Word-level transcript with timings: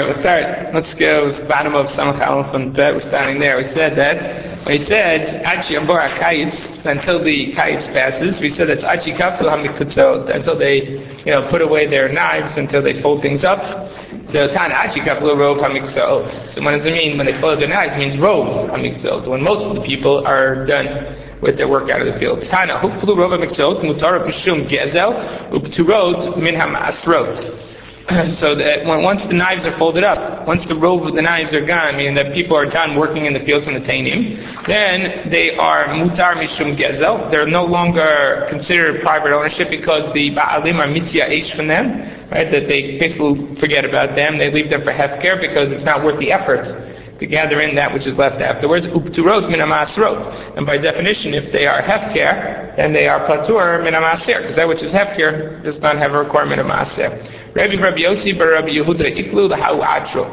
Alright, 0.00 0.14
we'll 0.14 0.24
start. 0.24 0.72
Let's 0.72 0.94
go 0.94 1.30
to 1.30 1.38
the 1.38 1.46
bottom 1.46 1.74
of 1.74 1.84
Samach 1.90 2.26
Aleph 2.26 2.54
and 2.54 2.72
Bet. 2.72 2.94
We're 2.94 3.02
starting 3.02 3.38
there. 3.40 3.58
We 3.58 3.64
said 3.64 3.94
that 3.96 4.64
We 4.66 4.78
said 4.78 5.44
Achi 5.44 5.74
Ambora 5.74 6.08
Kayitz 6.08 6.86
until 6.86 7.22
the 7.22 7.52
Kayitz 7.52 7.92
passes, 7.92 8.40
we 8.40 8.48
said 8.48 8.68
that's 8.68 8.84
Achi 8.84 9.12
Kafel 9.12 9.50
Hamikutzot 9.50 10.30
until 10.30 10.56
they, 10.56 11.00
you 11.18 11.26
know, 11.26 11.46
put 11.50 11.60
away 11.60 11.84
their 11.84 12.08
knives 12.08 12.56
until 12.56 12.80
they 12.80 12.98
fold 13.02 13.20
things 13.20 13.44
up. 13.44 13.90
So 14.28 14.48
Tan 14.48 14.72
Achi 14.72 15.00
Kafel 15.00 15.34
Rov 15.34 15.58
Hamikutzot. 15.58 16.48
So 16.48 16.62
what 16.62 16.70
does 16.70 16.86
it 16.86 16.94
mean 16.94 17.18
when 17.18 17.26
they 17.26 17.38
fold 17.38 17.58
their 17.58 17.68
knives? 17.68 17.94
It 17.94 17.98
means 17.98 18.16
Rov. 18.16 19.26
When 19.28 19.42
most 19.42 19.64
of 19.64 19.74
the 19.74 19.82
people 19.82 20.26
are 20.26 20.64
done 20.64 21.14
with 21.42 21.58
their 21.58 21.68
work 21.68 21.90
out 21.90 22.00
of 22.00 22.06
the 22.06 22.18
field. 22.18 22.40
Tana 22.40 22.78
Hukflu 22.78 23.14
Rov 23.14 23.36
Hamikutzot 23.36 23.82
Mutar 23.82 24.24
Pishum 24.24 24.66
Gezel 24.68 25.52
Upturot 25.52 26.38
Min 26.38 26.54
Hamasrot. 26.54 27.61
so 28.32 28.54
that 28.54 28.84
when, 28.84 29.02
once 29.02 29.24
the 29.26 29.34
knives 29.34 29.64
are 29.64 29.76
folded 29.78 30.02
up, 30.02 30.46
once 30.46 30.64
the 30.64 30.74
robe 30.74 31.06
of 31.06 31.14
the 31.14 31.22
knives 31.22 31.54
are 31.54 31.64
gone, 31.64 31.96
meaning 31.96 32.14
that 32.14 32.34
people 32.34 32.56
are 32.56 32.66
done 32.66 32.96
working 32.96 33.26
in 33.26 33.32
the 33.32 33.40
fields 33.40 33.64
from 33.64 33.74
the 33.74 33.80
Tainim, 33.80 34.66
then 34.66 35.28
they 35.30 35.56
are 35.56 35.84
mutar 35.86 36.34
mishum 36.34 36.76
gezel. 36.76 37.30
They're 37.30 37.46
no 37.46 37.64
longer 37.64 38.46
considered 38.48 39.02
private 39.02 39.32
ownership 39.32 39.70
because 39.70 40.12
the 40.14 40.30
ba'alim 40.34 40.78
are 40.78 40.88
mitya 40.88 41.26
ish 41.26 41.52
from 41.52 41.68
them, 41.68 42.00
right? 42.30 42.50
That 42.50 42.66
they 42.66 42.98
basically 42.98 43.54
forget 43.56 43.84
about 43.84 44.16
them. 44.16 44.38
They 44.38 44.50
leave 44.50 44.70
them 44.70 44.82
for 44.82 44.90
hefker 44.90 45.40
because 45.40 45.70
it's 45.70 45.84
not 45.84 46.02
worth 46.02 46.18
the 46.18 46.32
efforts 46.32 46.74
to 47.18 47.26
gather 47.26 47.60
in 47.60 47.76
that 47.76 47.94
which 47.94 48.06
is 48.06 48.16
left 48.16 48.40
afterwards. 48.40 48.86
Upturot 48.86 49.48
min 49.48 49.60
amasrot. 49.60 50.56
And 50.56 50.66
by 50.66 50.76
definition, 50.76 51.34
if 51.34 51.52
they 51.52 51.66
are 51.66 51.80
hefker, 51.80 52.74
then 52.76 52.92
they 52.92 53.06
are 53.06 53.24
platur 53.26 53.82
min 53.84 53.94
amaser, 53.94 54.40
because 54.40 54.56
that 54.56 54.66
which 54.66 54.82
is 54.82 54.92
hefker 54.92 55.62
does 55.62 55.80
not 55.80 55.96
have 55.98 56.14
a 56.14 56.18
requirement 56.18 56.60
of 56.60 56.66
maser. 56.66 57.24
Rabbi 57.54 57.74
Rabbi 57.74 58.00
Yossi 58.00 58.36
bar 58.36 58.48
Rabbi 58.48 58.70
Yehuda 58.70 59.14
iklu 59.14 59.46
l'hau 59.50 59.82
atro. 59.82 60.24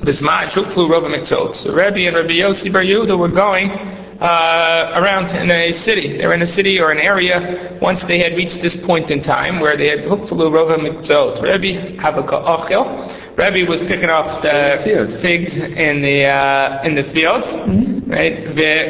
Bismad 0.00 0.48
shuklu 0.48 0.90
Rabbi 0.90 1.06
Miktot. 1.06 1.54
So 1.54 1.72
Rabbi 1.72 2.00
and 2.00 2.16
Rabbi 2.16 2.38
Yossi 2.38 2.72
bar 2.72 2.82
Yehuda 2.82 3.16
were 3.16 3.28
going 3.28 3.70
uh, 3.70 4.92
around 4.96 5.30
in 5.30 5.52
a 5.52 5.70
city. 5.70 6.16
They 6.16 6.26
were 6.26 6.34
in 6.34 6.42
a 6.42 6.46
city 6.46 6.80
or 6.80 6.90
an 6.90 6.98
area 6.98 7.78
once 7.80 8.02
they 8.02 8.18
had 8.18 8.34
reached 8.34 8.60
this 8.60 8.76
point 8.76 9.12
in 9.12 9.22
time 9.22 9.60
where 9.60 9.76
they 9.76 9.86
had 9.86 10.00
hukfulu 10.00 10.52
Rabbi 10.52 10.82
Miktot. 10.82 11.42
Rabbi 11.42 11.96
Havaka 11.96 12.44
Ochel. 12.44 13.36
Rabbi 13.36 13.62
was 13.62 13.80
picking 13.82 14.10
off 14.10 14.42
the 14.42 14.80
figs 15.22 15.56
in 15.56 16.02
the 16.02 16.24
uh, 16.24 16.82
in 16.82 16.96
the 16.96 17.04
fields, 17.04 17.46
mm-hmm. 17.46 18.10
right? 18.10 18.48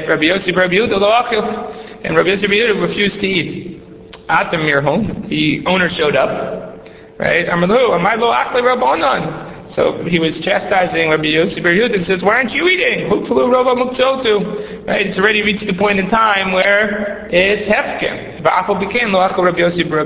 Rabbi 0.08 0.24
Yossi 0.24 0.54
bar 0.54 0.62
Rabbi 0.62 0.76
Yehuda 0.76 0.98
lo 0.98 1.12
Ochel. 1.12 2.00
And 2.02 2.16
Rabbi 2.16 2.30
Yossi 2.30 2.48
bar 2.48 2.56
Yehuda 2.56 2.80
refused 2.80 3.20
to 3.20 3.26
eat. 3.26 3.74
At 4.28 4.50
the 4.50 4.58
mir 4.58 4.80
home, 4.80 5.26
the 5.28 5.64
owner 5.66 5.88
showed 5.88 6.16
up 6.16 6.65
Right? 7.18 7.46
Amalu, 7.46 7.98
Amalo 7.98 8.34
Akli 8.34 8.62
Rabbanon. 8.62 9.70
So 9.70 10.04
he 10.04 10.18
was 10.18 10.40
chastising 10.40 11.10
Rabbi 11.10 11.24
Yossi 11.24 11.62
Bar 11.62 11.72
and 11.72 12.04
says, 12.04 12.22
why 12.22 12.36
aren't 12.36 12.54
you 12.54 12.68
eating? 12.68 13.08
Hukfulu 13.08 13.50
Rabba 13.52 13.80
Muktotu. 13.80 14.86
Right? 14.86 15.06
It's 15.06 15.18
already 15.18 15.42
reached 15.42 15.66
the 15.66 15.72
point 15.72 15.98
in 15.98 16.08
time 16.08 16.52
where 16.52 17.26
it's 17.30 17.64
hefker. 17.64 18.36
Ba'afal 18.42 18.78
became 18.78 19.12
Lo 19.12 19.26
Akal 19.26 19.44
Rabbi 19.44 19.58
Yossi 19.58 19.88
Bar 19.88 20.04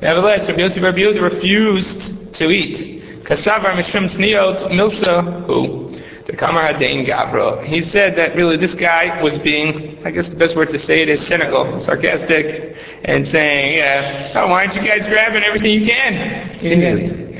Nevertheless, 0.00 0.48
Rabbi 0.48 0.60
Yossi 0.62 0.80
Bar 0.80 1.22
refused 1.22 2.34
to 2.34 2.48
eat. 2.50 3.02
Kasavar 3.24 3.74
Mishrim 3.74 4.08
Sniot 4.08 4.70
Milsa, 4.70 5.44
who? 5.44 5.87
The 6.28 6.36
Kamar 6.36 6.74
Hadain 6.74 7.06
Gavra. 7.06 7.64
He 7.64 7.82
said 7.82 8.14
that 8.16 8.36
really 8.36 8.58
this 8.58 8.74
guy 8.74 9.22
was 9.22 9.38
being, 9.38 9.98
I 10.04 10.10
guess 10.10 10.28
the 10.28 10.36
best 10.36 10.56
word 10.56 10.68
to 10.70 10.78
say 10.78 11.00
it 11.00 11.08
is 11.08 11.26
cynical, 11.26 11.80
sarcastic, 11.80 12.76
and 13.04 13.26
saying, 13.26 13.78
yeah, 13.78 14.32
oh, 14.34 14.48
why 14.48 14.66
aren't 14.66 14.76
you 14.76 14.82
guys 14.86 15.06
grabbing 15.06 15.42
everything 15.42 15.80
you 15.80 15.86
can? 15.86 16.14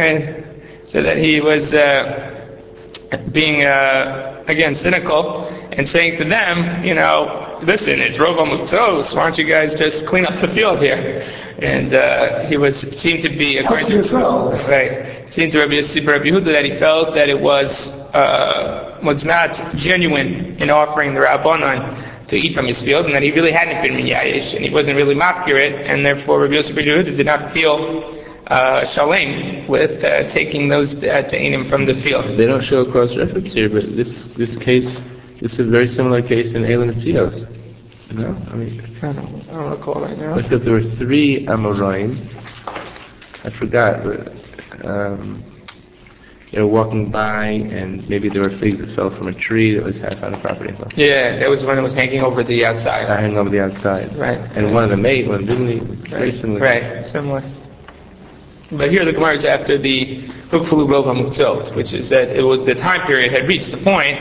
And 0.01 0.63
so 0.85 1.03
that 1.03 1.19
he 1.19 1.39
was 1.39 1.75
uh, 1.75 2.57
being, 3.31 3.65
uh, 3.65 4.43
again, 4.47 4.75
cynical 4.75 5.45
and 5.73 5.87
saying 5.87 6.17
to 6.17 6.25
them, 6.25 6.83
you 6.83 6.95
know, 6.95 7.59
listen, 7.63 8.01
it's 8.01 8.17
Rova 8.17 8.47
Muktos, 8.47 9.15
why 9.15 9.25
don't 9.25 9.37
you 9.37 9.45
guys 9.45 9.75
just 9.75 10.07
clean 10.07 10.25
up 10.25 10.41
the 10.41 10.49
field 10.49 10.81
here? 10.81 11.31
And 11.59 11.93
uh, 11.93 12.47
he 12.47 12.57
was 12.57 12.81
seemed 12.99 13.21
to 13.21 13.29
be 13.29 13.59
according 13.59 14.03
to. 14.03 14.15
Right. 14.67 15.31
Seemed 15.31 15.53
to 15.53 15.59
Rabbi 15.59 15.75
Yehuda 15.75 16.45
that 16.47 16.65
he 16.65 16.75
felt 16.77 17.15
that 17.17 17.29
it 17.29 17.39
was 17.39 17.98
uh, 18.15 18.99
was 19.03 19.25
not 19.25 19.55
genuine 19.77 20.57
in 20.61 20.71
offering 20.71 21.15
the 21.15 21.21
Rabbanon 21.21 22.27
to 22.29 22.37
eat 22.37 22.55
from 22.55 22.67
his 22.67 22.81
field, 22.81 23.07
and 23.07 23.15
that 23.15 23.23
he 23.23 23.31
really 23.31 23.53
hadn't 23.53 23.83
been 23.83 23.99
miyayish, 23.99 24.55
and 24.55 24.65
he 24.65 24.71
wasn't 24.71 24.97
really 24.97 25.15
mafkir 25.15 25.59
and 25.87 26.05
therefore 26.05 26.41
Rabbi 26.43 26.55
Yosef 26.55 26.75
did 26.75 27.27
not 27.27 27.53
feel 27.53 28.19
uh, 28.49 28.85
shalem 28.85 29.67
with 29.67 30.03
uh, 30.05 30.29
taking 30.29 30.69
those 30.69 30.95
uh, 31.05 31.23
him 31.31 31.69
from 31.69 31.87
the 31.87 31.95
field. 31.95 32.29
They 32.29 32.47
don't 32.47 32.63
show 32.63 32.81
a 32.81 32.91
cross 32.91 33.15
reference 33.17 33.53
here, 33.53 33.69
but 33.69 33.97
this 33.97 34.25
this 34.37 34.57
case, 34.57 34.89
this 35.41 35.55
is 35.55 35.61
a 35.61 35.65
very 35.65 35.89
similar 35.89 36.23
case 36.23 36.53
in 36.53 36.65
Elam 36.65 36.93
Tzios. 36.95 37.47
No, 38.11 38.29
I 38.51 38.55
mean, 38.55 38.97
I 39.03 39.13
don't, 39.13 39.49
I 39.51 39.53
don't 39.53 39.71
recall 39.71 40.01
right 40.01 40.19
now. 40.19 40.35
Because 40.37 40.63
there 40.63 40.73
were 40.73 40.83
three 40.83 41.45
Amoraim. 41.47 42.19
I 43.45 43.51
forgot, 43.51 44.05
but. 44.05 44.33
Um, 44.85 45.48
they 46.51 46.61
were 46.61 46.67
walking 46.67 47.11
by, 47.11 47.47
and 47.47 48.09
maybe 48.09 48.29
there 48.29 48.43
were 48.43 48.51
figs 48.51 48.79
that 48.79 48.91
fell 48.91 49.11
from 49.11 49.29
a 49.29 49.35
tree 49.35 49.75
that 49.75 49.85
was 49.85 49.99
half 49.99 50.23
on 50.23 50.33
the 50.33 50.39
property. 50.39 50.75
Yeah, 50.97 51.37
that 51.37 51.49
was 51.49 51.63
when 51.63 51.79
it 51.79 51.83
was 51.83 51.93
hanging 51.93 52.23
over 52.23 52.43
the 52.43 52.65
outside. 52.65 53.05
Uh, 53.05 53.19
hanging 53.19 53.37
over 53.37 53.51
the 53.51 53.63
outside. 53.63 54.17
Right. 54.17 54.39
And 54.39 54.67
right. 54.67 54.75
one 54.75 54.85
of 54.85 54.91
them 54.91 55.05
ate 55.05 55.29
one, 55.29 55.45
didn't 55.45 55.69
he? 55.69 55.79
Very 56.09 56.33
similar. 56.33 56.61
Right, 56.61 57.05
similar. 57.05 57.43
But 58.71 58.91
here 58.91 59.05
the 59.05 59.13
Gemara 59.13 59.35
is 59.35 59.45
after 59.45 59.79
the 59.79 60.23
Hukfulu 60.51 60.87
Rov 60.89 61.05
HaMuktzot, 61.05 61.75
which 61.75 61.93
is 61.93 62.09
that 62.11 62.29
it 62.29 62.43
was 62.43 62.65
the 62.65 62.75
time 62.75 63.07
period 63.07 63.33
had 63.33 63.47
reached 63.49 63.71
the 63.71 63.79
point 63.79 64.19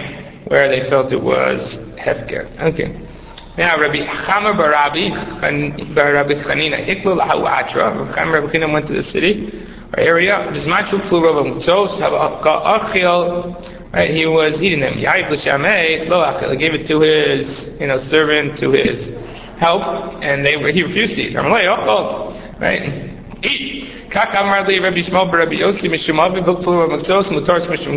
where 0.48 0.68
they 0.70 0.82
felt 0.90 1.12
it 1.12 1.22
was 1.22 1.78
hefker. 1.96 2.46
Okay. 2.60 2.98
Now 3.58 3.80
Rabbi 3.80 4.06
Chama 4.06 4.56
Barabi, 4.56 5.12
Barabi 5.94 6.42
Chanina, 6.42 6.86
Iklu 6.86 7.20
Lahu 7.20 7.50
Atra, 7.50 7.94
Rabbi 7.94 8.12
Chama 8.14 8.34
Rabbi 8.34 8.54
Chanina 8.54 8.72
went 8.72 8.88
to 8.88 8.94
the 8.94 9.04
city, 9.04 9.67
area. 9.98 10.52
Right, 13.94 14.10
he 14.10 14.26
was 14.26 14.62
eating 14.62 14.82
them. 14.82 14.96
He 14.96 15.06
gave 15.06 16.74
it 16.74 16.88
to 16.88 17.00
his, 17.00 17.70
you 17.80 17.88
know, 17.88 17.98
servant, 17.98 18.58
to 18.58 18.72
his 18.72 19.12
help, 19.58 19.82
and 20.22 20.46
they 20.46 20.58
were, 20.58 20.72
he 20.72 20.84
refused 20.84 21.16
to 21.16 21.22
eat. 21.22 21.34
Right, 21.36 22.84
eat. 23.44 23.88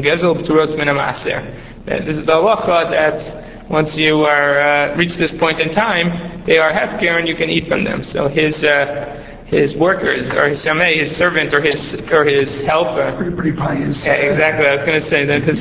Gezel 0.03 0.35
b'turot 0.37 0.77
min 0.77 0.89
ha'maser. 0.89 1.43
This 1.85 2.17
is 2.17 2.25
the 2.25 2.33
halacha 2.33 2.91
that 2.91 3.71
once 3.71 3.97
you 3.97 4.25
are 4.25 4.59
uh, 4.59 4.97
reach 4.97 5.15
this 5.15 5.33
point 5.33 5.61
in 5.61 5.71
time, 5.71 6.43
they 6.45 6.59
are 6.59 6.73
hefker 6.73 7.19
and 7.19 7.29
you 7.29 7.37
can 7.37 7.49
eat 7.49 7.69
from 7.69 7.85
them. 7.85 8.03
So 8.03 8.27
his 8.27 8.65
uh, 8.65 9.20
his 9.51 9.75
workers 9.75 10.31
or 10.31 10.49
his 10.49 10.65
shamei, 10.65 10.97
his 10.97 11.17
servant 11.17 11.53
or 11.53 11.61
his 11.61 11.95
or 12.13 12.25
his 12.25 12.63
helper. 12.63 13.13
Pretty, 13.17 13.35
pretty 13.35 13.53
pious. 13.53 14.05
Yeah, 14.05 14.13
exactly. 14.13 14.67
I 14.67 14.73
was 14.73 14.85
going 14.85 15.01
to 15.01 15.07
say 15.07 15.25
that 15.25 15.43
his 15.43 15.61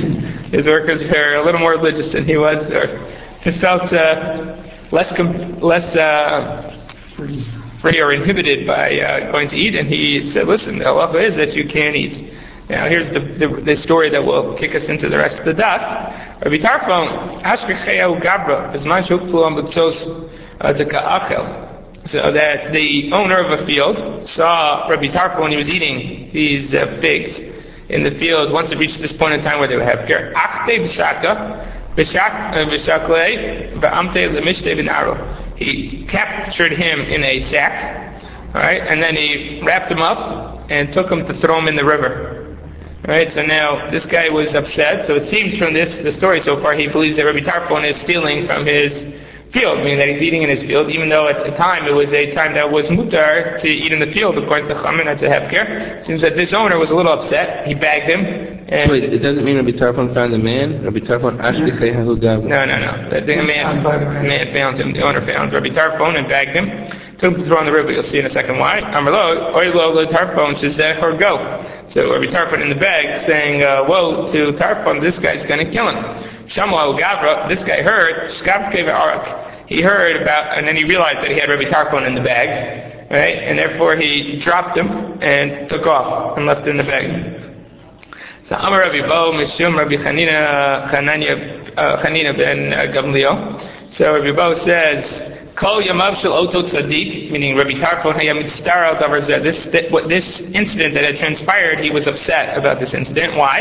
his 0.51 0.67
workers 0.67 1.03
were 1.03 1.33
a 1.33 1.43
little 1.43 1.59
more 1.59 1.71
religious 1.71 2.11
than 2.11 2.25
he 2.25 2.37
was, 2.37 2.71
or 2.71 2.87
he 3.43 3.51
felt 3.51 3.91
uh, 3.91 4.55
less 4.91 5.11
com- 5.11 5.59
less 5.59 5.95
uh, 5.95 6.71
free 7.15 7.99
or 7.99 8.13
inhibited 8.13 8.67
by 8.67 8.99
uh, 8.99 9.31
going 9.31 9.47
to 9.47 9.57
eat, 9.57 9.73
and 9.73 9.87
he 9.87 10.23
said, 10.23 10.47
"Listen, 10.47 10.77
the 10.77 10.85
halacha 10.85 11.23
is 11.23 11.35
that 11.37 11.55
you 11.55 11.67
can't 11.67 11.95
eat." 11.95 12.31
Now 12.69 12.87
here's 12.87 13.09
the, 13.09 13.19
the, 13.19 13.47
the 13.47 13.75
story 13.75 14.11
that 14.11 14.23
will 14.23 14.53
kick 14.53 14.75
us 14.75 14.89
into 14.89 15.09
the 15.09 15.17
rest 15.17 15.39
of 15.39 15.45
the 15.45 15.55
daf. 15.55 16.43
Rabbi 16.43 16.57
Tarfon, 16.57 17.41
Ashkecheu 17.41 18.21
Gabra, 18.21 18.71
Bizman 18.71 19.01
Shukplu 19.01 19.43
Am 19.43 19.55
B'Ksos 19.55 20.29
Deka'achel 20.59 21.68
so 22.09 22.31
that 22.31 22.73
the 22.73 23.11
owner 23.13 23.37
of 23.37 23.51
a 23.51 23.65
field 23.67 24.27
saw 24.27 24.87
Rabbi 24.87 25.09
Tarfon 25.09 25.41
when 25.41 25.51
he 25.51 25.57
was 25.57 25.69
eating 25.69 26.31
these 26.31 26.73
uh, 26.73 26.97
figs 26.99 27.39
in 27.87 28.01
the 28.01 28.09
field 28.09 28.51
once 28.51 28.71
it 28.71 28.79
reached 28.79 28.99
this 28.99 29.13
point 29.13 29.35
in 29.35 29.41
time 29.41 29.59
where 29.59 29.67
they 29.67 29.75
would 29.75 29.85
have 29.85 30.07
care. 30.07 30.33
Achte 30.33 30.81
b'shaka, 30.81 31.95
b'naro. 34.75 35.55
He 35.55 36.05
captured 36.05 36.71
him 36.71 37.01
in 37.01 37.23
a 37.23 37.41
sack, 37.41 38.23
alright, 38.55 38.87
and 38.87 39.03
then 39.03 39.15
he 39.15 39.61
wrapped 39.61 39.91
him 39.91 40.01
up 40.01 40.65
and 40.71 40.91
took 40.91 41.11
him 41.11 41.23
to 41.27 41.33
throw 41.33 41.59
him 41.59 41.67
in 41.67 41.75
the 41.75 41.85
river. 41.85 42.57
Alright, 43.05 43.33
so 43.33 43.45
now 43.45 43.87
this 43.91 44.07
guy 44.07 44.29
was 44.29 44.55
upset, 44.55 45.05
so 45.05 45.13
it 45.13 45.27
seems 45.27 45.55
from 45.55 45.73
this, 45.73 45.97
the 45.97 46.11
story 46.11 46.39
so 46.39 46.59
far, 46.59 46.73
he 46.73 46.87
believes 46.87 47.17
that 47.17 47.25
Rabbi 47.25 47.41
Tarfon 47.41 47.87
is 47.87 47.97
stealing 47.97 48.47
from 48.47 48.65
his 48.65 49.03
field, 49.51 49.79
meaning 49.79 49.97
that 49.97 50.07
he's 50.09 50.21
eating 50.21 50.43
in 50.43 50.49
his 50.49 50.61
field, 50.61 50.91
even 50.91 51.09
though 51.09 51.27
at 51.27 51.43
the 51.43 51.51
time 51.51 51.85
it 51.85 51.93
was 51.93 52.13
a 52.13 52.31
time 52.31 52.53
that 52.53 52.71
was 52.71 52.87
mutar 52.87 53.59
to 53.59 53.67
eat 53.69 53.91
in 53.91 53.99
the 53.99 54.11
field 54.11 54.37
according 54.37 54.67
to 54.67 54.75
Chamin 54.75 55.07
and 55.07 55.19
to 55.19 55.27
Hefker. 55.27 56.05
Seems 56.05 56.21
that 56.21 56.35
this 56.35 56.53
owner 56.53 56.77
was 56.77 56.91
a 56.91 56.95
little 56.95 57.11
upset. 57.11 57.65
He 57.67 57.73
bagged 57.73 58.05
him. 58.05 58.59
And 58.71 58.91
Wait, 58.91 59.03
it 59.05 59.19
doesn't 59.19 59.43
mean 59.43 59.55
Rabbi 59.55 59.71
Tarfon 59.71 60.13
found 60.13 60.31
the 60.31 60.37
man? 60.37 60.83
Rabbi 60.83 60.99
Tarfon 60.99 61.39
actually 61.39 61.71
No, 62.47 62.65
no, 62.65 62.79
no. 62.79 63.09
The, 63.09 63.21
the 63.21 63.41
man, 63.41 63.81
the 63.81 64.29
man 64.29 64.53
found 64.53 64.77
him. 64.77 64.93
The 64.93 65.01
owner 65.01 65.25
found 65.25 65.51
Rabbi 65.51 65.69
Tarfon 65.69 66.19
and 66.19 66.27
bagged 66.29 66.55
him. 66.55 66.91
took 67.17 67.31
him 67.31 67.35
to 67.37 67.45
throw 67.45 67.59
in 67.59 67.65
the 67.65 67.71
river. 67.71 67.91
You'll 67.91 68.03
see 68.03 68.19
in 68.19 68.27
a 68.27 68.29
second 68.29 68.59
why. 68.59 68.79
Amarlo, 68.81 69.53
oilo 69.55 69.95
lo 69.95 70.05
Tarfon 70.05 70.53
shezeh 70.53 71.01
or 71.01 71.17
go. 71.17 71.65
So 71.87 72.13
Rabbi 72.13 72.25
Tarfon 72.25 72.61
in 72.61 72.69
the 72.69 72.75
bag 72.75 73.25
saying, 73.25 73.63
uh, 73.63 73.85
woe 73.89 74.27
to 74.27 74.51
Tarfon, 74.53 75.01
this 75.01 75.17
guy's 75.17 75.43
going 75.45 75.65
to 75.65 75.71
kill 75.71 75.89
him. 75.89 76.38
Shamuel 76.49 76.99
Gavra, 76.99 77.47
this 77.47 77.63
guy 77.63 77.83
heard. 77.83 78.31
He 79.67 79.81
heard 79.83 80.19
about, 80.19 80.57
and 80.57 80.67
then 80.67 80.75
he 80.75 80.83
realized 80.83 81.19
that 81.19 81.29
he 81.29 81.37
had 81.37 81.47
Rabbi 81.47 81.65
Tarfon 81.65 82.07
in 82.07 82.15
the 82.15 82.21
bag, 82.21 83.11
right? 83.11 83.37
And 83.37 83.59
therefore 83.59 83.95
he 83.95 84.37
dropped 84.37 84.75
him 84.75 85.19
and 85.21 85.69
took 85.69 85.85
off 85.85 86.37
and 86.37 86.47
left 86.47 86.65
him 86.65 86.79
in 86.79 86.85
the 86.85 86.91
bag. 86.91 87.39
So 88.41 88.55
Amar 88.55 88.79
Rabbi 88.79 89.07
Bo, 89.07 89.31
Mishum 89.31 89.77
Rabbi 89.77 89.97
Hanina, 89.97 90.89
Chananya, 90.89 91.71
uh, 91.77 92.01
Chanina 92.01 92.35
ben 92.35 92.73
uh, 92.73 92.91
Gamliel. 92.91 93.61
So 93.91 94.15
Rabbi 94.15 94.31
Bo 94.35 94.55
says, 94.55 95.28
Kol 95.59 95.81
Yamav 95.81 96.15
Shel 96.15 96.31
Oto 96.31 96.61
Tzaddik, 96.61 97.31
meaning 97.31 97.57
Rabbi 97.57 97.71
Tarfon 97.71 98.13
Hayam 98.13 98.41
Mitztara 98.41 98.97
Davar 98.97 99.19
This, 99.43 99.65
this 99.65 100.39
incident 100.39 100.93
that 100.93 101.03
had 101.03 101.17
transpired, 101.17 101.81
he 101.81 101.89
was 101.89 102.07
upset 102.07 102.57
about 102.57 102.79
this 102.79 102.93
incident. 102.93 103.35
Why? 103.35 103.59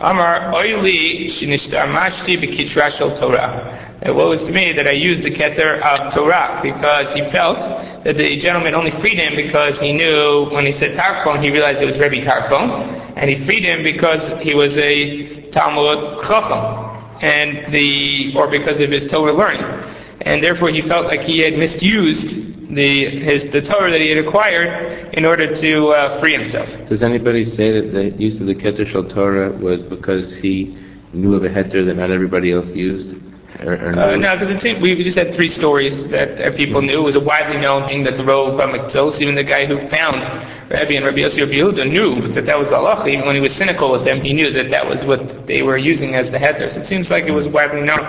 Amar 0.00 0.52
Oili 0.52 1.24
Shinishtamashti 1.24 2.40
B'Kitra 2.40 2.92
Shel 2.92 3.16
Torah. 3.16 3.76
It 4.02 4.14
was 4.14 4.44
to 4.44 4.52
me 4.52 4.72
that 4.74 4.86
I 4.86 4.92
used 4.92 5.24
the 5.24 5.32
keter 5.32 5.80
of 5.80 6.14
Torah 6.14 6.60
because 6.62 7.10
he 7.12 7.28
felt 7.30 7.58
that 8.04 8.16
the 8.16 8.36
gentleman 8.36 8.76
only 8.76 8.92
freed 8.92 9.18
him 9.18 9.34
because 9.34 9.80
he 9.80 9.92
knew 9.92 10.48
when 10.50 10.64
he 10.64 10.72
said 10.72 10.96
Tarfon, 10.96 11.42
he 11.42 11.50
realized 11.50 11.82
it 11.82 11.86
was 11.86 11.98
Rabbi 11.98 12.20
Tarfon, 12.20 12.86
and 13.16 13.28
he 13.28 13.44
freed 13.44 13.64
him 13.64 13.82
because 13.82 14.40
he 14.40 14.54
was 14.54 14.76
a 14.76 15.40
Talmud 15.50 16.22
Chacham, 16.22 17.02
and 17.20 17.72
the 17.72 18.32
or 18.36 18.46
because 18.46 18.80
of 18.80 18.92
his 18.92 19.08
Torah 19.08 19.32
learning 19.32 19.82
and 20.24 20.42
therefore 20.42 20.68
he 20.68 20.82
felt 20.82 21.06
like 21.06 21.22
he 21.22 21.40
had 21.40 21.58
misused 21.58 22.52
the 22.74 23.20
his 23.20 23.46
the 23.48 23.60
Torah 23.60 23.90
that 23.90 24.00
he 24.00 24.08
had 24.08 24.18
acquired 24.18 25.14
in 25.14 25.24
order 25.24 25.54
to 25.54 25.88
uh, 25.88 26.20
free 26.20 26.32
himself. 26.32 26.68
Does 26.88 27.02
anybody 27.02 27.44
say 27.44 27.80
that 27.80 27.92
the 27.92 28.10
use 28.10 28.40
of 28.40 28.46
the 28.46 28.54
Keter 28.54 28.86
Shel 28.86 29.04
Torah 29.04 29.50
was 29.50 29.82
because 29.82 30.34
he 30.34 30.76
knew 31.12 31.34
of 31.34 31.44
a 31.44 31.48
heter 31.48 31.84
that 31.86 31.94
not 31.94 32.10
everybody 32.10 32.52
else 32.52 32.70
used? 32.70 33.16
Or, 33.60 33.74
or 33.74 33.98
uh, 33.98 34.16
no, 34.16 34.38
because 34.38 34.62
we 34.80 35.04
just 35.04 35.16
had 35.16 35.34
three 35.34 35.48
stories 35.48 36.08
that 36.08 36.40
uh, 36.40 36.56
people 36.56 36.80
knew. 36.80 37.00
It 37.00 37.02
was 37.02 37.16
a 37.16 37.20
widely 37.20 37.58
known 37.58 37.86
thing 37.86 38.02
that 38.04 38.16
the 38.16 38.22
Rov 38.22 38.58
HaMiktos, 38.58 39.20
even 39.20 39.34
the 39.34 39.44
guy 39.44 39.66
who 39.66 39.76
found 39.88 40.22
Rabbi 40.70 40.94
and 40.94 41.04
Rabbi 41.04 41.18
Yossi 41.18 41.40
Rabbi 41.40 41.52
Yehuda 41.52 41.90
knew 41.90 42.28
that 42.28 42.46
that 42.46 42.58
was 42.58 42.68
Allah. 42.68 43.06
Even 43.06 43.26
when 43.26 43.34
he 43.34 43.42
was 43.42 43.54
cynical 43.54 43.90
with 43.90 44.04
them, 44.04 44.22
he 44.22 44.32
knew 44.32 44.50
that 44.50 44.70
that 44.70 44.88
was 44.88 45.04
what 45.04 45.46
they 45.46 45.62
were 45.62 45.76
using 45.76 46.14
as 46.14 46.30
the 46.30 46.38
heter. 46.38 46.70
So 46.70 46.80
it 46.80 46.86
seems 46.86 47.10
like 47.10 47.24
it 47.24 47.32
was 47.32 47.46
widely 47.46 47.82
known. 47.82 48.00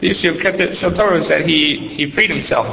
The 0.00 0.10
issue 0.10 0.30
of 0.30 0.36
Keter 0.36 0.74
Shel 0.74 0.92
Torah 0.92 1.18
is 1.18 1.28
that 1.28 1.46
he, 1.46 1.88
he 1.88 2.10
freed 2.10 2.30
himself 2.30 2.66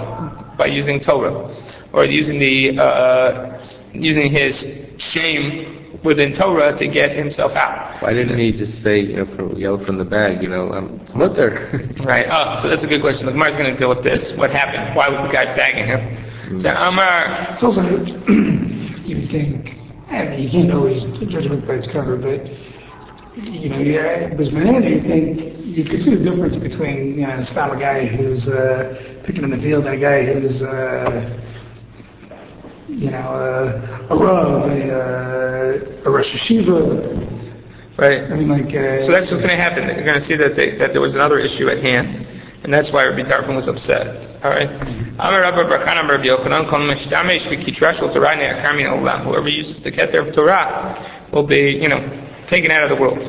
by 0.58 0.68
using 0.68 1.00
Torah, 1.00 1.54
or 1.92 2.06
using 2.06 2.38
the, 2.38 2.78
uh, 2.80 3.60
using 3.94 4.30
his 4.30 4.86
shame 4.98 6.00
within 6.04 6.34
Torah 6.34 6.76
to 6.78 6.88
get 6.88 7.16
himself 7.16 7.56
out. 7.56 8.02
Why 8.02 8.14
didn't 8.14 8.38
he 8.38 8.52
just 8.52 8.82
say, 8.82 9.00
you 9.00 9.18
know, 9.18 9.26
from, 9.26 9.56
yell 9.58 9.78
from 9.78 9.98
the 9.98 10.06
bag, 10.06 10.42
you 10.44 10.50
know, 10.50 10.72
um, 10.72 11.00
it's 11.04 11.16
mutter? 11.16 11.90
right. 12.04 12.28
Oh, 12.30 12.62
so 12.62 12.70
that's 12.70 12.84
a 12.84 12.88
good 12.88 13.02
question. 13.02 13.26
The 13.26 13.32
Gemara's 13.32 13.56
going 13.56 13.74
to 13.74 13.80
deal 13.80 13.90
with 13.90 14.04
this. 14.04 14.32
What 14.34 14.52
happened? 14.52 14.96
Why 14.96 15.10
was 15.10 15.20
the 15.20 15.28
guy 15.28 15.46
bagging 15.56 15.88
him? 15.88 16.00
Mm. 16.46 16.62
So 16.62 16.70
Amar. 16.76 17.54
It's 17.54 17.64
also 17.64 17.82
you 19.06 19.26
think, 19.28 19.78
I 20.12 20.30
mean, 20.30 20.40
you 20.42 20.50
can't 20.50 20.72
always 20.72 21.04
judge 21.28 21.48
a 21.48 21.50
book 21.50 21.66
by 21.66 21.76
its 21.76 21.88
cover, 21.88 22.18
but 22.18 22.46
you 23.36 23.70
know, 23.70 23.80
yeah, 23.80 24.34
but 24.34 24.52
you 24.52 25.02
think 25.02 25.65
you 25.76 25.84
can 25.84 26.00
see 26.00 26.16
the 26.16 26.24
difference 26.24 26.56
between 26.56 27.20
you 27.20 27.28
know, 27.28 27.36
the 27.36 27.44
style 27.44 27.74
of 27.74 27.80
guy 27.80 28.06
who's 28.06 28.48
uh, 28.48 29.20
picking 29.26 29.44
in 29.44 29.50
the 29.50 29.58
field 29.58 29.86
and 29.86 29.96
a 29.96 29.98
guy 29.98 30.24
who's 30.24 30.62
uh, 30.62 31.38
you 32.88 33.12
know 33.12 33.18
uh, 33.18 34.08
a 34.10 34.16
Rav, 34.16 34.72
a, 34.72 34.94
uh, 34.94 36.06
a 36.06 36.10
Rosh 36.10 36.34
Hashiva. 36.34 37.32
Right. 37.98 38.24
I 38.24 38.36
mean, 38.36 38.48
like. 38.48 38.74
Uh, 38.74 39.02
so 39.02 39.12
that's 39.12 39.30
what's 39.30 39.44
going 39.44 39.56
to 39.56 39.62
happen. 39.62 39.84
You're 39.86 40.04
going 40.04 40.20
to 40.20 40.26
see 40.26 40.36
that 40.36 40.56
they, 40.56 40.76
that 40.78 40.94
there 40.94 41.02
was 41.02 41.16
another 41.16 41.40
issue 41.40 41.70
at 41.70 41.82
hand. 41.82 42.26
And 42.64 42.74
that's 42.74 42.92
why 42.92 43.06
Rabbi 43.06 43.22
Tarfon 43.22 43.56
was 43.56 43.68
upset. 43.68 44.28
Alright? 44.44 44.70
Whoever 49.24 49.50
uses 49.50 49.82
the 49.82 49.92
keter 49.92 50.28
of 50.28 50.32
Torah 50.34 50.98
will 51.32 51.44
be, 51.44 51.78
you 51.78 51.88
know, 51.88 52.02
taken 52.48 52.72
out 52.72 52.82
of 52.82 52.90
the 52.90 52.96
world. 52.96 53.22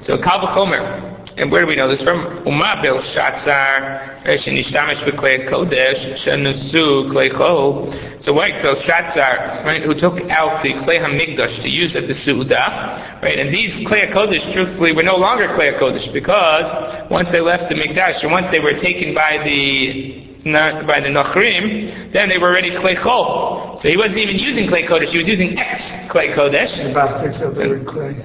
So 0.00 0.16
Kal 0.16 0.40
Chomer. 0.46 1.17
And 1.38 1.52
where 1.52 1.60
do 1.60 1.68
we 1.68 1.76
know 1.76 1.86
this 1.86 2.02
from? 2.02 2.18
Umabil 2.44 2.98
Shatzar 2.98 4.26
eh, 4.26 4.36
Shenishtamesh 4.36 4.96
B'Klei 4.96 5.48
Kodesh 5.48 6.14
Shenusu 6.14 7.08
Klei 7.08 7.30
Chol. 7.30 7.94
So 8.20 8.32
white 8.32 8.60
Belshazzar, 8.60 9.64
right, 9.64 9.80
who 9.80 9.94
took 9.94 10.18
out 10.30 10.64
the 10.64 10.72
Klei 10.72 11.00
Hamikdash 11.00 11.62
to 11.62 11.68
use 11.68 11.94
at 11.94 12.08
the 12.08 12.12
Su'udah, 12.12 13.22
right, 13.22 13.38
and 13.38 13.54
these 13.54 13.72
Klei 13.74 14.10
Kodesh, 14.10 14.52
truthfully, 14.52 14.90
were 14.90 15.04
no 15.04 15.16
longer 15.16 15.46
Klei 15.46 15.78
Kodesh 15.78 16.12
because 16.12 16.66
once 17.08 17.30
they 17.30 17.40
left 17.40 17.68
the 17.68 17.76
Mikdash, 17.76 18.24
and 18.24 18.32
once 18.32 18.50
they 18.50 18.58
were 18.58 18.74
taken 18.74 19.14
by 19.14 19.40
the 19.44 20.24
not 20.44 20.88
by 20.88 20.98
the 20.98 21.08
Nachrim, 21.08 22.12
then 22.12 22.28
they 22.28 22.38
were 22.38 22.48
already 22.48 22.72
Klei 22.72 22.96
Chol. 22.96 23.78
So 23.78 23.88
he 23.88 23.96
wasn't 23.96 24.18
even 24.18 24.40
using 24.40 24.68
Klei 24.68 24.84
Kodesh, 24.88 25.08
he 25.10 25.18
was 25.18 25.28
using 25.28 25.56
X 25.56 25.78
Klei 26.08 26.34
Kodesh. 26.34 26.92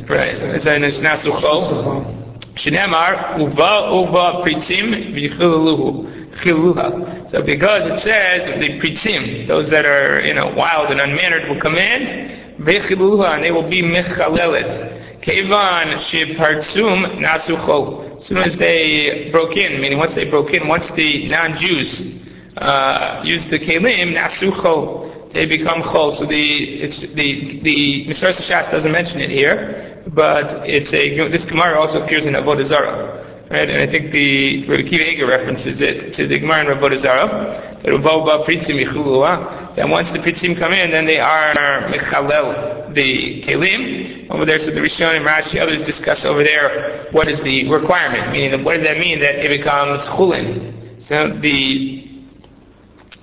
Right, 0.09 0.35
so 0.35 0.71
it's 0.71 0.99
Nasu 0.99 1.31
Chol. 1.33 2.22
Uva 3.39 3.89
uva. 6.45 7.23
So 7.27 7.41
because 7.41 7.89
it 7.89 7.99
says 7.99 8.45
the 8.59 8.79
pritzim, 8.79 9.47
those 9.47 9.69
that 9.69 9.85
are 9.85 10.21
you 10.21 10.33
know 10.33 10.47
wild 10.49 10.91
and 10.91 10.99
unmannered, 10.99 11.47
will 11.49 11.59
come 11.59 11.75
in 11.75 12.29
v'chiluha 12.59 13.35
and 13.35 13.43
they 13.43 13.51
will 13.51 13.67
be 13.67 13.81
mechalelet. 13.81 15.21
Kevan 15.21 15.97
shepartsum 15.99 17.19
nasuchol. 17.21 18.17
As 18.17 18.25
soon 18.25 18.37
as 18.39 18.55
they 18.55 19.29
broke 19.31 19.57
in, 19.57 19.79
meaning 19.79 19.97
once 19.97 20.13
they 20.13 20.25
broke 20.25 20.53
in, 20.53 20.67
once 20.67 20.89
the 20.91 21.27
non-Jews 21.27 22.19
uh, 22.57 23.21
used 23.23 23.49
the 23.49 23.57
kelim 23.57 24.13
nasuchol, 24.15 25.31
they 25.33 25.45
become 25.45 25.81
chol. 25.81 26.13
So 26.13 26.25
the 26.25 26.81
it's 26.81 26.99
the 26.99 27.59
the 27.61 28.05
doesn't 28.05 28.91
mention 28.91 29.21
it 29.21 29.29
here 29.29 29.92
but 30.13 30.67
it's 30.67 30.93
a 30.93 31.27
this 31.29 31.45
Gemara 31.45 31.79
also 31.79 32.03
appears 32.03 32.25
in 32.25 32.33
Avodah 32.33 32.65
Zarah. 32.65 33.19
Right, 33.49 33.69
and 33.69 33.81
I 33.81 33.87
think 33.87 34.11
the 34.11 34.65
Rabbi 34.67 34.83
Kiva 34.83 35.27
references 35.27 35.81
it 35.81 36.13
to 36.13 36.25
the 36.25 36.39
Gemara 36.39 36.61
in 36.61 36.67
Avodah 36.77 36.97
Zarah 36.97 37.73
that 37.83 37.91
that 39.75 39.89
once 39.89 40.11
the 40.11 40.19
Pritzim 40.19 40.57
come 40.57 40.71
in, 40.71 40.91
then 40.91 41.05
they 41.05 41.19
are 41.19 41.53
Mechalel, 41.89 42.93
the 42.93 43.43
Kelim. 43.43 44.29
Over 44.31 44.45
there, 44.45 44.57
so 44.57 44.71
the 44.71 44.79
Rishon 44.79 45.17
and 45.17 45.25
Rashi, 45.25 45.61
others 45.61 45.83
discuss 45.83 46.23
over 46.23 46.43
there 46.43 47.07
what 47.11 47.27
is 47.27 47.41
the 47.41 47.67
requirement, 47.69 48.31
meaning 48.31 48.63
what 48.63 48.75
does 48.75 48.83
that 48.83 48.99
mean 48.99 49.19
that 49.19 49.35
it 49.35 49.49
becomes 49.49 49.99
Chulin? 50.01 51.01
So 51.01 51.27
the 51.27 52.07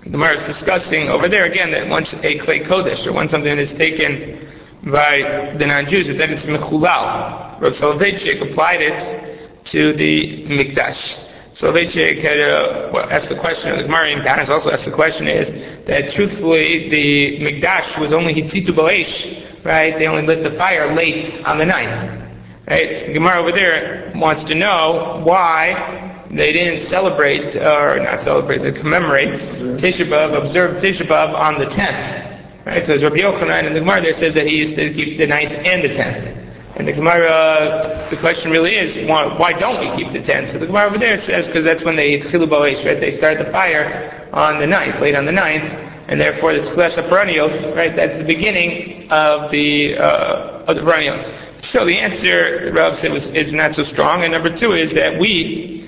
Gemara 0.04 0.34
is 0.34 0.42
discussing 0.42 1.08
over 1.08 1.28
there 1.28 1.46
again 1.46 1.70
that 1.70 1.88
once 1.88 2.12
a 2.22 2.38
clay 2.38 2.60
kodesh 2.60 3.06
or 3.06 3.12
once 3.12 3.30
something 3.30 3.58
is 3.58 3.72
taken 3.72 4.46
by 4.84 5.54
the 5.56 5.66
non-Jews, 5.66 6.08
then 6.08 6.30
it's 6.30 6.46
mechulal. 6.46 7.60
Rav 7.60 7.72
Soloveitchik 7.74 8.40
applied 8.40 8.80
it 8.80 9.64
to 9.64 9.92
the 9.92 10.46
mikdash. 10.46 11.18
Soloveitchik 11.52 12.22
had 12.22 12.40
uh, 12.40 12.90
well, 12.92 13.08
asked 13.10 13.28
the 13.28 13.34
question, 13.34 13.76
the 13.76 13.82
Gemara 13.82 14.10
in 14.10 14.20
Tanis 14.20 14.48
also 14.48 14.70
asked 14.70 14.86
the 14.86 14.90
question 14.90 15.28
is 15.28 15.52
that 15.84 16.10
truthfully 16.10 16.88
the 16.88 17.38
mikdash 17.40 17.98
was 17.98 18.12
only 18.12 18.34
hitzitu 18.34 18.68
ba'esh, 18.68 19.64
right? 19.64 19.98
They 19.98 20.06
only 20.06 20.26
lit 20.26 20.42
the 20.42 20.52
fire 20.52 20.94
late 20.94 21.44
on 21.44 21.58
the 21.58 21.66
ninth. 21.66 22.18
Right? 22.66 23.12
Gemara 23.12 23.40
over 23.40 23.52
there 23.52 24.12
wants 24.14 24.44
to 24.44 24.54
know 24.54 25.22
why 25.24 26.24
they 26.30 26.52
didn't 26.52 26.86
celebrate, 26.86 27.56
or 27.56 27.98
not 27.98 28.20
celebrate, 28.20 28.58
they 28.58 28.70
commemorate 28.70 29.40
Tisha 29.80 30.06
B'Av, 30.06 30.40
observe 30.40 30.80
Tisha 30.80 31.04
B'Av 31.04 31.34
on 31.34 31.58
the 31.58 31.66
10th. 31.66 32.29
Right? 32.66 32.84
So 32.84 33.00
Rabbi 33.00 33.16
Yochanan 33.16 33.64
in 33.64 33.72
the 33.72 33.80
Gemara 33.80 34.02
there 34.02 34.14
says 34.14 34.34
that 34.34 34.46
he 34.46 34.58
used 34.58 34.76
to 34.76 34.92
keep 34.92 35.18
the 35.18 35.26
ninth 35.26 35.52
and 35.52 35.82
the 35.82 35.94
tenth. 35.94 36.36
And 36.76 36.86
the 36.86 36.92
Gemara, 36.92 38.06
the 38.10 38.16
question 38.16 38.50
really 38.50 38.76
is, 38.76 38.96
why, 39.08 39.26
why 39.36 39.52
don't 39.52 39.80
we 39.80 40.02
keep 40.02 40.12
the 40.12 40.20
tenth? 40.20 40.52
So 40.52 40.58
the 40.58 40.66
Gemara 40.66 40.86
over 40.86 40.98
there 40.98 41.18
says, 41.18 41.46
because 41.46 41.64
that's 41.64 41.82
when 41.82 41.96
they 41.96 42.18
chilu 42.18 42.50
right? 42.50 43.00
They 43.00 43.12
start 43.12 43.38
the 43.38 43.50
fire 43.50 44.28
on 44.32 44.58
the 44.58 44.66
ninth, 44.66 45.00
late 45.00 45.14
on 45.14 45.24
the 45.24 45.32
ninth, 45.32 45.64
and 46.08 46.20
therefore 46.20 46.52
the 46.54 46.60
tchilasa 46.60 47.08
perennial, 47.08 47.48
right? 47.74 47.94
That's 47.94 48.16
the 48.16 48.24
beginning 48.24 49.10
of 49.10 49.50
the 49.50 49.96
uh, 49.96 50.64
of 50.66 50.76
the 50.76 50.82
perennial. 50.82 51.32
So 51.62 51.84
the 51.84 51.98
answer, 51.98 52.72
Rav 52.74 52.96
said, 52.96 53.12
was, 53.12 53.28
is 53.28 53.52
not 53.52 53.74
so 53.74 53.82
strong. 53.82 54.22
And 54.22 54.32
number 54.32 54.54
two 54.54 54.72
is 54.72 54.92
that 54.94 55.18
we 55.18 55.79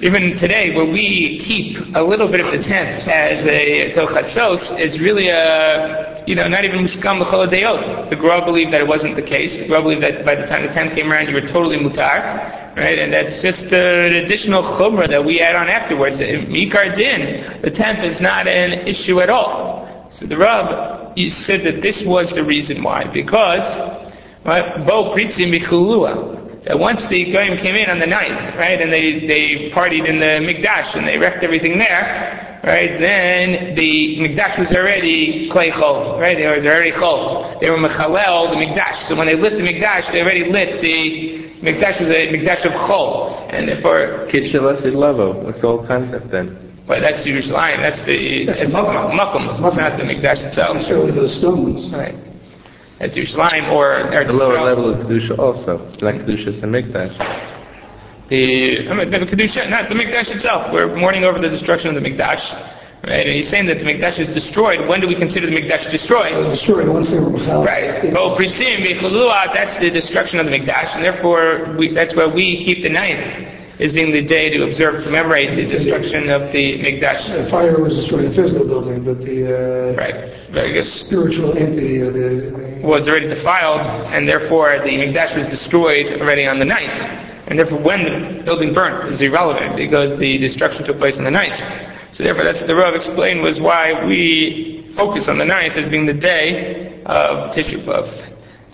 even 0.00 0.34
today, 0.34 0.74
where 0.74 0.84
we 0.84 1.38
keep 1.38 1.78
a 1.94 2.02
little 2.02 2.28
bit 2.28 2.40
of 2.40 2.52
the 2.52 2.62
tent 2.62 3.06
as 3.08 3.44
a 3.46 3.90
tochatzos, 3.90 4.78
is 4.78 5.00
really 5.00 5.28
a 5.28 6.18
you 6.28 6.34
know, 6.34 6.46
not 6.46 6.64
even 6.64 6.80
muskam 6.80 7.20
l'chol. 7.20 7.48
The 8.10 8.16
Gra 8.16 8.44
believed 8.44 8.74
that 8.74 8.82
it 8.82 8.86
wasn't 8.86 9.16
the 9.16 9.22
case. 9.22 9.56
The 9.56 9.66
Gra 9.66 9.80
believed 9.80 10.02
that 10.02 10.26
by 10.26 10.34
the 10.34 10.46
time 10.46 10.60
the 10.60 10.68
tenth 10.68 10.94
came 10.94 11.10
around, 11.10 11.26
you 11.28 11.34
were 11.34 11.40
totally 11.40 11.78
mutar, 11.78 12.76
right? 12.76 12.98
And 12.98 13.10
that's 13.10 13.40
just 13.40 13.64
an 13.72 14.14
additional 14.14 14.62
chumrah 14.62 15.08
that 15.08 15.24
we 15.24 15.40
add 15.40 15.56
on 15.56 15.70
afterwards. 15.70 16.18
Mikar 16.18 16.94
din, 16.94 17.62
the 17.62 17.70
tenth 17.70 18.04
is 18.04 18.20
not 18.20 18.46
an 18.46 18.72
issue 18.86 19.22
at 19.22 19.30
all. 19.30 20.06
So 20.10 20.26
the 20.26 20.36
Rav, 20.36 21.16
said 21.30 21.64
that 21.64 21.80
this 21.80 22.02
was 22.02 22.30
the 22.30 22.44
reason 22.44 22.82
why, 22.82 23.04
because 23.04 23.64
right, 24.44 24.86
bo 24.86 25.14
bichulua. 25.14 26.37
That 26.68 26.78
once 26.78 27.02
the 27.06 27.32
Goyim 27.32 27.56
came 27.56 27.76
in 27.76 27.88
on 27.88 27.98
the 27.98 28.06
ninth, 28.06 28.54
right, 28.56 28.78
and 28.78 28.92
they, 28.92 29.20
they 29.20 29.70
partied 29.70 30.06
in 30.06 30.18
the 30.18 30.46
Mikdash 30.46 30.94
and 30.94 31.08
they 31.08 31.16
wrecked 31.16 31.42
everything 31.42 31.78
there, 31.78 32.60
right, 32.62 33.00
then 33.00 33.74
the 33.74 34.18
Mikdash 34.18 34.58
was 34.58 34.76
already 34.76 35.48
clay 35.48 35.70
chol, 35.70 36.20
right, 36.20 36.38
it 36.38 36.54
was 36.54 36.66
already 36.66 36.90
chol. 36.90 37.58
They 37.58 37.70
were 37.70 37.78
mechalel, 37.78 38.50
the 38.50 38.56
Mikdash. 38.56 39.08
So 39.08 39.16
when 39.16 39.28
they 39.28 39.34
lit 39.34 39.54
the 39.54 39.66
Mikdash, 39.66 40.12
they 40.12 40.20
already 40.20 40.44
lit 40.44 40.82
the 40.82 41.48
Mikdash 41.62 42.00
was 42.00 42.10
a 42.10 42.28
Mikdash 42.28 42.66
of 42.66 42.72
chol. 42.72 43.48
And 43.48 43.66
therefore... 43.66 44.26
Kitchelas 44.28 44.94
Lavo. 44.94 45.32
What's 45.44 45.62
the 45.62 45.68
whole 45.68 45.86
concept 45.86 46.30
then? 46.30 46.84
Well, 46.86 47.00
that's 47.00 47.24
Yerushalayim. 47.24 47.78
That's 47.78 48.02
the 48.02 48.44
That's 48.44 48.60
it's 48.60 48.72
Makom. 48.72 49.12
Makom. 49.12 49.50
It's 49.50 49.58
not 49.58 49.96
the 49.96 50.04
Mikdash 50.04 50.46
itself. 50.46 50.84
Show 50.84 51.06
with 51.06 51.14
those 51.14 51.34
stones. 51.34 51.88
Right. 51.90 52.27
That's 52.98 53.16
Yerushalayim 53.16 53.70
or 53.70 53.94
Eretz 54.10 54.26
The 54.26 54.32
lower 54.32 54.54
Yisrael. 54.56 54.64
level 54.64 54.88
of 54.90 55.06
Kedusha 55.06 55.38
also, 55.38 55.78
like 56.00 56.16
Kedusha 56.16 56.62
and 56.62 56.74
Mikdash. 56.74 57.16
The, 58.28 58.88
I 58.88 58.94
mean, 58.94 59.10
the 59.10 59.18
Kedusha, 59.20 59.70
not 59.70 59.88
the 59.88 59.94
Mikdash 59.94 60.34
itself. 60.34 60.72
We're 60.72 60.94
mourning 60.96 61.24
over 61.24 61.38
the 61.38 61.48
destruction 61.48 61.94
of 61.96 62.02
the 62.02 62.10
Mikdash. 62.10 62.74
Right? 63.04 63.26
And 63.26 63.30
he's 63.36 63.48
saying 63.48 63.66
that 63.66 63.78
the 63.78 63.84
Mikdash 63.84 64.18
is 64.18 64.28
destroyed. 64.28 64.88
When 64.88 65.00
do 65.00 65.06
we 65.06 65.14
consider 65.14 65.46
the 65.46 65.54
Mikdash 65.54 65.90
destroyed? 65.90 66.32
Destroyed 66.50 66.88
once 66.88 67.10
they 67.10 67.20
were 67.20 67.30
mechal. 67.30 67.64
Right. 67.64 68.12
Oh, 68.16 68.34
Prisim, 68.36 68.78
Bechulua, 68.84 69.54
that's 69.54 69.76
the 69.76 69.88
destruction 69.90 70.40
of 70.40 70.46
the 70.46 70.52
Mikdash, 70.52 70.94
and 70.96 71.04
therefore 71.04 71.74
we, 71.78 71.92
that's 71.92 72.14
why 72.16 72.26
we 72.26 72.64
keep 72.64 72.82
the 72.82 72.88
ninth 72.88 73.57
as 73.78 73.92
being 73.92 74.10
the 74.10 74.22
day 74.22 74.50
to 74.50 74.64
observe, 74.64 75.04
commemorate 75.04 75.56
the 75.56 75.64
destruction 75.64 76.28
of 76.30 76.52
the 76.52 76.78
Mikdash. 76.80 77.28
The 77.28 77.48
fire 77.48 77.80
was 77.80 77.96
destroying 77.96 78.30
the 78.30 78.34
physical 78.34 78.66
building, 78.66 79.04
but 79.04 79.24
the 79.24 79.92
uh, 79.92 79.96
Right. 79.96 80.34
But 80.50 80.64
I 80.64 80.70
guess 80.70 80.88
spiritual 80.88 81.56
entity 81.56 82.00
of 82.00 82.14
the, 82.14 82.80
was 82.82 83.08
already 83.08 83.28
defiled, 83.28 83.86
and 84.12 84.26
therefore 84.26 84.78
the 84.80 84.90
Mikdash 84.90 85.36
was 85.36 85.46
destroyed 85.46 86.20
already 86.20 86.46
on 86.46 86.58
the 86.58 86.64
ninth. 86.64 87.26
And 87.46 87.58
therefore, 87.58 87.78
when 87.78 88.04
the 88.36 88.42
building 88.42 88.74
burnt 88.74 89.08
is 89.10 89.20
irrelevant 89.22 89.76
because 89.76 90.18
the 90.18 90.36
destruction 90.38 90.84
took 90.84 90.98
place 90.98 91.16
on 91.18 91.24
the 91.24 91.30
ninth. 91.30 91.60
So 92.12 92.22
therefore, 92.24 92.44
that's 92.44 92.58
what 92.58 92.66
the 92.66 92.76
Rav 92.76 92.94
explained 92.94 93.42
was 93.42 93.60
why 93.60 94.04
we 94.04 94.90
focus 94.94 95.28
on 95.28 95.38
the 95.38 95.46
ninth 95.46 95.76
as 95.76 95.88
being 95.88 96.04
the 96.04 96.12
day 96.12 97.00
of 97.06 97.50
Tisha 97.54 97.82
B'av. 97.82 98.27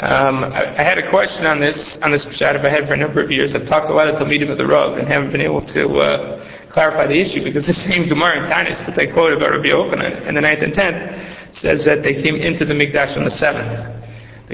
Um, 0.04 0.44
I, 0.44 0.66
I 0.78 0.82
had 0.82 0.98
a 0.98 1.08
question 1.08 1.46
on 1.46 1.60
this 1.60 1.96
on 2.02 2.10
this 2.10 2.26
pshat 2.26 2.56
I've 2.56 2.62
had 2.62 2.86
for 2.86 2.92
a 2.92 2.96
number 2.96 3.22
of 3.22 3.30
years. 3.30 3.54
I've 3.54 3.66
talked 3.66 3.88
a 3.88 3.94
lot 3.94 4.06
of 4.06 4.16
Talmidim 4.16 4.50
of 4.50 4.58
the 4.58 4.66
Rav 4.66 4.98
and 4.98 5.08
haven't 5.08 5.30
been 5.30 5.40
able 5.40 5.62
to 5.62 5.98
uh, 5.98 6.44
clarify 6.68 7.06
the 7.06 7.18
issue 7.18 7.42
because 7.42 7.64
the 7.64 7.72
same 7.72 8.06
Gemara 8.06 8.44
in 8.44 8.50
Tanis 8.50 8.84
that 8.84 8.96
they 8.96 9.06
quote 9.06 9.32
about 9.32 9.52
Rabbi 9.52 9.68
Yochanan 9.68 10.26
in 10.26 10.34
the 10.34 10.42
ninth 10.42 10.60
and 10.60 10.74
tenth 10.74 11.18
says 11.52 11.84
that 11.84 12.02
they 12.02 12.20
came 12.20 12.36
into 12.36 12.66
the 12.66 12.74
Mikdash 12.74 13.16
on 13.16 13.24
the 13.24 13.30
seventh. 13.30 13.93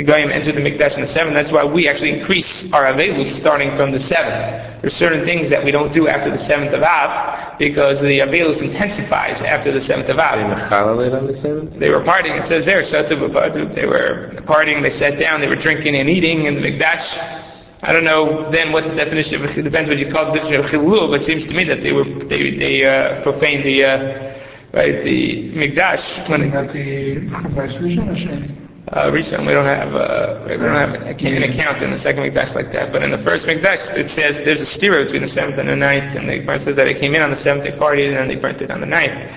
The 0.00 0.07
Goyim 0.07 0.30
entered 0.30 0.54
the 0.54 0.62
Mikdash 0.62 0.95
on 0.95 1.02
the 1.02 1.07
seventh. 1.07 1.35
That's 1.35 1.52
why 1.52 1.62
we 1.62 1.87
actually 1.87 2.12
increase 2.12 2.73
our 2.73 2.85
Avelus 2.85 3.38
starting 3.38 3.76
from 3.76 3.92
the 3.92 4.00
seventh. 4.00 4.80
There's 4.80 4.97
certain 4.97 5.26
things 5.26 5.50
that 5.50 5.62
we 5.62 5.73
don't 5.73 5.92
do 5.92 6.09
after 6.09 6.30
the 6.30 6.38
seventh 6.38 6.73
of 6.73 6.83
Av 6.83 7.59
because 7.59 8.00
the 8.00 8.21
Avelus 8.21 8.62
intensifies 8.62 9.42
after 9.42 9.71
the 9.71 9.78
seventh 9.78 10.09
of 10.09 10.16
They 10.16 10.23
Av. 10.23 10.73
On 11.12 11.26
the 11.26 11.37
seventh? 11.37 11.75
They 11.75 11.90
were 11.90 12.00
partying. 12.00 12.40
It 12.40 12.49
says 12.49 12.64
there, 12.64 12.80
They 12.83 13.85
were 13.85 14.30
partying. 14.47 14.83
They 14.83 14.88
sat 14.88 15.19
down. 15.19 15.42
They 15.42 15.49
were 15.49 15.54
drinking 15.54 15.95
and 15.97 16.09
eating 16.09 16.47
in 16.47 16.54
the 16.54 16.62
Mikdash. 16.62 17.45
I 17.83 17.92
don't 17.92 18.04
know 18.04 18.50
then 18.50 18.73
what 18.73 18.88
the 18.88 18.95
definition 18.95 19.45
of 19.45 19.59
it 19.59 19.62
depends 19.62 19.90
what 19.90 19.99
you 19.99 20.11
call 20.11 20.33
the 20.33 20.38
definition 20.38 20.64
of 20.64 20.71
chilul, 20.71 21.11
but 21.11 21.21
it 21.21 21.26
seems 21.26 21.45
to 21.45 21.52
me 21.52 21.64
that 21.64 21.83
they 21.83 21.92
were 21.92 22.04
they 22.04 22.57
they 22.57 22.85
uh, 22.87 23.23
profaned 23.23 23.66
the 23.66 23.85
uh, 23.85 24.35
right 24.73 25.04
the 25.04 25.52
Mikdash 25.52 26.26
when 26.26 26.40
we 26.40 26.49
it, 27.99 28.60
uh, 28.92 29.11
recently 29.12 29.47
we 29.47 29.52
don't 29.52 29.64
have 29.64 29.94
uh, 29.94 30.40
we 30.49 30.56
don't 30.56 30.75
have 30.75 30.94
an 30.94 31.42
account 31.42 31.80
in 31.80 31.90
the 31.90 31.99
second 31.99 32.25
Mikdash 32.25 32.54
like 32.54 32.73
that, 32.73 32.92
but 32.92 33.02
in 33.02 33.11
the 33.11 33.18
first 33.18 33.47
Mikdash 33.47 33.97
it 33.97 34.11
says 34.11 34.37
there's 34.37 34.61
a 34.61 34.66
stereo 34.66 35.04
between 35.04 35.23
the 35.23 35.28
seventh 35.28 35.59
and 35.59 35.68
the 35.68 35.76
ninth, 35.76 36.16
and 36.16 36.28
the 36.28 36.38
Gemara 36.38 36.59
says 36.59 36.76
that 36.76 36.85
they 36.85 36.94
came 36.94 37.14
in 37.14 37.23
on 37.23 37.30
the 37.30 37.37
seventh, 37.37 37.64
they 37.64 37.73
partied, 37.73 38.09
and 38.09 38.16
then 38.16 38.28
they 38.28 38.37
burnt 38.37 38.61
it 38.62 38.70
on 38.70 38.80
the 38.80 38.87
ninth. 38.87 39.32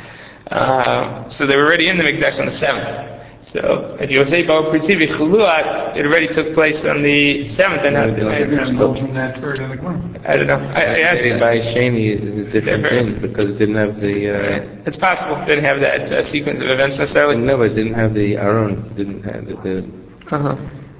Uh, 0.49 1.27
so 1.29 1.45
they 1.45 1.55
were 1.55 1.65
already 1.65 1.87
in 1.87 1.97
the 1.97 2.03
Mikdash 2.03 2.39
on 2.39 2.45
the 2.45 2.51
seventh. 2.51 3.22
So 3.43 3.97
at 3.99 4.09
Yosei 4.09 4.47
Baal 4.47 4.63
Pritzivi 4.71 5.07
Chuluat, 5.07 5.95
it 5.97 6.05
already 6.05 6.27
took 6.27 6.53
place 6.53 6.83
on 6.85 7.03
the 7.03 7.47
seventh, 7.49 7.83
and 7.83 7.93
Yeah, 7.95 8.01
I, 8.03 8.37
You're 8.39 8.47
going 8.47 8.65
to 8.65 8.71
I, 8.71 8.73
go 8.73 8.95
from 8.95 9.13
that 9.13 9.39
word 9.41 9.59
in 9.59 9.69
the 9.69 9.75
Gemara. 9.75 10.01
I 10.25 10.37
don't 10.37 10.47
know. 10.47 10.55
I, 10.73 10.81
I 10.81 10.99
asked 11.01 11.21
Maybe 11.21 11.29
that. 11.31 11.39
by 11.39 11.59
Shani 11.59 12.05
is 12.09 12.37
a 12.39 12.51
different 12.51 12.83
Different. 12.83 13.19
thing 13.21 13.21
because 13.21 13.45
it 13.51 13.57
didn't 13.57 13.75
have 13.75 13.99
the, 13.99 14.29
uh, 14.29 14.83
It's 14.85 14.97
possible. 14.97 15.35
It 15.41 15.45
didn't 15.45 15.65
have 15.65 15.81
that 15.81 16.11
uh, 16.11 16.23
sequence 16.23 16.61
of 16.61 16.67
events 16.69 16.97
necessarily. 16.97 17.35
no, 17.37 17.57
but 17.57 17.71
it 17.71 17.75
didn't 17.75 17.93
have 17.95 18.13
the 18.13 18.37
Aaron, 18.37 18.71
it 18.85 18.95
didn't 18.95 19.23
have 19.23 19.45
the, 19.45 19.55
the 19.55 20.35
Uh-huh. 20.35 20.55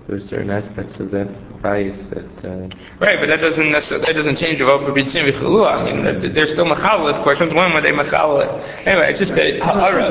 There 0.07 0.17
are 0.17 0.19
certain 0.19 0.49
aspects 0.49 0.99
of 0.99 1.11
that 1.11 1.61
bias 1.61 1.97
that, 2.09 2.45
uh, 2.45 2.67
Right, 2.99 3.17
but 3.19 3.27
that 3.29 3.39
doesn't 3.39 3.71
necessarily, 3.71 4.05
that 4.05 4.15
doesn't 4.15 4.35
change 4.35 4.59
the 4.59 4.65
vote 4.65 4.85
for 4.85 4.91
B'tzim 4.91 5.31
v'chilua. 5.31 5.81
I 5.81 5.83
mean, 5.91 6.03
that- 6.03 6.33
they're 6.35 6.47
still 6.47 6.65
machalit 6.65 7.21
questions. 7.23 7.53
When 7.53 7.73
were 7.73 7.79
they 7.81 7.91
machalit? 7.91 8.61
Anyway, 8.85 9.09
it's 9.11 9.19
just 9.19 9.37
a 9.37 9.59
ha'ara 9.61 10.09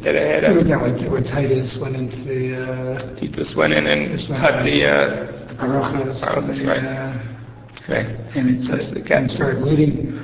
that 0.00 0.16
I 0.16 0.20
had. 0.20 0.54
Look 0.56 0.68
at 0.70 0.96
that, 0.98 1.10
where 1.10 1.20
Titus 1.20 1.76
went 1.76 1.96
into 1.96 2.16
the, 2.22 2.56
uh, 2.56 3.14
Titus 3.16 3.54
went 3.54 3.74
in 3.74 3.86
and 3.86 4.18
cut 4.38 4.64
the, 4.64 4.86
uh, 4.86 5.06
the 5.48 5.54
parachas. 5.56 6.20
Parachas, 6.24 6.60
and, 6.60 6.68
right. 6.68 6.84
uh, 6.84 7.18
right, 7.88 8.06
And 8.34 8.48
it 8.58 8.66
That's 8.68 8.86
said, 8.86 8.94
the 8.94 9.00
cat. 9.02 9.18
and 9.18 9.30
started 9.30 9.60
bleeding. 9.60 10.18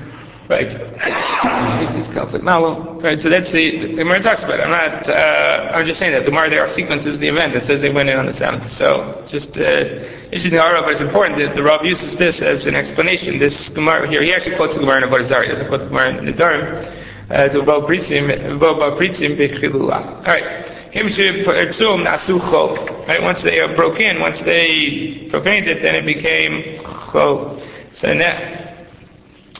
right. 0.48 0.72
Kalfit 2.08 2.42
Malo. 2.42 3.00
Right, 3.00 3.20
so 3.20 3.28
that's 3.28 3.52
the, 3.52 3.86
the 3.86 3.94
Gemara 3.94 4.20
talks 4.20 4.44
about 4.44 4.60
it. 4.60 4.62
I'm 4.62 4.70
not, 4.70 5.08
uh, 5.08 5.70
I'm 5.72 5.86
just 5.86 5.98
saying 5.98 6.12
that 6.12 6.24
the 6.24 6.30
Gemara 6.30 6.50
there 6.50 6.66
sequences 6.68 7.16
in 7.16 7.20
the 7.20 7.28
event. 7.28 7.54
that 7.54 7.64
says 7.64 7.82
they 7.82 7.90
went 7.90 8.08
in 8.08 8.18
on 8.18 8.26
the 8.26 8.32
seventh. 8.32 8.70
So, 8.70 9.24
just, 9.28 9.56
uh, 9.58 10.04
interesting 10.30 10.52
ha'ara, 10.52 10.82
but 10.82 10.92
it's 10.92 11.00
important 11.00 11.38
that 11.38 11.54
the 11.54 11.62
Rav 11.62 11.84
uses 11.84 12.16
this 12.16 12.42
as 12.42 12.66
an 12.66 12.74
explanation. 12.74 13.38
This 13.38 13.68
Gemara 13.68 14.08
here, 14.08 14.22
he 14.22 14.34
actually 14.34 14.56
quotes 14.56 14.74
the 14.74 14.80
Gemara 14.80 15.02
in 15.02 15.08
Avodah 15.08 15.24
Zarah. 15.24 15.44
He 15.44 15.50
doesn't 15.50 15.68
quote 15.68 15.80
the 15.80 15.86
Gemara 15.86 16.16
in 16.16 16.24
Nedarim. 16.24 17.02
Uh, 17.28 17.48
to 17.48 17.60
Bo 17.60 17.82
Pritzim, 17.82 18.60
Bo 18.60 18.74
Bo 18.74 18.96
Pritzim 18.96 19.36
Bechilua. 19.36 20.18
Alright. 20.18 20.76
Right, 20.96 21.04
once 23.22 23.42
they 23.42 23.66
broke 23.74 24.00
in, 24.00 24.20
once 24.20 24.40
they 24.40 25.28
profaned 25.28 25.68
it, 25.68 25.82
then 25.82 25.96
it 25.96 26.06
became 26.06 26.62
Chol. 26.82 27.62
So 27.92 28.14
now, 28.14 28.65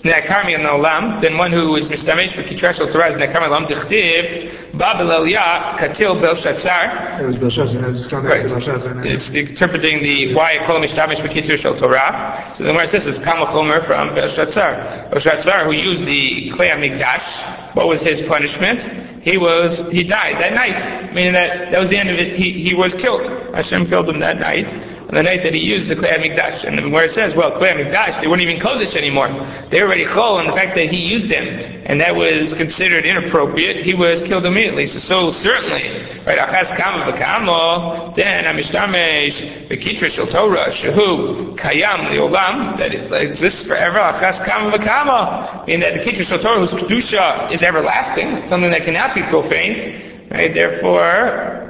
Ne'akami 0.07 0.57
the 0.57 0.63
olam, 0.63 1.21
then 1.21 1.37
one 1.37 1.51
who 1.51 1.75
is 1.77 1.89
mishtamesh 1.89 2.31
b'kitrash 2.31 2.79
al 2.79 2.93
Torah 2.93 3.09
is 3.09 3.17
ne'akami 3.17 3.49
olam 3.49 3.67
tichtiv, 3.67 4.79
Babel 4.79 5.07
Eliyah 5.07 5.77
katil 5.79 6.21
Belshazzar. 6.21 7.21
It 7.21 7.27
was 7.27 7.37
Belshazzar, 7.37 7.85
I 7.85 7.89
was 7.89 8.07
going 8.07 8.23
back 8.25 8.45
Right. 8.45 8.49
Belshazzar. 8.49 9.05
It's 9.05 9.29
interpreting 9.31 10.03
the 10.03 10.35
why 10.35 10.53
it 10.53 10.63
called 10.63 10.83
mishtamesh 10.83 11.17
b'kitrash 11.17 11.65
al 11.65 11.75
Torah. 11.75 12.53
So 12.55 12.63
the 12.63 12.71
Gemara 12.71 12.87
says 12.89 13.07
it's 13.07 13.19
Kamachomer 13.19 13.85
from 13.85 14.15
Belshazzar. 14.15 15.11
Belshazzar, 15.11 15.65
who 15.65 15.73
used 15.73 16.05
the 16.07 16.51
Klei 16.53 16.71
HaMikdash, 16.71 17.75
what 17.75 17.89
was 17.89 18.01
his 18.01 18.23
punishment? 18.23 19.23
He 19.23 19.39
was, 19.39 19.81
he 19.91 20.05
died 20.05 20.39
that 20.39 20.53
night. 20.53 21.13
Meaning 21.13 21.33
that, 21.33 21.73
that 21.73 21.81
was 21.81 21.91
the 21.91 21.97
end 21.97 22.11
of 22.11 22.17
it. 22.17 22.37
He, 22.37 22.53
he 22.53 22.75
was 22.75 22.95
killed. 22.95 23.29
Hashem 23.55 23.87
killed 23.87 24.09
him 24.09 24.21
that 24.21 24.39
night. 24.39 24.73
On 25.09 25.15
the 25.15 25.23
night 25.23 25.45
that 25.45 25.55
he 25.55 25.61
used 25.61 25.89
the 25.89 25.95
Klei 25.95 26.17
HaMikdash. 26.17 26.65
And 26.65 26.93
where 26.93 27.05
it 27.05 27.13
says, 27.13 27.33
well, 27.37 27.53
Klei 27.53 27.73
HaMikdash, 27.75 28.21
they 28.21 28.27
weren't 28.27 28.43
even 28.43 28.59
Kodesh 28.59 28.97
anymore. 28.97 29.29
They 29.71 29.81
were 29.81 29.87
already 29.87 30.05
Chol, 30.05 30.41
and 30.41 30.49
the 30.49 30.53
fact 30.53 30.75
that 30.75 30.91
he 30.91 31.07
used 31.07 31.29
them, 31.29 31.47
and 31.87 32.01
that 32.01 32.17
was 32.17 32.53
considered 32.55 33.07
inappropriate, 33.07 33.85
he 33.85 33.95
was 33.95 34.25
killed 34.25 34.45
immediately. 34.45 34.89
So, 34.89 34.99
so 34.99 35.31
certainly, 35.31 36.01
right, 36.27 36.39
Achaz 36.39 36.77
Kama 36.77 37.13
V'Kamo, 37.13 38.17
then 38.17 38.45
Amishtamesh 38.45 39.69
V'Kitra 39.69 40.11
Shel 40.11 40.27
Torah, 40.27 40.71
Shehu 40.71 41.57
Kayam 41.57 42.09
Leolam, 42.09 42.77
that 42.79 42.93
it 42.93 43.13
exists 43.13 43.63
forever, 43.63 43.99
Achaz 43.99 44.45
Kama 44.45 44.77
V'Kamo, 44.77 45.67
meaning 45.69 45.83
that 45.83 45.95
the 45.95 46.01
Kitra 46.01 46.27
Shel 46.27 46.41
Torah, 46.41 46.67
whose 46.67 46.73
Kedusha 46.73 47.53
is 47.53 47.63
everlasting, 47.63 48.45
something 48.47 48.73
that 48.73 48.83
cannot 48.83 49.15
be 49.15 49.23
profaned, 49.23 50.33
right, 50.33 50.53
therefore, 50.53 51.66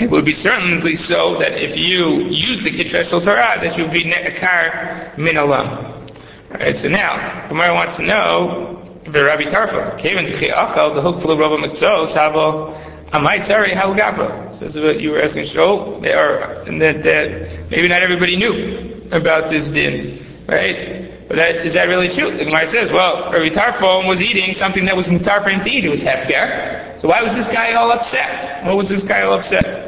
it 0.00 0.10
would 0.10 0.24
be 0.24 0.32
certainly 0.32 0.94
so 0.94 1.38
that 1.38 1.52
if 1.52 1.76
you 1.76 2.24
use 2.28 2.62
the 2.62 2.70
Kitra 2.70 3.04
Shel 3.04 3.20
Torah, 3.20 3.58
that 3.60 3.76
you 3.76 3.84
would 3.84 3.92
be 3.92 4.04
ne'akar 4.04 5.16
min 5.18 5.34
olam. 5.34 5.94
Alright, 6.52 6.76
so 6.76 6.88
now, 6.88 7.48
Gemara 7.48 7.74
wants 7.74 7.96
to 7.96 8.02
know, 8.02 9.00
the 9.06 9.24
Rabbi 9.24 9.44
Tarfa, 9.44 9.98
Tichi 9.98 10.50
Achal, 10.50 10.94
the 10.94 11.02
Hook 11.02 11.20
Flu 11.20 11.36
Rabba 11.36 11.56
Mikzo, 11.56 12.12
Sabo, 12.12 12.74
Amai 13.10 13.40
Tzari 13.40 13.72
Gabra. 13.72 14.52
Says 14.52 14.76
about 14.76 15.00
you 15.00 15.10
were 15.10 15.20
asking, 15.20 15.46
so, 15.46 15.98
they 16.00 16.12
are, 16.12 16.62
and 16.62 16.80
that, 16.80 17.02
that 17.02 17.70
maybe 17.70 17.88
not 17.88 18.02
everybody 18.02 18.36
knew 18.36 19.02
about 19.10 19.50
this 19.50 19.68
din, 19.68 20.24
right? 20.46 21.26
But 21.28 21.36
that, 21.36 21.66
is 21.66 21.74
that 21.74 21.88
really 21.88 22.08
true? 22.08 22.30
The 22.36 22.44
Gemara 22.44 22.68
says, 22.68 22.90
well, 22.90 23.30
Rabbi 23.32 23.48
Tarfon 23.48 24.06
was 24.06 24.22
eating 24.22 24.54
something 24.54 24.84
that 24.86 24.96
was 24.96 25.06
mutar 25.06 25.42
for 25.42 25.50
him 25.50 25.62
to 25.62 25.70
eat. 25.70 25.84
It 25.84 25.90
was 25.90 26.00
hefker. 26.00 26.98
So 27.00 27.08
why 27.08 27.22
was 27.22 27.34
this 27.34 27.48
guy 27.48 27.74
all 27.74 27.90
upset? 27.92 28.64
What 28.64 28.76
was 28.76 28.88
this 28.88 29.04
guy 29.04 29.22
all 29.22 29.34
upset? 29.34 29.87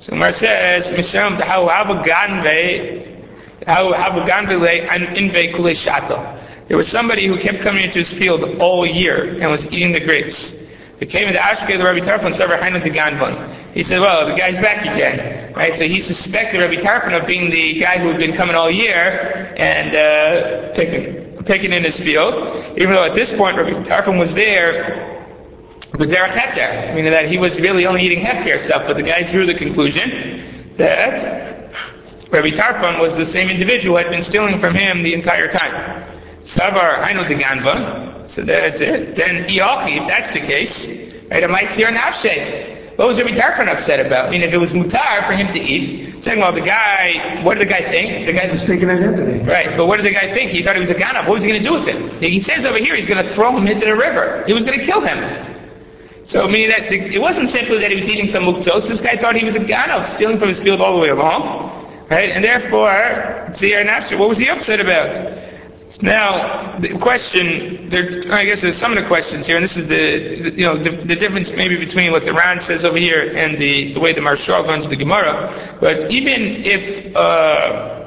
So 0.00 0.16
Mar 0.16 0.32
says, 0.32 0.86
Misham 0.92 1.38
how 1.38 1.66
Ganve, 2.02 3.22
how 3.66 3.92
Ganve 3.92 4.88
and 4.88 5.08
Inve 5.14 5.54
Kule 5.54 5.74
Shato. 5.74 6.42
There 6.68 6.78
was 6.78 6.88
somebody 6.88 7.26
who 7.26 7.36
kept 7.36 7.60
coming 7.60 7.84
into 7.84 7.98
his 7.98 8.10
field 8.10 8.42
all 8.60 8.86
year 8.86 9.38
and 9.38 9.50
was 9.50 9.66
eating 9.66 9.92
the 9.92 10.00
grapes. 10.00 10.54
He 11.00 11.04
came 11.04 11.28
into 11.28 11.38
Ashke, 11.38 11.76
the 11.76 11.84
Rabbi 11.84 12.00
Tarfon, 12.00 12.34
Sever 12.34 12.56
Hainu 12.56 12.82
to 12.82 12.88
Ganvan. 12.88 13.54
He 13.74 13.82
said, 13.82 14.00
well, 14.00 14.26
the 14.26 14.32
guy's 14.32 14.56
back 14.56 14.80
again. 14.82 15.52
Right? 15.52 15.76
So 15.76 15.86
he 15.86 16.00
suspected 16.00 16.60
Rabbi 16.60 16.76
Tarfon 16.76 17.20
of 17.20 17.26
being 17.26 17.50
the 17.50 17.74
guy 17.74 17.98
who 17.98 18.08
had 18.08 18.18
been 18.18 18.32
coming 18.32 18.56
all 18.56 18.70
year 18.70 19.52
and 19.58 19.94
uh, 19.94 20.72
picking, 20.72 21.44
picking 21.44 21.72
in 21.72 21.84
his 21.84 22.00
field. 22.00 22.34
Even 22.78 22.94
though 22.94 23.04
at 23.04 23.14
this 23.14 23.30
point 23.32 23.58
Rabbi 23.58 23.82
Tarfon 23.82 24.18
was 24.18 24.32
there 24.32 25.09
but 25.92 26.08
derech 26.08 26.30
heter, 26.30 26.94
meaning 26.94 27.10
that 27.10 27.28
he 27.28 27.38
was 27.38 27.60
really 27.60 27.86
only 27.86 28.02
eating 28.02 28.24
hefker 28.24 28.58
stuff, 28.58 28.84
but 28.86 28.96
the 28.96 29.02
guy 29.02 29.22
drew 29.22 29.44
the 29.46 29.54
conclusion 29.54 30.74
that 30.76 31.72
Rabbi 32.30 32.50
Tarfon 32.50 33.00
was 33.00 33.16
the 33.16 33.26
same 33.26 33.50
individual 33.50 33.96
who 33.96 34.02
had 34.02 34.10
been 34.10 34.22
stealing 34.22 34.58
from 34.60 34.74
him 34.74 35.02
the 35.02 35.14
entire 35.14 35.48
time. 35.48 36.04
Savar 36.42 37.02
Hainu 37.02 37.24
Ganva, 37.26 38.28
so 38.28 38.42
that's 38.42 38.80
it. 38.80 39.16
Then 39.16 39.44
Iochi, 39.46 40.00
if 40.00 40.08
that's 40.08 40.30
the 40.30 40.40
case, 40.40 40.88
right, 41.30 41.42
it 41.42 41.50
might 41.50 41.70
clear 41.70 41.88
an 41.88 41.96
nafshe. 41.96 42.96
What 42.96 43.08
was 43.08 43.18
Rabbi 43.18 43.30
Tarfon 43.30 43.66
upset 43.66 44.04
about? 44.04 44.26
I 44.26 44.30
mean, 44.30 44.42
if 44.42 44.52
it 44.52 44.58
was 44.58 44.72
mutar 44.72 45.26
for 45.26 45.32
him 45.32 45.48
to 45.52 45.58
eat, 45.58 46.22
saying, 46.22 46.38
well, 46.38 46.52
the 46.52 46.60
guy, 46.60 47.42
what 47.42 47.58
did 47.58 47.66
the 47.66 47.72
guy 47.72 47.80
think? 47.80 48.26
The 48.26 48.32
guy 48.32 48.50
was 48.50 48.64
taking 48.64 48.90
an 48.90 48.98
identity. 48.98 49.38
Right, 49.44 49.76
but 49.76 49.86
what 49.86 49.96
did 49.96 50.04
the 50.04 50.10
guy 50.10 50.32
think? 50.34 50.50
He 50.50 50.62
thought 50.62 50.76
he 50.76 50.80
was 50.80 50.90
a 50.90 50.94
ganav. 50.94 51.26
What 51.26 51.34
was 51.34 51.42
he 51.42 51.48
going 51.48 51.62
to 51.62 51.68
do 51.68 51.74
with 51.74 51.86
him? 51.86 52.10
He 52.20 52.40
says 52.40 52.64
over 52.64 52.78
here 52.78 52.94
he's 52.94 53.06
going 53.06 53.24
to 53.24 53.32
throw 53.32 53.56
him 53.56 53.66
into 53.66 53.86
the 53.86 53.96
river. 53.96 54.44
He 54.46 54.52
was 54.52 54.64
going 54.64 54.78
to 54.78 54.84
kill 54.84 55.00
him. 55.00 55.49
So 56.24 56.46
meaning 56.46 56.68
that 56.68 56.90
the, 56.90 56.98
it 57.14 57.20
wasn't 57.20 57.50
simply 57.50 57.78
that 57.78 57.90
he 57.90 57.98
was 57.98 58.08
eating 58.08 58.28
some 58.28 58.44
muktzos. 58.44 58.86
This 58.86 59.00
guy 59.00 59.16
thought 59.16 59.36
he 59.36 59.44
was 59.44 59.56
a 59.56 59.60
ganav, 59.60 60.14
stealing 60.14 60.38
from 60.38 60.48
his 60.48 60.60
field 60.60 60.80
all 60.80 60.94
the 60.94 61.02
way 61.02 61.08
along, 61.08 62.06
right? 62.10 62.30
And 62.30 62.44
therefore, 62.44 62.90
Tzir 63.50 63.84
Nafsher, 63.86 64.18
what 64.18 64.28
was 64.28 64.38
he 64.38 64.48
upset 64.48 64.80
about? 64.80 65.38
Now, 66.02 66.78
the 66.78 66.96
question, 66.98 67.90
there, 67.90 68.22
I 68.32 68.44
guess 68.44 68.62
there's 68.62 68.78
some 68.78 68.96
of 68.96 69.02
the 69.02 69.06
questions 69.06 69.46
here, 69.46 69.56
and 69.56 69.64
this 69.64 69.76
is 69.76 69.88
the, 69.88 70.50
the 70.50 70.56
you 70.56 70.64
know, 70.64 70.78
the, 70.78 70.90
the, 70.90 71.16
difference 71.16 71.50
maybe 71.50 71.76
between 71.76 72.10
what 72.12 72.24
the 72.24 72.32
Ran 72.32 72.60
says 72.60 72.84
over 72.84 72.96
here 72.96 73.32
and 73.36 73.60
the, 73.60 73.92
the 73.92 74.00
way 74.00 74.12
the 74.14 74.20
Maharshal 74.20 74.66
runs 74.66 74.86
the 74.86 74.96
Gemara. 74.96 75.76
But 75.80 76.10
even 76.10 76.64
if, 76.64 77.14
uh, 77.14 78.06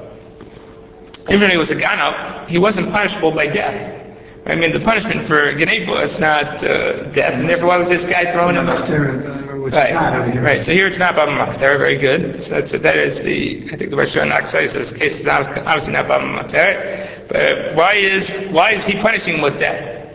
even 1.30 1.44
if 1.44 1.52
he 1.52 1.58
was 1.58 1.70
a 1.72 1.76
ganav, 1.76 2.48
he 2.48 2.58
wasn't 2.58 2.92
punishable 2.92 3.32
by 3.32 3.48
death. 3.48 4.03
I 4.46 4.56
mean, 4.56 4.74
the 4.74 4.80
punishment 4.80 5.26
for 5.26 5.54
Geneva 5.54 6.02
is 6.02 6.20
not 6.20 6.62
uh, 6.64 7.04
death, 7.12 7.34
and 7.36 7.48
therefore 7.48 7.70
why 7.70 7.78
was 7.78 7.88
this 7.88 8.04
guy 8.04 8.32
thrown 8.34 8.58
in? 8.58 8.66
the 8.66 9.44
Right, 9.72 10.36
right. 10.42 10.66
So 10.66 10.74
here 10.74 10.88
it's 10.88 10.98
not 10.98 11.16
Baba 11.16 11.32
Makhtar, 11.32 11.78
very 11.78 11.96
good. 11.96 12.44
So, 12.44 12.66
so 12.66 12.78
that 12.80 12.98
is 12.98 13.20
the, 13.22 13.64
I 13.72 13.78
think 13.78 13.92
the 13.92 13.96
Rosh 13.96 14.18
Hashanah 14.18 14.48
says 14.48 14.92
case 14.92 15.20
is 15.20 15.26
not, 15.26 15.48
obviously 15.60 15.94
not 15.94 16.10
Baba 16.10 16.26
Makhtar. 16.26 17.28
But 17.30 17.76
why 17.76 17.94
is, 17.94 18.30
why 18.52 18.72
is 18.72 18.86
he 18.86 19.00
punishing 19.00 19.36
him 19.36 19.42
with 19.42 19.58
death? 19.58 20.12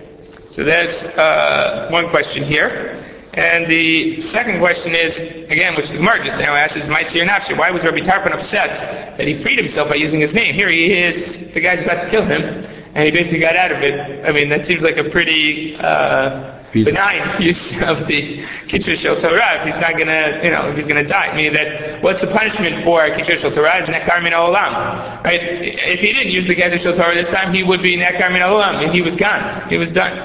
So 0.46 0.64
that's 0.64 1.04
uh, 1.04 1.88
one 1.90 2.10
question 2.10 2.44
here. 2.44 3.02
And 3.32 3.66
the 3.66 4.20
second 4.20 4.58
question 4.58 4.94
is, 4.94 5.16
again, 5.16 5.74
which 5.74 5.88
the 5.88 5.96
Gemara 5.96 6.22
just 6.22 6.36
now 6.36 6.54
asked, 6.54 6.76
is 6.76 6.86
Maitzir 6.88 7.26
Nafshi. 7.26 7.56
Why 7.56 7.70
was 7.70 7.84
Rabbi 7.84 8.00
Tarfon 8.00 8.32
upset 8.32 9.16
that 9.16 9.26
he 9.26 9.34
freed 9.34 9.58
himself 9.58 9.88
by 9.88 9.94
using 9.94 10.20
his 10.20 10.34
name? 10.34 10.54
Here 10.54 10.68
he 10.68 10.92
is, 10.92 11.38
the 11.54 11.60
guy's 11.60 11.80
about 11.80 12.02
to 12.02 12.10
kill 12.10 12.26
him 12.26 12.68
and 12.98 13.04
he 13.04 13.12
basically 13.12 13.38
got 13.38 13.54
out 13.54 13.70
of 13.70 13.80
it. 13.80 14.26
I 14.26 14.32
mean, 14.32 14.48
that 14.48 14.66
seems 14.66 14.82
like 14.82 14.96
a 14.96 15.04
pretty 15.04 15.76
uh, 15.76 16.60
benign 16.72 17.40
use 17.40 17.70
of 17.82 18.08
the 18.08 18.42
Kitzur 18.66 18.96
Shel 18.96 19.14
Torah. 19.14 19.60
If 19.60 19.72
he's 19.72 19.80
not 19.80 19.96
gonna, 19.96 20.40
you 20.42 20.50
know, 20.50 20.68
if 20.68 20.76
he's 20.76 20.88
gonna 20.88 21.06
die, 21.06 21.32
meaning 21.32 21.52
that 21.52 22.02
what's 22.02 22.22
the 22.22 22.26
punishment 22.26 22.82
for 22.82 23.02
Kitzur 23.10 23.36
Shel 23.36 23.52
Torah 23.52 23.76
is 23.76 23.88
Nekar 23.88 24.20
Min 24.20 24.32
Olam, 24.32 25.22
right? 25.22 25.40
If 25.40 26.00
he 26.00 26.12
didn't 26.12 26.32
use 26.32 26.48
the 26.48 26.56
Kitzur 26.56 26.80
Shel 26.80 26.92
Torah 26.92 27.14
this 27.14 27.28
time, 27.28 27.54
he 27.54 27.62
would 27.62 27.82
be 27.82 27.96
Nekar 27.96 28.32
Min 28.32 28.42
Olam, 28.42 28.82
and 28.82 28.92
he 28.92 29.00
was 29.00 29.14
gone. 29.14 29.70
He 29.70 29.78
was 29.78 29.92
done. 29.92 30.16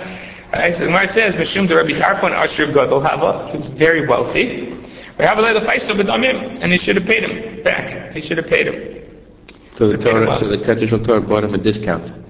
Right? 0.51 0.75
So 0.75 0.87
Gemara 0.87 1.07
says, 1.09 1.35
Mishum 1.35 1.67
the 1.67 1.75
Rabbi 1.75 1.91
Tarfon 1.91 2.31
Asher 2.31 2.65
Gadol 2.65 3.01
Hava, 3.01 3.51
he 3.51 3.57
was 3.57 3.69
very 3.69 4.07
wealthy. 4.07 4.73
We 5.19 5.25
have 5.25 5.37
a 5.37 5.43
little 5.43 5.61
And 6.59 6.71
he 6.71 6.79
should 6.79 6.95
have 6.95 7.05
paid 7.05 7.23
him 7.23 7.61
back. 7.61 8.13
He 8.13 8.21
should 8.21 8.39
have 8.39 8.47
paid 8.47 8.65
him. 8.65 9.03
So 9.75 9.89
the 9.89 9.97
Torah, 9.99 10.39
so 10.39 10.47
the 10.47 10.57
Keter 10.57 11.05
Torah 11.05 11.21
bought 11.21 11.43
him 11.43 11.53
a 11.53 11.59
discount. 11.59 12.22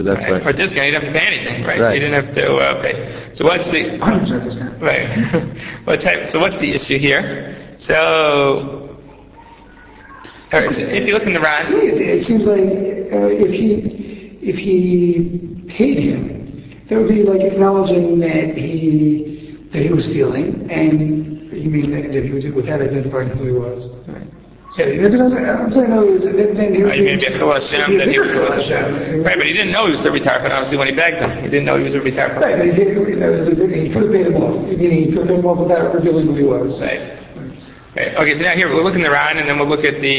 So 0.00 0.04
that's 0.04 0.22
right. 0.22 0.32
why. 0.32 0.40
For 0.40 0.52
discount, 0.54 0.86
you 0.86 0.92
didn't 0.92 1.04
have 1.04 1.12
to 1.12 1.20
pay 1.20 1.26
anything, 1.26 1.62
right? 1.62 1.78
Right. 1.78 1.92
You 1.92 2.00
didn't 2.00 2.24
have 2.24 2.34
to 2.36 2.56
uh, 2.56 2.80
pay. 2.80 3.34
So 3.34 3.44
what's 3.44 3.66
the 3.66 3.98
100% 3.98 4.44
discount. 4.44 4.80
right? 4.80 5.58
what 5.84 6.00
type? 6.00 6.24
So 6.24 6.40
what's 6.40 6.56
the 6.56 6.72
issue 6.72 6.96
here? 6.96 7.76
So. 7.76 8.96
All 10.54 10.60
right, 10.60 10.72
so 10.72 10.80
if 10.80 11.06
you 11.06 11.12
look 11.12 11.24
in 11.24 11.34
the 11.34 11.38
To 11.38 11.44
Ran, 11.44 11.70
me, 11.70 11.80
it, 11.80 12.00
it 12.00 12.24
seems 12.24 12.46
like 12.46 12.60
uh, 13.12 13.26
if 13.28 13.52
he 13.52 14.38
if 14.40 14.56
he 14.56 15.66
paid 15.68 15.98
him, 15.98 16.70
that 16.88 16.96
would 16.96 17.08
be 17.08 17.22
like 17.22 17.42
acknowledging 17.42 18.20
that 18.20 18.56
he 18.56 19.68
that 19.70 19.82
he 19.82 19.90
was 19.90 20.06
stealing, 20.06 20.70
and 20.70 21.52
you 21.52 21.68
mean 21.68 21.90
that, 21.90 22.10
that 22.10 22.24
he 22.24 22.30
was 22.30 22.46
without 22.46 22.80
identifying 22.80 23.28
who 23.28 23.44
he 23.44 23.52
was. 23.52 23.86
Right. 24.08 24.26
Yeah, 24.76 24.84
I'm 24.84 25.72
saying 25.72 25.90
no, 25.90 26.06
it's, 26.06 26.24
then, 26.24 26.54
then 26.54 26.74
he 26.74 26.82
would 26.82 26.90
Right, 26.90 27.00
maybe 27.00 27.24
a 27.26 27.30
Chil 27.36 27.52
Hashem, 27.52 27.98
that 27.98 28.06
he 28.08 28.20
was 28.20 28.28
Chil 28.30 28.52
Hashem. 28.52 29.22
right, 29.24 29.36
but 29.36 29.44
he 29.46 29.52
didn't 29.52 29.72
know 29.72 29.86
he 29.86 29.92
was 29.92 30.00
Rabbi 30.02 30.18
Tarfon. 30.18 30.52
Obviously, 30.52 30.76
when 30.76 30.86
he 30.86 30.94
begged 30.94 31.20
him, 31.20 31.30
he 31.42 31.48
didn't 31.48 31.64
know 31.64 31.76
he 31.76 31.82
was 31.82 31.94
Rabbi 31.96 32.10
Tarfon. 32.10 32.40
Right, 32.40 32.56
but 32.56 32.66
he, 32.66 32.72
did, 32.72 32.96
you 32.96 33.16
know, 33.16 33.44
he 33.44 33.90
could 33.90 34.02
have 34.04 34.12
paid 34.12 34.26
him 34.28 34.36
off. 34.36 34.68
I 34.68 34.76
mean, 34.76 34.90
he 34.92 35.06
could 35.06 35.18
have 35.18 35.26
paid 35.28 35.38
him 35.40 35.46
off 35.46 35.58
without 35.58 35.92
revealing 35.92 36.26
who 36.26 36.34
he 36.34 36.44
was. 36.44 36.80
Right. 36.80 37.19
Okay, 37.96 38.34
so 38.34 38.42
now 38.44 38.52
here 38.52 38.68
we'll 38.68 38.84
look 38.84 38.94
in 38.94 39.02
the 39.02 39.10
Ran, 39.10 39.36
and 39.38 39.48
then 39.48 39.58
we'll 39.58 39.66
look 39.66 39.84
at 39.84 40.00
the 40.00 40.18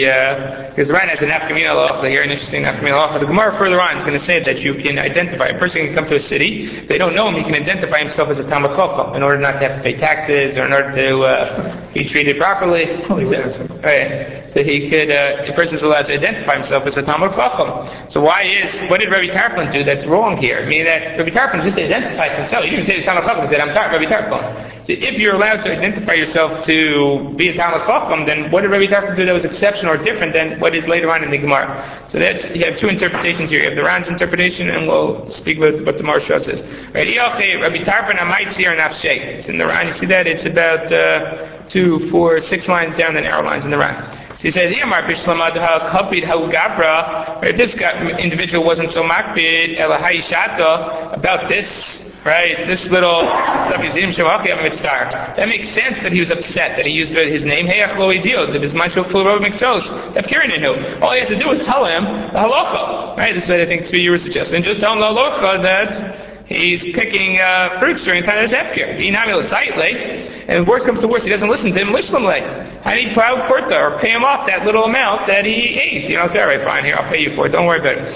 because 0.72 0.90
the 0.90 0.94
Ran 0.94 1.08
has 1.08 1.22
an 1.22 1.30
Afkamina 1.30 1.74
law 1.74 2.02
here, 2.04 2.22
an 2.22 2.30
interesting 2.30 2.64
Afkamina 2.64 2.92
law. 2.92 3.18
The 3.18 3.26
Gemara 3.26 3.58
further 3.58 3.80
on 3.80 3.96
is 3.98 4.04
going 4.04 4.18
to 4.20 4.24
say 4.24 4.42
that 4.42 4.62
you 4.62 4.74
can 4.76 5.00
identify 5.00 5.46
a 5.48 5.58
person 5.58 5.86
can 5.86 5.96
come 5.96 6.06
to 6.08 6.16
a 6.16 6.20
city. 6.20 6.66
If 6.66 6.90
they 6.90 6.98
don't 6.98 7.16
know 7.16 7.30
him, 7.30 7.36
he 7.36 7.44
can 7.44 7.54
identify 7.56 8.00
himself 8.00 8.28
as 8.28 8.42
a 8.42 8.44
Chacham 8.44 9.16
in 9.16 9.24
order 9.24 9.38
not 9.40 9.54
to 9.54 9.60
have 9.70 9.78
to 9.78 9.84
pay 9.84 9.94
taxes 9.94 10.58
or 10.58 10.66
in 10.66 10.74
order 10.74 10.92
to 10.92 11.22
uh, 11.24 11.94
be 11.94 12.04
treated 12.04 12.38
properly. 12.38 13.02
Holy 13.04 13.26
So- 13.26 13.66
Right. 13.82 14.44
So 14.52 14.64
he 14.66 14.90
could, 14.90 15.10
uh, 15.10 15.46
a 15.48 15.54
person 15.54 15.76
is 15.76 15.82
allowed 15.82 16.08
to 16.08 16.14
identify 16.14 16.56
himself 16.56 16.86
as 16.88 16.98
a 16.98 17.04
Chacham. 17.04 17.88
So 18.10 18.20
why 18.20 18.42
is, 18.44 18.82
what 18.90 19.00
did 19.00 19.10
Rabbi 19.10 19.28
Tarfon 19.34 19.72
do 19.72 19.82
that's 19.86 20.06
wrong 20.06 20.36
here? 20.36 20.60
I 20.60 20.66
mean 20.66 20.84
that 20.84 21.18
Rabbi 21.18 21.30
Tarfon 21.30 21.64
just 21.64 21.78
identified 21.78 22.34
himself. 22.38 22.66
He 22.66 22.72
didn't 22.72 22.86
say 22.86 22.96
he's 22.98 23.06
Chacham. 23.06 23.42
He 23.44 23.48
said, 23.48 23.62
I'm 23.62 23.74
Tar- 23.74 23.90
Rabbi 23.92 24.06
Tarfon. 24.12 24.71
So 24.84 24.94
if 24.94 25.20
you're 25.20 25.36
allowed 25.36 25.62
to 25.64 25.72
identify 25.72 26.14
yourself 26.14 26.66
to 26.66 27.34
be 27.36 27.50
a 27.50 27.56
Talmud 27.56 27.82
Chacham, 27.82 28.26
then 28.26 28.50
what 28.50 28.62
did 28.62 28.72
Rabbi 28.72 28.88
Tarfon 28.88 29.16
do 29.16 29.26
that 29.26 29.34
was 29.34 29.46
exceptional 29.46 29.94
or 29.94 29.98
different 29.98 30.34
than 30.34 30.60
what 30.60 30.76
is 30.76 30.88
later 30.88 31.12
on 31.12 31.24
in 31.24 31.30
the 31.30 31.38
Gemara? 31.38 32.04
So 32.08 32.18
that's, 32.18 32.44
you 32.56 32.66
have 32.66 32.78
two 32.78 32.88
interpretations 32.88 33.52
here. 33.52 33.60
You 33.60 33.68
have 33.68 33.76
the 33.76 33.84
Ran's 33.84 34.08
interpretation, 34.08 34.70
and 34.70 34.88
we'll 34.88 35.30
speak 35.30 35.60
about 35.60 35.86
what 35.86 35.98
the 35.98 36.04
Marsha 36.04 36.42
says. 36.42 36.64
Right. 36.94 37.16
Rabbi 37.16 37.84
Tarfon 37.84 38.18
Amayitzir 38.18 38.76
Nafshei. 38.76 39.18
It's 39.18 39.50
in 39.50 39.58
the 39.60 39.68
Ran. 39.68 39.88
You 39.88 39.94
see 39.94 40.08
that? 40.08 40.26
It's 40.26 40.46
about, 40.46 40.92
uh, 40.92 41.48
two, 41.72 42.10
four, 42.10 42.40
six 42.42 42.68
lines 42.68 42.96
down 42.98 43.14
the 43.14 43.22
narrow 43.22 43.46
lines 43.46 43.64
in 43.64 43.72
the 43.72 43.78
Ran. 43.78 44.04
So 44.38 44.48
he 44.48 44.52
says, 44.52 44.76
Iyamar 44.76 45.04
Bishlamad 45.04 45.56
ha 45.56 45.88
kapid 45.88 46.26
ha 46.26 46.36
gabra. 46.50 47.42
Right, 47.42 47.56
this 47.56 47.76
individual 48.20 48.66
wasn't 48.66 48.90
so 48.90 49.04
makbid, 49.04 49.78
elahai 49.78 50.18
shata, 50.18 51.14
about 51.14 51.48
this, 51.48 52.01
right, 52.26 52.68
this 52.68 52.86
little 52.88 53.22
stuff 53.22 53.82
he's 53.82 53.98
eating, 53.98 54.10
okay, 54.10 54.52
I'm 54.52 54.64
mitzvah. 54.64 55.34
That 55.36 55.48
makes 55.48 55.70
sense 55.70 56.00
that 56.00 56.12
he 56.12 56.20
was 56.20 56.32
upset, 56.32 56.78
that 56.78 56.86
he 56.86 56.92
used 56.92 57.14
his 57.14 57.46
name, 57.46 57.68
hey, 57.68 57.80
achlo 57.80 58.18
idio, 58.18 58.52
the 58.52 58.60
bismancho 58.60 59.04
kularo 59.06 59.40
mixos, 59.40 60.14
that 60.14 60.26
Kirin 60.26 61.02
All 61.02 61.12
he 61.12 61.20
had 61.20 61.30
to 61.30 61.38
do 61.38 61.48
was 61.48 61.62
tell 61.62 61.86
him 61.86 62.04
the 62.04 62.40
halacha, 62.40 63.18
right, 63.18 63.34
this 63.34 63.46
is 63.46 63.50
what 63.50 63.60
I 63.60 63.66
think 63.66 63.84
Tzvi 63.84 64.02
you 64.02 64.12
were 64.12 64.20
suggesting, 64.20 64.64
just 64.64 64.80
tell 64.80 64.94
him 64.94 65.00
the 65.00 65.08
halacha 65.08 65.62
that 65.64 66.32
He's 66.52 66.84
picking 66.84 67.40
uh, 67.40 67.80
fruits 67.80 68.04
during 68.04 68.24
time. 68.24 68.46
Inami 68.46 69.42
tzaitle, 69.46 70.46
and 70.50 70.68
worst 70.68 70.86
comes 70.86 71.00
to 71.00 71.08
worst, 71.08 71.24
he 71.24 71.30
doesn't 71.30 71.48
listen 71.48 71.72
to 71.72 71.80
him. 71.80 71.90
Lishlamle, 71.90 72.61
I 72.84 72.96
need 72.96 73.14
proud 73.14 73.48
porta 73.48 73.80
or 73.80 74.00
pay 74.00 74.10
him 74.10 74.24
off 74.24 74.48
that 74.48 74.66
little 74.66 74.86
amount 74.86 75.28
that 75.28 75.46
he 75.46 75.80
ate. 75.80 76.10
You 76.10 76.18
know, 76.18 76.28
say, 76.28 76.42
all 76.42 76.48
right, 76.48 76.60
fine, 76.62 76.84
here 76.84 76.96
I'll 76.96 77.08
pay 77.08 77.22
you 77.22 77.30
for 77.36 77.46
it. 77.46 77.50
Don't 77.50 77.68
worry 77.68 77.80
about 77.80 77.98
it. 77.98 78.16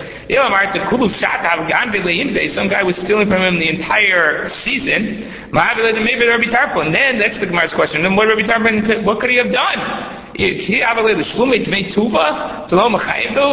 Some 2.50 2.68
guy 2.68 2.84
was 2.84 2.96
stealing 2.96 3.28
from 3.28 3.42
him 3.44 3.60
the 3.60 3.70
entire 3.70 4.50
season. 4.50 5.24
Tarfon. 6.48 6.92
Then 6.92 7.20
that's 7.20 7.38
the 7.38 7.46
Gemara's 7.46 7.74
question. 7.74 8.02
Then 8.02 8.16
what 8.16 8.28
Rabbi 8.28 8.42
Tarfon? 8.42 9.04
What 9.04 9.20
could 9.20 9.30
he 9.30 9.36
have 9.38 9.52
done? 9.52 10.25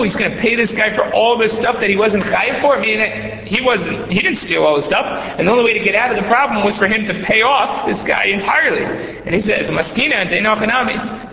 He's 0.02 0.16
going 0.16 0.32
to 0.32 0.36
pay 0.36 0.56
this 0.56 0.72
guy 0.72 0.94
for 0.94 1.12
all 1.12 1.36
this 1.36 1.56
stuff 1.56 1.78
that 1.80 1.88
he 1.88 1.96
wasn't 1.96 2.24
chayiv 2.24 2.60
for. 2.60 2.76
I 2.76 2.80
mean, 2.80 3.46
he 3.46 3.60
wasn't. 3.60 4.10
He 4.10 4.20
didn't 4.20 4.38
steal 4.38 4.64
all 4.64 4.76
the 4.76 4.82
stuff, 4.82 5.06
and 5.38 5.46
the 5.46 5.52
only 5.52 5.64
way 5.64 5.74
to 5.74 5.84
get 5.84 5.94
out 5.94 6.10
of 6.10 6.16
the 6.16 6.28
problem 6.28 6.64
was 6.64 6.76
for 6.76 6.88
him 6.88 7.06
to 7.06 7.22
pay 7.22 7.42
off 7.42 7.86
this 7.86 8.02
guy 8.02 8.24
entirely. 8.24 8.84
And 8.84 9.34
he 9.34 9.40
says, 9.40 9.68
"Maskina 9.68 10.14
and 10.14 10.32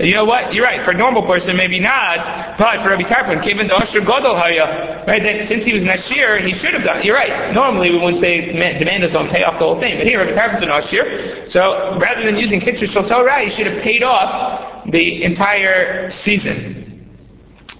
You 0.05 0.13
know 0.13 0.25
what? 0.25 0.53
You're 0.53 0.65
right. 0.65 0.85
For 0.85 0.91
a 0.91 0.97
normal 0.97 1.23
person, 1.23 1.57
maybe 1.57 1.79
not, 1.79 2.57
but 2.57 2.81
for 2.83 2.89
Rabbi 2.89 3.03
Tarfon, 3.03 3.41
came 3.41 3.59
into 3.59 3.73
Asher 3.75 4.01
Godol 4.01 4.37
Haya, 4.37 5.03
right? 5.07 5.23
That 5.23 5.47
since 5.47 5.65
he 5.65 5.73
was 5.73 5.83
an 5.83 5.89
Ashir, 5.89 6.37
he 6.37 6.53
should 6.53 6.73
have 6.73 6.83
done. 6.83 7.03
You're 7.03 7.15
right. 7.15 7.53
Normally, 7.53 7.89
we 7.89 7.97
wouldn't 7.97 8.19
say 8.19 8.51
demand 8.51 9.03
us 9.03 9.15
on 9.15 9.29
pay 9.29 9.43
off 9.43 9.57
the 9.57 9.65
whole 9.65 9.79
thing, 9.79 9.97
but 9.97 10.05
here 10.05 10.19
Rabbi 10.19 10.39
Tarfon's 10.39 10.61
an 10.61 10.69
Ashir, 10.69 11.45
so 11.47 11.97
rather 11.99 12.23
than 12.23 12.37
using 12.37 12.59
Kitcher 12.61 12.87
Shal 12.87 13.07
Torah, 13.07 13.39
he 13.39 13.49
should 13.49 13.67
have 13.67 13.81
paid 13.81 14.03
off 14.03 14.78
the 14.91 15.23
entire 15.23 16.09
season. 16.09 16.85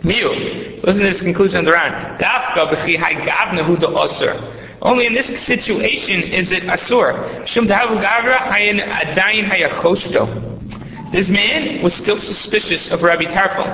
Miu. 0.01 0.79
So 0.79 0.87
listen 0.87 1.01
to 1.03 1.09
this 1.09 1.21
conclusion 1.21 1.59
of 1.59 1.65
the 1.65 1.71
Ran. 1.73 2.17
Dafka 2.17 2.69
b'chi 2.69 2.95
haygavna 2.95 3.65
hu 3.65 3.75
osir. 3.77 4.55
Only 4.81 5.07
in 5.07 5.13
this 5.13 5.27
situation 5.41 6.23
is 6.23 6.51
it 6.51 6.63
asur. 6.63 7.45
Shum 7.45 7.67
gavra 7.67 8.37
hayin 8.37 8.79
adayin 8.79 9.45
hayachoshto. 9.45 10.49
This 11.11 11.27
man 11.27 11.81
was 11.81 11.95
still 11.95 12.19
suspicious 12.19 12.91
of 12.91 13.01
Rabbi 13.01 13.25
Tarfon. 13.25 13.67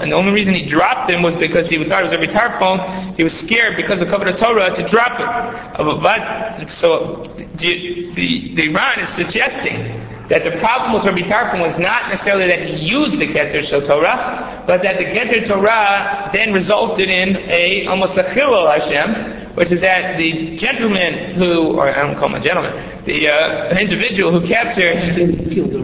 And 0.00 0.12
the 0.12 0.16
only 0.16 0.32
reason 0.32 0.54
he 0.54 0.62
dropped 0.62 1.10
him 1.10 1.22
was 1.22 1.36
because 1.36 1.68
he 1.68 1.84
thought 1.84 2.00
it 2.00 2.04
was 2.04 2.12
Rabbi 2.12 2.26
Tarfon. 2.26 3.16
He 3.16 3.24
was 3.24 3.36
scared 3.36 3.76
because 3.76 4.00
of 4.00 4.08
Kavod 4.08 4.36
Torah 4.38 4.72
to 4.76 4.82
drop 4.84 5.18
him. 5.18 5.28
Uh, 5.74 6.00
but, 6.00 6.68
so 6.68 7.24
the, 7.56 8.12
the, 8.14 8.54
the 8.54 8.68
Ran 8.68 9.00
is 9.00 9.08
suggesting 9.08 10.07
that 10.28 10.44
the 10.44 10.52
problem 10.58 10.92
with 10.92 11.04
Rabbi 11.04 11.22
Tarfon 11.22 11.60
was 11.60 11.78
not 11.78 12.08
necessarily 12.08 12.46
that 12.48 12.60
he 12.60 12.86
used 12.86 13.18
the 13.18 13.26
Keter 13.26 13.64
Shel 13.64 13.80
Torah, 13.80 14.62
but 14.66 14.82
that 14.82 14.98
the 14.98 15.04
Keter 15.04 15.46
Torah 15.46 16.28
then 16.32 16.52
resulted 16.52 17.08
in 17.08 17.36
a 17.48 17.86
almost 17.86 18.12
a 18.18 18.22
chilul 18.22 18.70
Hashem, 18.70 19.54
which 19.56 19.72
is 19.72 19.80
that 19.80 20.18
the 20.18 20.54
gentleman 20.56 21.32
who, 21.32 21.78
or 21.78 21.88
I 21.88 21.94
don't 21.94 22.14
call 22.16 22.28
him 22.28 22.34
a 22.34 22.40
gentleman, 22.40 22.74
the 23.06 23.28
uh, 23.28 23.78
individual 23.78 24.30
who 24.30 24.46
captured, 24.46 24.96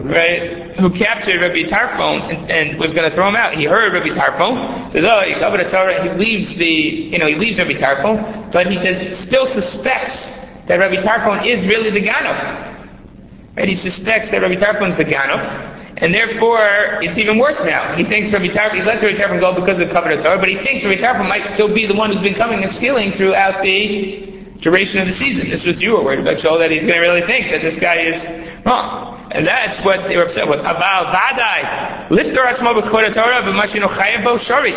right, 0.05 0.75
who 0.77 0.91
captured 0.91 1.41
Rabbi 1.41 1.63
Tarfon 1.63 2.31
and, 2.31 2.51
and 2.51 2.79
was 2.79 2.93
going 2.93 3.09
to 3.09 3.15
throw 3.15 3.27
him 3.27 3.35
out. 3.35 3.55
He 3.55 3.65
heard 3.65 3.93
Rabbi 3.93 4.09
Tarfon, 4.09 4.91
says, 4.91 5.03
"Oh, 5.07 5.23
you 5.23 5.35
covered 5.37 5.61
the 5.61 5.69
Torah." 5.69 6.03
He 6.03 6.09
leaves 6.17 6.55
the, 6.55 6.65
you 6.65 7.17
know, 7.17 7.25
he 7.25 7.35
leaves 7.35 7.57
Rabbi 7.57 7.73
Tarfon, 7.73 8.51
but 8.51 8.69
he 8.69 8.77
does 8.77 9.17
still 9.17 9.47
suspects 9.47 10.27
that 10.67 10.79
Rabbi 10.79 10.97
Tarfon 10.97 11.45
is 11.47 11.65
really 11.65 11.89
the 11.89 12.01
Ganov. 12.01 12.74
Right? 13.55 13.67
He 13.69 13.75
suspects 13.75 14.29
that 14.31 14.41
Rabbi 14.41 14.55
Tarfon's 14.55 14.97
the 14.97 15.05
Ganov, 15.05 15.93
and 15.97 16.13
therefore 16.13 16.59
it's 17.01 17.17
even 17.17 17.37
worse 17.37 17.59
now. 17.63 17.95
He 17.95 18.03
thinks 18.03 18.33
Rabbi 18.33 18.47
Tarfon, 18.47 18.75
he 18.75 18.83
lets 18.83 19.01
Rabbi 19.01 19.17
Tarfon 19.17 19.39
go 19.39 19.53
because 19.53 19.79
of 19.79 19.87
the 19.87 19.93
cover 19.93 20.09
of 20.09 20.21
Torah, 20.21 20.37
but 20.37 20.49
he 20.49 20.55
thinks 20.55 20.83
Rabbi 20.83 21.01
Tarfon 21.01 21.29
might 21.29 21.49
still 21.49 21.73
be 21.73 21.85
the 21.85 21.95
one 21.95 22.11
who's 22.11 22.21
been 22.21 22.35
coming 22.35 22.63
and 22.63 22.73
stealing 22.73 23.11
throughout 23.11 23.63
the 23.63 24.25
duration 24.59 25.01
of 25.01 25.07
the 25.07 25.13
season. 25.13 25.49
This 25.49 25.65
was 25.65 25.81
you 25.81 25.91
were 25.91 26.03
worried 26.03 26.19
about, 26.19 26.37
Joel, 26.37 26.59
that 26.59 26.71
he's 26.71 26.81
going 26.81 26.95
to 26.95 26.99
really 26.99 27.21
think 27.21 27.51
that 27.51 27.61
this 27.61 27.77
guy 27.77 27.95
is 27.95 28.65
wrong. 28.65 29.14
And 29.35 29.45
that's 29.45 29.83
what 29.83 30.07
they 30.07 30.15
were 30.15 30.23
upset 30.23 30.47
with. 30.47 30.61
Aval 30.61 31.11
vadai 31.11 32.09
lifter 32.09 32.39
atzmo 32.39 32.73
b'chor 32.79 33.13
Torah 33.13 33.41
b'mashinu 33.43 33.87
chayav 33.89 34.39
shari. 34.39 34.71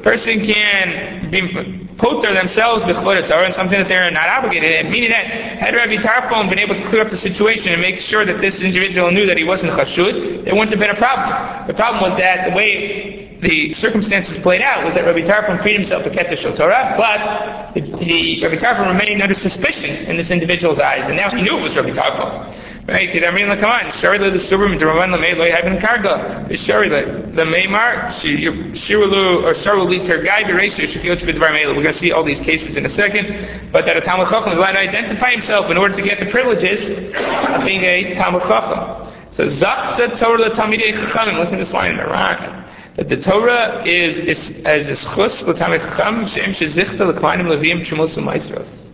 Person 0.00 0.44
can 0.44 1.30
be 1.30 1.88
poter 1.96 2.34
themselves 2.34 2.84
b'chor 2.84 3.26
Torah 3.26 3.46
and 3.46 3.54
something 3.54 3.78
that 3.78 3.88
they're 3.88 4.10
not 4.10 4.28
obligated. 4.28 4.84
in. 4.84 4.92
meaning 4.92 5.08
that 5.08 5.24
had 5.24 5.74
Rabbi 5.74 5.96
Tarfon 5.96 6.50
been 6.50 6.58
able 6.58 6.74
to 6.74 6.84
clear 6.88 7.00
up 7.00 7.08
the 7.08 7.16
situation 7.16 7.72
and 7.72 7.80
make 7.80 8.00
sure 8.00 8.26
that 8.26 8.42
this 8.42 8.60
individual 8.60 9.10
knew 9.10 9.24
that 9.24 9.38
he 9.38 9.44
wasn't 9.44 9.72
chashud, 9.72 10.44
there 10.44 10.52
wouldn't 10.52 10.70
have 10.70 10.78
been 10.78 10.90
a 10.90 10.94
problem. 10.94 11.66
The 11.66 11.74
problem 11.74 12.02
was 12.10 12.18
that 12.18 12.50
the 12.50 12.54
way 12.54 13.38
the 13.40 13.72
circumstances 13.72 14.38
played 14.38 14.60
out 14.60 14.84
was 14.84 14.94
that 14.94 15.06
Rabbi 15.06 15.22
Tarfon 15.22 15.60
freed 15.62 15.74
himself 15.74 16.04
to 16.04 16.10
Keter 16.10 16.54
Torah, 16.54 16.92
but 16.98 17.74
the, 17.74 17.80
the, 17.80 18.42
Rabbi 18.42 18.56
Tarfon 18.56 18.88
remained 18.88 19.22
under 19.22 19.34
suspicion 19.34 20.04
in 20.04 20.18
this 20.18 20.30
individual's 20.30 20.78
eyes, 20.78 21.08
and 21.08 21.16
now 21.16 21.30
he 21.30 21.40
knew 21.40 21.58
it 21.58 21.62
was 21.62 21.74
Rabbi 21.74 21.90
Tarfon. 21.90 22.54
Right? 22.84 23.12
Did 23.12 23.22
I 23.22 23.30
mean 23.30 23.48
on? 23.48 23.92
Shari 23.92 24.18
the 24.18 24.30
subrim 24.38 24.76
the 24.76 24.86
Raman 24.86 25.10
Lamei 25.10 25.36
lo 25.36 25.48
Yavin 25.48 25.78
Karga. 25.78 26.48
The 26.48 27.32
the 27.32 27.44
Maymar 27.44 28.06
Shirulu 28.06 29.44
or 29.44 29.54
Sharuli 29.54 30.04
Tergai 30.04 30.88
should 30.90 31.04
go 31.04 31.14
to 31.14 31.26
the 31.26 31.32
We're 31.32 31.74
going 31.74 31.84
to 31.84 31.92
see 31.92 32.10
all 32.10 32.24
these 32.24 32.40
cases 32.40 32.76
in 32.76 32.84
a 32.84 32.88
second. 32.88 33.70
But 33.70 33.86
that 33.86 33.96
a 33.96 34.00
Talmud 34.00 34.28
Chacham 34.28 34.50
is 34.50 34.58
allowed 34.58 34.72
to 34.72 34.80
identify 34.80 35.30
himself 35.30 35.70
in 35.70 35.76
order 35.76 35.94
to 35.94 36.02
get 36.02 36.18
the 36.18 36.26
privileges 36.26 36.90
of 36.90 37.64
being 37.64 37.82
a 37.82 38.14
Talmud 38.14 38.42
Chacham. 38.42 39.12
So 39.30 39.46
Zachta 39.46 40.18
Torah 40.18 40.50
Talmidei 40.50 40.92
Chachamim. 40.92 41.38
Listen 41.38 41.58
to 41.58 41.64
this 41.64 41.72
line 41.72 41.92
in 41.92 41.98
the 41.98 42.06
Ran. 42.06 42.68
That 42.96 43.08
the 43.08 43.16
Torah 43.16 43.84
is 43.86 44.18
is 44.18 44.50
as 44.64 44.88
a 44.88 44.92
schus 44.92 45.46
l'tamid 45.46 45.80
chacham 45.80 46.26
she'em 46.26 46.50
shezichta 46.50 47.06
l'kmanim 47.06 47.46
leviim 47.46 47.80
trumos 47.80 48.18
u'maisros. 48.18 48.91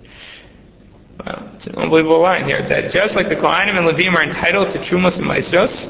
Wow, 1.27 1.51
it's 1.55 1.67
an 1.67 1.77
unbelievable 1.77 2.21
line 2.21 2.45
here. 2.45 2.63
That 2.63 2.91
just 2.91 3.17
like 3.17 3.29
the 3.29 3.37
Kohanim 3.37 3.77
and 3.77 3.87
Levim 3.87 4.15
are 4.15 4.23
entitled 4.23 4.71
to 4.71 4.79
Trumos 4.79 5.19
and 5.19 5.27
Maestros, 5.27 5.89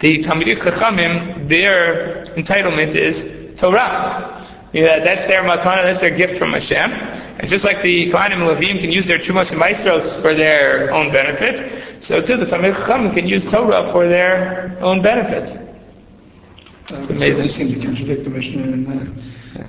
the 0.00 0.22
Talmidei 0.22 0.56
Chachamim, 0.56 1.46
their 1.48 2.24
entitlement 2.36 2.94
is 2.94 3.58
Torah. 3.60 4.38
Yeah, 4.72 5.00
that's 5.00 5.26
their 5.26 5.42
makana, 5.42 5.82
that's 5.82 6.00
their 6.00 6.16
gift 6.16 6.36
from 6.36 6.52
Hashem. 6.52 6.90
And 6.90 7.48
just 7.48 7.64
like 7.64 7.82
the 7.82 8.10
Kohanim 8.10 8.48
and 8.48 8.58
Levim 8.58 8.80
can 8.80 8.90
use 8.90 9.04
their 9.04 9.18
Trumos 9.18 9.50
and 9.50 9.60
Maestros 9.60 10.16
for 10.22 10.34
their 10.34 10.90
own 10.92 11.12
benefit, 11.12 12.02
so 12.02 12.22
too 12.22 12.38
the 12.38 12.46
Talmidei 12.46 12.74
Chachamim 12.74 13.12
can 13.12 13.26
use 13.26 13.44
Torah 13.44 13.92
for 13.92 14.08
their 14.08 14.78
own 14.80 15.02
benefit. 15.02 15.58
It's 16.88 17.08
amazing. 17.08 17.44
It 17.44 17.50
seems 17.50 17.74
to 17.74 17.80
contradict 17.80 18.24
the 18.24 18.30
Mishnah 18.30 18.62
in 18.62 18.86
uh, 18.88 19.64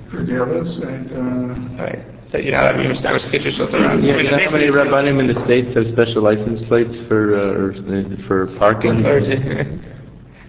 right? 0.78 1.12
Uh, 1.12 1.82
right 1.82 2.13
that 2.30 2.44
you're 2.44 2.52
not 2.52 2.64
allowed 2.64 2.72
to 2.72 2.88
be 2.88 2.94
Mishtamas 2.94 3.26
Kitcher 3.26 3.52
Shulchan 3.52 4.02
Yeah, 4.02 4.16
you 4.16 4.30
know 4.30 4.38
how 4.38 4.50
many 4.50 4.66
Rabbanim 4.68 5.20
in 5.20 5.26
the 5.26 5.34
States 5.34 5.74
have 5.74 5.86
special 5.86 6.22
license 6.22 6.62
plates 6.62 6.96
for, 6.96 7.72
uh, 7.72 8.16
for 8.26 8.46
parking? 8.58 9.02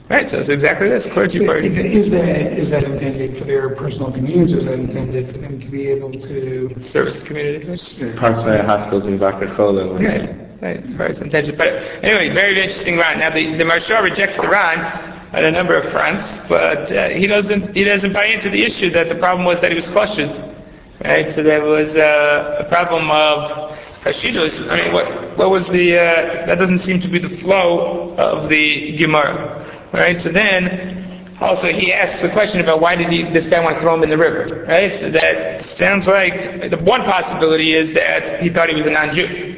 Right, 0.08 0.30
so 0.30 0.38
it's 0.38 0.50
exactly 0.50 0.88
this, 0.88 1.08
clergy 1.08 1.44
party. 1.48 1.68
Is 1.68 2.12
that, 2.12 2.54
is 2.54 2.70
that 2.70 2.84
intended 2.84 3.40
for 3.40 3.46
their 3.46 3.70
personal 3.70 4.12
convenience, 4.12 4.52
or 4.52 4.58
is 4.58 4.66
that 4.66 4.78
intended 4.78 5.32
for 5.32 5.40
them 5.40 5.60
to 5.60 5.68
be 5.68 5.88
able 5.88 6.12
to... 6.12 6.80
Service 6.80 7.22
the 7.22 7.26
community? 7.26 7.66
Parks 8.16 8.44
by 8.44 8.58
hospitals 8.58 9.06
in 9.06 9.18
Bakar 9.18 9.56
Chola. 9.56 9.94
Right, 9.94 10.62
right, 10.62 10.86
as 10.86 10.96
far 10.96 11.08
as 11.08 11.22
intention. 11.22 11.56
But 11.56 11.78
anyway, 12.04 12.30
very 12.30 12.62
interesting 12.62 12.98
Ran. 12.98 13.18
Now 13.18 13.32
the, 13.32 13.56
the 13.58 13.64
Maharsha 13.64 14.04
rejects 14.04 14.36
the 14.36 14.48
Ran 14.48 14.80
on 15.34 15.44
a 15.44 15.52
number 15.52 15.76
of 15.76 15.90
fronts, 15.92 16.38
but 16.48 16.92
uh, 16.92 17.10
he 17.10 17.26
doesn't 17.26 17.76
he 17.76 17.84
doesn't 17.84 18.14
buy 18.14 18.26
into 18.26 18.50
the 18.50 18.64
issue 18.64 18.92
that 18.92 19.10
the 19.10 19.16
problem 19.16 19.44
was 19.46 19.60
that 19.62 19.72
he 19.72 19.76
was 19.76 19.88
questioned. 19.88 20.55
Right? 21.04 21.32
So 21.34 21.44
there 21.44 21.64
was 21.64 21.96
uh, 21.96 22.58
a 22.60 22.64
problem 22.66 23.12
of 23.12 23.78
Hashidus. 24.02 24.70
I 24.70 24.84
mean, 24.84 24.94
what, 24.94 25.38
what 25.38 25.50
was 25.50 25.68
the, 25.68 25.98
uh, 25.98 26.46
that 26.46 26.58
doesn't 26.58 26.80
seem 26.80 27.00
to 27.02 27.08
be 27.08 27.20
the 27.20 27.30
flow 27.30 28.16
of 28.18 28.50
the 28.50 28.96
Gemara. 28.96 29.66
Right? 29.92 30.20
So 30.20 30.30
then, 30.30 31.38
also 31.42 31.74
he 31.74 31.92
asks 31.92 32.22
the 32.22 32.30
question 32.30 32.62
about 32.62 32.80
why 32.82 32.96
did 32.96 33.10
he, 33.10 33.24
this 33.24 33.48
guy 33.48 33.60
want 33.64 33.76
to 33.76 33.82
throw 33.82 33.94
him 33.94 34.04
in 34.04 34.10
the 34.10 34.18
river. 34.18 34.66
Right? 34.66 34.96
So 34.98 35.10
that 35.12 35.62
sounds 35.62 36.08
like, 36.08 36.70
the 36.70 36.78
one 36.78 37.04
possibility 37.04 37.74
is 37.74 37.94
that 37.94 38.42
he 38.42 38.50
thought 38.50 38.70
he 38.70 38.76
was 38.76 38.86
a 38.86 38.92
non-Jew 38.92 39.55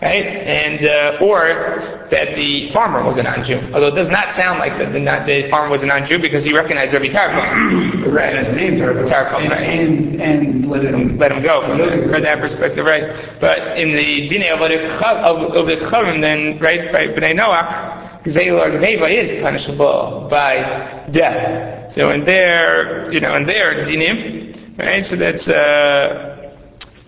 right? 0.00 0.24
And 0.24 0.84
uh, 0.84 1.24
or 1.24 1.98
that 2.10 2.36
the 2.36 2.70
farmer 2.70 3.04
was 3.04 3.18
a 3.18 3.22
non-Jew. 3.22 3.60
Although 3.74 3.88
it 3.88 3.94
does 3.94 4.10
not 4.10 4.32
sound 4.32 4.58
like 4.58 4.78
the, 4.78 4.86
the, 4.86 5.00
the 5.00 5.48
farmer 5.50 5.68
was 5.68 5.82
a 5.82 5.86
non-Jew 5.86 6.18
because 6.18 6.44
he 6.44 6.52
recognized 6.54 6.92
Rabbi 6.92 7.08
Tarfon. 7.08 8.12
right, 8.12 8.34
his 8.36 8.54
name 8.54 8.76
Tarfon, 8.76 9.40
and, 9.40 9.50
right? 9.50 9.60
and, 9.60 10.20
and 10.20 10.70
let 10.70 10.84
him 10.84 11.18
let 11.18 11.32
him 11.32 11.42
go 11.42 11.62
from, 11.62 11.78
the, 11.78 12.08
from 12.08 12.22
that 12.22 12.38
perspective, 12.38 12.84
right? 12.84 13.14
But 13.40 13.78
in 13.78 13.92
the 13.92 14.28
Dine 14.28 14.52
of, 14.52 15.56
of 15.56 15.66
the 15.66 15.76
Chavim, 15.76 16.20
then 16.20 16.58
right 16.58 16.92
by 16.92 17.08
Bnei 17.08 17.36
Noach, 17.36 18.22
Gzeil 18.22 18.60
or 18.60 18.70
Gveva 18.70 19.10
is 19.10 19.42
punishable 19.42 20.28
by 20.30 21.04
death. 21.10 21.92
So 21.92 22.10
in 22.10 22.24
their, 22.24 23.10
you 23.12 23.20
know, 23.20 23.34
in 23.36 23.46
their 23.46 23.84
dinim, 23.84 24.78
right? 24.78 25.04
So 25.04 25.16
that's. 25.16 25.48
Uh, 25.48 26.37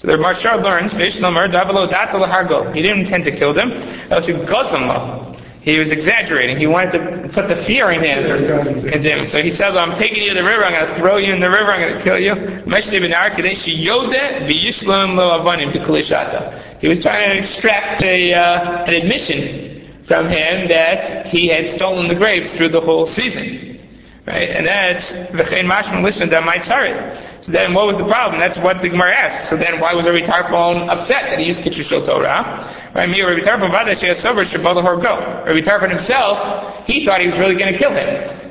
so 0.01 0.07
the 0.07 0.15
Maharsha 0.15 0.63
learns, 0.63 0.95
He 2.73 2.81
didn't 2.81 3.01
intend 3.01 3.25
to 3.27 3.33
kill 3.33 3.53
them. 3.53 3.83
He 5.61 5.79
was 5.79 5.91
exaggerating. 5.91 6.57
He 6.57 6.67
wanted 6.67 6.93
to 6.93 7.29
put 7.29 7.49
the 7.49 7.57
fear 7.57 7.91
in 7.91 8.03
him. 8.03 9.27
So 9.27 9.43
he 9.43 9.55
said, 9.55 9.77
I'm 9.77 9.95
taking 9.95 10.23
you 10.23 10.31
to 10.31 10.37
the 10.37 10.43
river, 10.43 10.65
I'm 10.65 10.73
going 10.73 10.87
to 10.87 10.95
throw 10.95 11.19
you 11.19 11.35
in 11.35 11.41
the 11.41 11.51
river, 11.51 11.71
I'm 11.71 11.81
going 11.83 11.99
to 11.99 12.03
kill 12.03 12.19
you. 12.19 12.35
He 16.81 16.89
was 16.89 17.03
trying 17.03 17.29
to 17.29 17.37
extract 17.37 18.03
a, 18.03 18.33
uh, 18.33 18.85
an 18.85 18.95
admission 18.95 20.03
from 20.07 20.29
him 20.29 20.69
that 20.69 21.27
he 21.27 21.47
had 21.49 21.69
stolen 21.69 22.09
the 22.09 22.15
grapes 22.15 22.55
through 22.55 22.71
the 22.71 22.81
whole 22.81 23.05
season. 23.05 23.70
Right? 24.27 24.51
And 24.51 24.67
that's 24.67 25.13
the 25.13 25.19
v'chein 25.19 25.67
mashman 25.67 26.03
listen 26.03 26.29
that 26.29 26.45
might 26.45 26.69
it. 26.69 27.19
So 27.41 27.53
then 27.53 27.73
what 27.73 27.87
was 27.87 27.97
the 27.97 28.05
problem? 28.05 28.39
That's 28.39 28.59
what 28.59 28.83
the 28.83 28.89
Gemara 28.89 29.15
asks. 29.15 29.49
So 29.49 29.57
then 29.57 29.81
why 29.81 29.95
was 29.95 30.05
Rabbi 30.05 30.21
Tarfon 30.21 30.89
upset 30.89 31.31
that 31.31 31.39
he 31.39 31.47
used 31.47 31.63
Kitcher 31.63 31.83
Shul 31.83 32.05
Torah? 32.05 32.93
Right? 32.95 33.09
Me, 33.09 33.23
Rabbi 33.23 33.41
Tarfon 33.41 33.73
vada 33.73 33.97
she'asover 33.97 34.45
shebal 34.45 35.03
go. 35.03 35.19
Rabbi 35.19 35.61
Tarfon 35.61 35.89
himself 35.89 36.87
he 36.87 37.05
thought 37.05 37.21
he 37.21 37.29
was 37.29 37.39
really 37.39 37.55
going 37.55 37.73
to 37.73 37.79
kill 37.79 37.93
him. 37.93 38.09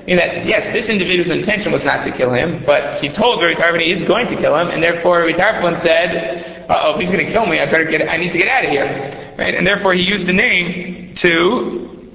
In 0.07 0.17
that, 0.17 0.43
yes, 0.45 0.65
this 0.73 0.89
individual's 0.89 1.29
intention 1.29 1.71
was 1.71 1.83
not 1.83 2.03
to 2.05 2.11
kill 2.11 2.31
him, 2.31 2.63
but 2.63 2.99
he 2.99 3.09
told 3.09 3.41
Rabbi 3.41 3.59
Tarfon 3.59 3.81
he 3.81 3.91
is 3.91 4.03
going 4.03 4.27
to 4.27 4.35
kill 4.35 4.55
him, 4.55 4.69
and 4.69 4.81
therefore 4.81 5.19
Rabbi 5.19 5.37
Tarfon 5.37 5.79
said, 5.79 6.65
oh, 6.69 6.97
he's 6.97 7.11
going 7.11 7.23
to 7.25 7.31
kill 7.31 7.45
me, 7.45 7.59
I 7.59 7.65
better 7.65 7.85
get, 7.85 8.09
I 8.09 8.17
need 8.17 8.31
to 8.31 8.37
get 8.39 8.47
out 8.47 8.65
of 8.65 8.71
here. 8.71 9.35
Right? 9.37 9.53
And 9.53 9.67
therefore 9.67 9.93
he 9.93 10.01
used 10.01 10.25
the 10.25 10.33
name 10.33 11.13
to 11.15 12.11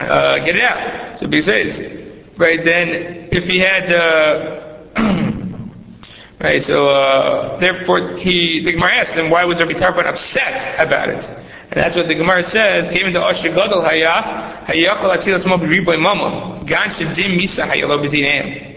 uh, 0.00 0.38
get 0.40 0.56
it 0.56 0.62
out. 0.62 1.18
So 1.18 1.28
he 1.28 1.40
says, 1.40 2.03
right, 2.36 2.62
then 2.64 3.28
if 3.32 3.46
he 3.46 3.58
had, 3.58 3.92
uh, 3.92 4.88
right, 6.40 6.64
so 6.64 6.86
uh, 6.86 7.58
therefore 7.58 8.16
he, 8.16 8.60
the 8.64 8.72
Gemara 8.72 8.94
asked 8.94 9.14
him, 9.14 9.30
why 9.30 9.44
was 9.44 9.58
Rabbi 9.58 9.72
Tarfon 9.72 10.06
upset 10.06 10.78
about 10.78 11.08
it? 11.08 11.28
And 11.70 11.82
that's 11.82 11.96
what 11.96 12.08
the 12.08 12.14
Gemara 12.14 12.42
says, 12.42 12.88
came 12.88 13.06
into 13.06 13.18
Osher 13.18 13.54
Gadol 13.54 13.82
Haya, 13.82 14.64
Hayakal 14.66 15.16
Atilas 15.16 15.46
Mo 15.46 15.56
B'Riboy 15.56 16.00
Mama, 16.00 16.62
Gan 16.64 16.90
Shedim 16.90 17.38
Misa 17.38 17.68
Hayalo 17.68 18.04
B'Dinayim. 18.06 18.74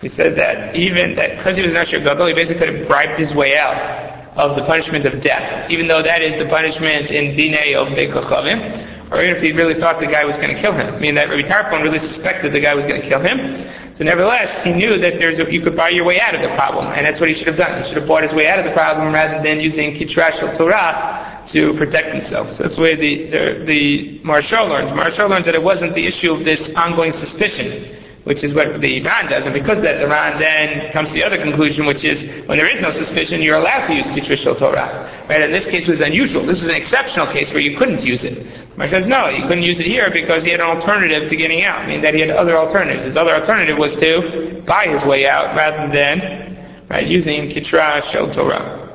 He 0.00 0.08
said 0.08 0.34
that 0.36 0.74
even 0.74 1.14
that 1.14 1.36
because 1.36 1.56
he 1.56 1.62
was 1.62 1.70
an 1.72 1.76
Asher 1.76 2.00
Gadol, 2.00 2.26
he 2.26 2.34
basically 2.34 2.66
could 2.66 2.74
have 2.76 2.88
bribed 2.88 3.20
his 3.20 3.32
way 3.32 3.56
out 3.56 4.36
of 4.36 4.56
the 4.56 4.64
punishment 4.64 5.06
of 5.06 5.20
death, 5.20 5.70
even 5.70 5.86
though 5.86 6.02
that 6.02 6.22
is 6.22 6.42
the 6.42 6.48
punishment 6.48 7.10
in 7.10 7.36
Dinei 7.36 7.76
of 7.76 7.88
Bekachavim, 7.96 9.01
or 9.12 9.22
even 9.22 9.36
if 9.36 9.42
he 9.42 9.52
really 9.52 9.74
thought 9.74 10.00
the 10.00 10.06
guy 10.06 10.24
was 10.24 10.36
going 10.36 10.54
to 10.54 10.60
kill 10.60 10.72
him. 10.72 10.94
I 10.94 10.98
mean, 10.98 11.14
that 11.16 11.28
Rabbi 11.28 11.42
Tarfon 11.42 11.82
really 11.82 11.98
suspected 11.98 12.52
the 12.52 12.60
guy 12.60 12.74
was 12.74 12.86
going 12.86 13.00
to 13.00 13.06
kill 13.06 13.20
him. 13.20 13.56
So 13.94 14.04
nevertheless, 14.04 14.64
he 14.64 14.72
knew 14.72 14.96
that 14.98 15.18
there's 15.18 15.38
a, 15.38 15.52
you 15.52 15.60
could 15.60 15.76
buy 15.76 15.90
your 15.90 16.04
way 16.04 16.18
out 16.18 16.34
of 16.34 16.40
the 16.40 16.48
problem, 16.48 16.86
and 16.86 17.04
that's 17.04 17.20
what 17.20 17.28
he 17.28 17.34
should 17.34 17.46
have 17.46 17.56
done. 17.56 17.82
He 17.82 17.88
should 17.88 17.98
have 17.98 18.08
bought 18.08 18.22
his 18.22 18.32
way 18.32 18.48
out 18.48 18.58
of 18.58 18.64
the 18.64 18.72
problem 18.72 19.12
rather 19.12 19.42
than 19.42 19.60
using 19.60 19.94
Kitrash 19.94 20.56
Torah 20.56 21.42
to 21.46 21.74
protect 21.74 22.10
himself. 22.12 22.52
So 22.52 22.62
that's 22.62 22.78
way 22.78 22.96
the, 22.96 23.30
the, 23.30 23.64
the 23.66 24.18
Maharshal 24.20 24.68
learns. 24.68 24.90
Maharshal 24.90 25.28
learns 25.28 25.44
that 25.44 25.54
it 25.54 25.62
wasn't 25.62 25.92
the 25.92 26.06
issue 26.06 26.32
of 26.32 26.44
this 26.44 26.72
ongoing 26.74 27.12
suspicion 27.12 27.98
which 28.24 28.44
is 28.44 28.54
what 28.54 28.80
the 28.80 29.02
Ran 29.02 29.28
does. 29.28 29.46
And 29.46 29.54
because 29.54 29.78
of 29.78 29.84
that, 29.84 29.98
the 29.98 30.06
Ran 30.06 30.38
then 30.38 30.92
comes 30.92 31.08
to 31.08 31.14
the 31.14 31.24
other 31.24 31.38
conclusion, 31.38 31.86
which 31.86 32.04
is 32.04 32.22
when 32.46 32.56
there 32.56 32.68
is 32.68 32.80
no 32.80 32.90
suspicion, 32.90 33.42
you're 33.42 33.56
allowed 33.56 33.86
to 33.86 33.94
use 33.94 34.06
Kitrishal 34.06 34.56
Torah. 34.56 35.10
Right? 35.28 35.42
In 35.42 35.50
this 35.50 35.66
case 35.66 35.88
it 35.88 35.90
was 35.90 36.00
unusual. 36.00 36.42
This 36.42 36.60
was 36.60 36.68
an 36.68 36.76
exceptional 36.76 37.26
case 37.26 37.52
where 37.52 37.60
you 37.60 37.76
couldn't 37.76 38.04
use 38.04 38.24
it. 38.24 38.46
Mar 38.76 38.88
says, 38.88 39.06
no, 39.06 39.28
you 39.28 39.42
couldn't 39.42 39.64
use 39.64 39.78
it 39.80 39.86
here 39.86 40.10
because 40.10 40.44
he 40.44 40.50
had 40.50 40.60
an 40.60 40.66
alternative 40.66 41.28
to 41.28 41.36
getting 41.36 41.62
out. 41.62 41.82
I 41.82 41.86
mean, 41.86 42.00
that 42.02 42.14
he 42.14 42.20
had 42.20 42.30
other 42.30 42.56
alternatives. 42.56 43.04
His 43.04 43.16
other 43.16 43.34
alternative 43.34 43.76
was 43.76 43.94
to 43.96 44.62
buy 44.66 44.86
his 44.86 45.04
way 45.04 45.28
out 45.28 45.54
rather 45.54 45.92
than 45.92 46.56
right, 46.88 47.06
using 47.06 47.48
Kitra 47.48 48.02
Shel 48.02 48.30
Torah. 48.30 48.90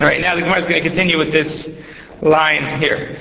All 0.00 0.06
right, 0.06 0.20
now 0.20 0.34
the 0.34 0.40
Gemara 0.40 0.58
is 0.58 0.66
going 0.66 0.82
to 0.82 0.88
continue 0.88 1.18
with 1.18 1.30
this 1.30 1.68
line 2.22 2.80
here. 2.80 3.18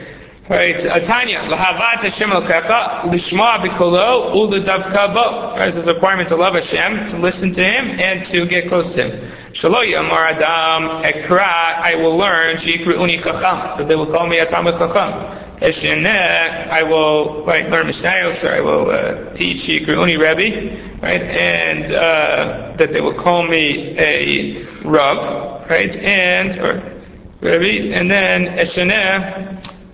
Right, 0.50 0.84
uh, 0.84 1.00
Tanya, 1.02 1.40
lahavat 1.42 2.02
Hashem 2.02 2.32
l'kecha, 2.32 3.02
lishma 3.04 3.60
b'kolo, 3.60 4.34
u'ledavka 4.34 5.14
bo. 5.14 5.56
Right, 5.56 5.68
it's 5.68 5.78
a 5.78 5.94
requirement 5.94 6.30
to 6.30 6.38
love 6.38 6.56
Hashem, 6.56 7.08
to 7.10 7.20
listen 7.20 7.54
to 7.54 7.64
Him, 7.64 8.00
and 8.00 8.26
to 8.28 8.48
get 8.48 8.68
close 8.68 8.96
to 8.96 9.10
Him. 9.10 9.32
Shalo 9.52 9.86
yamar 9.86 10.32
adam 10.32 11.04
ekra, 11.04 11.40
I 11.40 11.94
will 11.96 12.18
learn, 12.18 12.56
shikru'uni 12.56 13.22
chacham. 13.22 13.78
So 13.78 13.86
they 13.86 13.96
will 13.96 14.08
call 14.08 14.26
me 14.26 14.40
a 14.40 14.48
Talmud 14.48 14.76
chacham. 14.80 15.49
Esheneh, 15.62 16.70
I 16.70 16.84
will 16.84 17.44
right, 17.44 17.70
learn 17.70 17.88
Mishnayos, 17.88 18.44
or 18.48 18.54
I 18.54 18.62
will 18.62 18.90
uh, 18.90 19.34
teach 19.34 19.64
Shikru'uni 19.64 20.18
Rebbe, 20.18 21.00
right, 21.02 21.22
and 21.22 21.92
uh, 21.92 22.74
that 22.78 22.94
they 22.94 23.02
will 23.02 23.14
call 23.14 23.44
me 23.44 23.98
a 23.98 24.64
Rav, 24.84 25.70
right, 25.70 25.98
and, 25.98 26.58
or 26.60 27.02
Rebbe, 27.42 27.94
and 27.94 28.10
then 28.10 28.46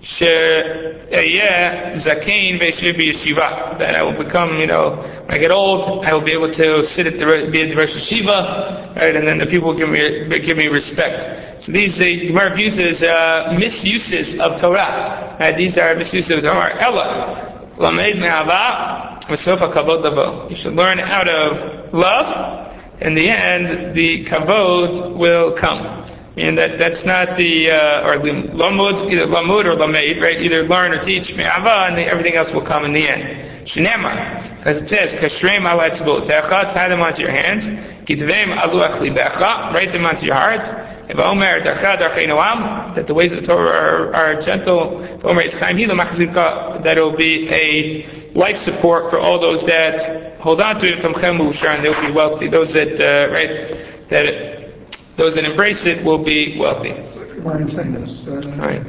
Esheneh, 0.06 1.94
zakein 1.94 2.60
yeshiva. 2.60 3.78
That 3.78 3.94
I 3.96 4.02
will 4.02 4.12
become, 4.12 4.60
you 4.60 4.66
know, 4.66 4.96
when 4.96 5.30
I 5.30 5.38
get 5.38 5.50
old, 5.50 6.04
I 6.04 6.14
will 6.14 6.20
be 6.20 6.32
able 6.32 6.50
to 6.52 6.84
sit 6.84 7.06
at 7.06 7.18
the 7.18 7.48
be 7.50 7.62
at 7.62 7.70
the 7.70 7.76
Rosh 7.76 7.96
Yeshiva, 7.96 8.94
right? 8.96 9.16
And 9.16 9.26
then 9.26 9.38
the 9.38 9.46
people 9.46 9.68
will 9.68 9.78
give 9.78 9.88
me 9.88 10.38
give 10.38 10.56
me 10.56 10.68
respect. 10.68 11.62
So 11.62 11.72
these 11.72 11.96
the 11.96 12.28
Gemara 12.28 12.56
uses 12.58 13.02
uh, 13.02 13.54
misuses 13.58 14.38
of 14.38 14.60
Torah. 14.60 15.36
Right? 15.40 15.56
These 15.56 15.76
are 15.76 15.94
misuses 15.94 16.30
of 16.30 16.44
Torah. 16.44 16.80
Ella 16.80 17.68
lamed 17.76 18.20
me'ava 18.20 19.18
v'sofa 19.26 19.72
kavod 19.72 20.04
davo. 20.04 20.48
You 20.48 20.56
should 20.56 20.74
learn 20.74 21.00
out 21.00 21.28
of 21.28 21.92
love. 21.92 22.72
In 23.00 23.14
the 23.14 23.28
end, 23.28 23.94
the 23.94 24.24
kavod 24.24 25.16
will 25.16 25.52
come. 25.52 26.06
And 26.36 26.58
that, 26.58 26.76
that's 26.76 27.04
not 27.04 27.36
the, 27.36 27.70
uh, 27.70 28.06
or 28.06 28.18
lamud, 28.18 29.10
either 29.10 29.26
lamud 29.26 29.64
or 29.64 29.74
lamed, 29.74 30.20
right? 30.20 30.38
Either 30.38 30.68
learn 30.68 30.92
or 30.92 30.98
teach 30.98 31.34
me'ava, 31.34 31.86
and 31.88 31.98
everything 31.98 32.34
else 32.34 32.52
will 32.52 32.60
come 32.60 32.84
in 32.84 32.92
the 32.92 33.08
end. 33.08 33.66
Shnema, 33.66 34.66
as 34.66 34.82
it 34.82 34.88
says, 34.88 35.12
kashrem 35.12 35.60
ala 35.60 35.90
tzvotecha, 35.90 36.72
tie 36.72 36.88
them 36.88 37.00
onto 37.00 37.22
your 37.22 37.30
hands, 37.30 37.66
kitvem 38.04 38.54
aluach 38.54 38.98
libecha, 38.98 39.72
write 39.72 39.92
them 39.92 40.04
onto 40.04 40.26
your 40.26 40.34
heart, 40.34 40.66
If 41.08 41.18
Omer 41.18 41.60
that 41.60 43.06
the 43.06 43.14
ways 43.14 43.32
of 43.32 43.40
the 43.40 43.46
Torah 43.46 43.70
are, 43.70 44.14
are 44.14 44.40
gentle, 44.40 44.98
that 44.98 46.94
it 46.96 47.00
will 47.00 47.16
be 47.16 47.48
a 47.48 48.06
life 48.34 48.58
support 48.58 49.10
for 49.10 49.18
all 49.18 49.38
those 49.38 49.64
that 49.64 50.38
hold 50.40 50.60
on 50.60 50.78
to 50.80 50.92
it, 50.92 51.04
and 51.04 51.82
they 51.82 51.88
will 51.88 52.06
be 52.06 52.12
wealthy. 52.12 52.48
Those 52.48 52.74
that, 52.74 53.00
uh, 53.00 53.32
right, 53.32 54.08
that 54.10 54.55
those 55.16 55.34
that 55.34 55.44
embrace 55.44 55.86
it 55.86 56.04
will 56.04 56.18
be 56.18 56.58
wealthy. 56.58 56.92
Mindfulness. 57.40 58.26
Uh, 58.26 58.40
right. 58.56 58.84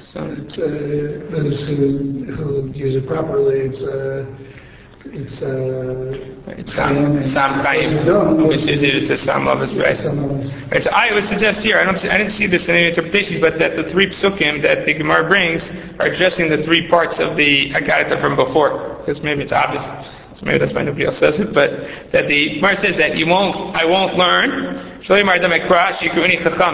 So 0.00 0.24
it's, 0.24 0.58
uh, 0.58 1.26
those 1.30 1.66
who, 1.66 2.24
who 2.24 2.68
use 2.72 2.96
it 2.96 3.06
properly, 3.06 3.60
it's 3.60 3.80
uh, 3.82 4.26
it's 5.06 5.42
uh, 5.42 6.34
it's 6.48 6.74
Sam 6.74 7.24
Sam 7.24 7.64
Chaim, 7.64 8.46
which 8.46 8.66
is 8.66 8.82
it? 8.82 8.94
It's 8.94 9.10
a 9.10 9.16
Sam 9.16 9.48
of 9.48 9.60
us, 9.60 9.76
right? 9.76 9.98
Right. 10.70 10.82
So 10.82 10.90
I 10.90 11.12
would 11.12 11.24
suggest 11.24 11.62
here. 11.62 11.78
I 11.78 11.84
don't. 11.84 11.98
See, 11.98 12.08
I 12.08 12.18
didn't 12.18 12.32
see 12.32 12.46
this 12.46 12.68
in 12.68 12.76
any 12.76 12.88
interpretation, 12.88 13.40
but 13.40 13.58
that 13.58 13.74
the 13.74 13.84
three 13.84 14.08
psukim 14.08 14.62
that 14.62 14.84
the 14.84 14.94
Gemara 14.94 15.26
brings 15.26 15.70
are 15.98 16.06
addressing 16.06 16.50
the 16.50 16.62
three 16.62 16.88
parts 16.88 17.18
of 17.18 17.36
the 17.36 17.74
I 17.74 17.80
got 17.80 18.10
it 18.10 18.20
from 18.20 18.36
before 18.36 18.96
because 18.98 19.22
maybe 19.22 19.42
it's 19.42 19.52
obvious. 19.52 19.84
So 20.32 20.46
maybe 20.46 20.58
that's 20.58 20.72
why 20.72 20.82
nobody 20.82 21.04
else 21.04 21.18
says 21.18 21.40
it, 21.40 21.52
but 21.52 21.86
that 22.10 22.26
the 22.28 22.56
Gemara 22.56 22.76
says 22.76 22.96
that 22.96 23.16
you 23.16 23.26
won't, 23.26 23.76
I 23.76 23.84
won't 23.84 24.16
learn. 24.16 24.71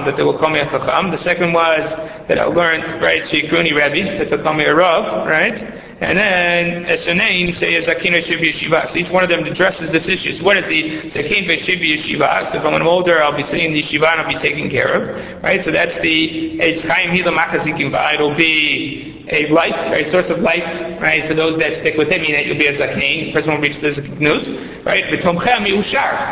That 0.04 0.16
they 0.16 0.22
will 0.22 0.36
call 0.36 0.50
me 0.50 0.60
a 0.60 0.64
chacham. 0.66 1.10
The 1.10 1.16
second 1.16 1.54
was 1.54 1.96
that 2.26 2.38
I'll 2.38 2.52
learn, 2.52 2.82
right, 3.00 3.22
shikruni 3.22 3.70
Rebbe, 3.70 4.18
that 4.18 4.30
they'll 4.30 4.42
call 4.42 4.54
me 4.54 4.64
a 4.64 4.74
rav, 4.74 5.26
right? 5.26 5.58
And 6.00 6.16
then 6.16 6.84
Eshanein 6.84 7.52
say 7.52 7.74
Zakina 7.82 8.22
should 8.22 8.40
be 8.40 8.52
yeshiva. 8.52 8.86
So 8.86 8.98
each 8.98 9.10
one 9.10 9.24
of 9.24 9.28
them 9.28 9.44
addresses 9.44 9.90
this 9.90 10.06
issue. 10.06 10.30
So 10.32 10.44
what 10.44 10.56
is 10.56 10.66
the 10.66 11.00
Zakin 11.10 11.58
should 11.58 11.80
be 11.80 11.96
yeshiva? 11.96 12.46
So 12.52 12.58
if 12.58 12.64
I'm 12.64 12.74
an 12.74 12.82
older, 12.82 13.20
I'll 13.20 13.36
be 13.36 13.42
sitting 13.42 13.66
in 13.66 13.72
the 13.72 13.82
yeshiva 13.82 14.12
and 14.12 14.20
I'll 14.20 14.28
be 14.28 14.36
taken 14.36 14.70
care 14.70 14.92
of, 14.92 15.42
right? 15.42 15.62
So 15.64 15.72
that's 15.72 15.98
the 15.98 16.58
Eitz 16.60 16.86
Chaim 16.86 17.10
Hila 17.10 17.36
Makazikim 17.36 18.14
It'll 18.14 18.34
be 18.34 19.26
a 19.30 19.48
life, 19.48 19.74
right, 19.90 20.06
source 20.06 20.30
of 20.30 20.40
life, 20.40 20.64
right, 21.00 21.26
for 21.26 21.34
those 21.34 21.58
that 21.58 21.76
stick 21.76 21.96
with 21.98 22.08
him, 22.08 22.22
meaning 22.22 22.36
that 22.36 22.46
you'll 22.46 22.56
be 22.56 22.66
a 22.66 22.76
zakein, 22.76 23.26
the 23.26 23.32
person 23.32 23.52
will 23.52 23.60
reach 23.60 23.78
the 23.78 23.88
zaknut, 23.88 24.84
right, 24.86 25.04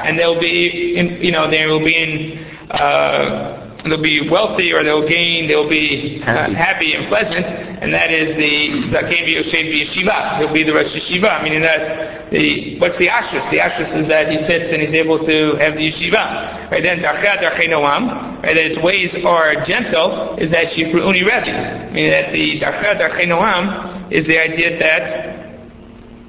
and 0.06 0.18
they'll 0.18 0.40
be, 0.40 0.96
in, 0.96 1.22
you 1.22 1.30
know, 1.30 1.46
they 1.46 1.66
will 1.66 1.80
be 1.80 1.94
in, 1.94 2.38
uh, 2.70 3.65
they'll 3.90 4.00
be 4.00 4.28
wealthy 4.28 4.72
or 4.72 4.82
they'll 4.82 5.06
gain, 5.06 5.46
they'll 5.46 5.68
be 5.68 6.22
uh, 6.22 6.50
happy 6.50 6.94
and 6.94 7.06
pleasant, 7.06 7.46
and 7.46 7.92
that 7.92 8.10
is 8.10 8.34
the 8.36 8.82
Zakein 8.90 9.26
V'Yoshev 9.26 9.80
Yeshiva. 9.80 10.38
He'll 10.38 10.52
be 10.52 10.62
the 10.62 10.74
Rosh 10.74 10.94
Yeshiva, 10.94 11.42
meaning 11.42 11.62
that 11.62 12.30
the, 12.30 12.78
what's 12.78 12.96
the 12.96 13.08
ashrus? 13.08 13.48
The 13.50 13.58
ashrus 13.58 13.94
is 13.96 14.08
that 14.08 14.30
he 14.30 14.38
sits 14.38 14.70
and 14.70 14.82
he's 14.82 14.94
able 14.94 15.18
to 15.24 15.54
have 15.56 15.76
the 15.76 15.88
Yeshiva. 15.88 16.70
Right 16.70 16.82
then, 16.82 17.00
Darcha 17.00 17.38
Darchei 17.38 17.68
Noam, 17.68 18.42
right, 18.42 18.54
that 18.54 18.56
its 18.56 18.78
ways 18.78 19.14
are 19.24 19.56
gentle, 19.56 20.36
is 20.36 20.50
that 20.50 20.68
Shifru'uni 20.68 21.24
Rebbe. 21.24 21.92
Meaning 21.92 22.10
that 22.10 22.32
the 22.32 22.60
Darcha 22.60 22.96
Darchei 22.96 23.26
Noam 23.26 24.12
is 24.12 24.26
the 24.26 24.38
idea 24.38 24.78
that 24.78 25.45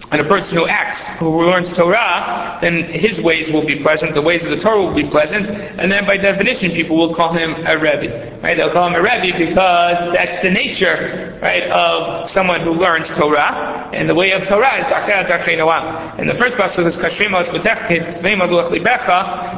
and 0.09 0.21
a 0.21 0.23
person 0.23 0.57
who 0.57 0.65
acts, 0.67 1.05
who 1.19 1.45
learns 1.45 1.73
Torah, 1.73 2.57
then 2.61 2.83
his 2.83 3.19
ways 3.19 3.51
will 3.51 3.65
be 3.65 3.75
pleasant, 3.75 4.13
the 4.13 4.21
ways 4.21 4.45
of 4.45 4.51
the 4.51 4.57
Torah 4.57 4.81
will 4.81 4.93
be 4.93 5.03
pleasant, 5.03 5.49
and 5.49 5.91
then 5.91 6.05
by 6.05 6.15
definition 6.15 6.71
people 6.71 6.95
will 6.95 7.13
call 7.13 7.33
him 7.33 7.55
a 7.65 7.77
Rebbe. 7.77 8.39
Right? 8.41 8.55
They'll 8.55 8.71
call 8.71 8.87
him 8.87 8.95
a 8.95 9.01
Rebbe 9.01 9.37
because 9.37 10.13
that's 10.13 10.41
the 10.41 10.49
nature, 10.49 11.37
right, 11.41 11.63
of 11.63 12.29
someone 12.29 12.61
who 12.61 12.71
learns 12.71 13.09
Torah, 13.09 13.89
and 13.93 14.09
the 14.09 14.15
way 14.15 14.31
of 14.31 14.47
Torah 14.47 14.75
is 14.75 14.85
And 16.17 16.29
the 16.29 16.35
first 16.35 16.55
pasuk 16.55 16.85
is 16.85 16.95
Kashrim 16.95 17.33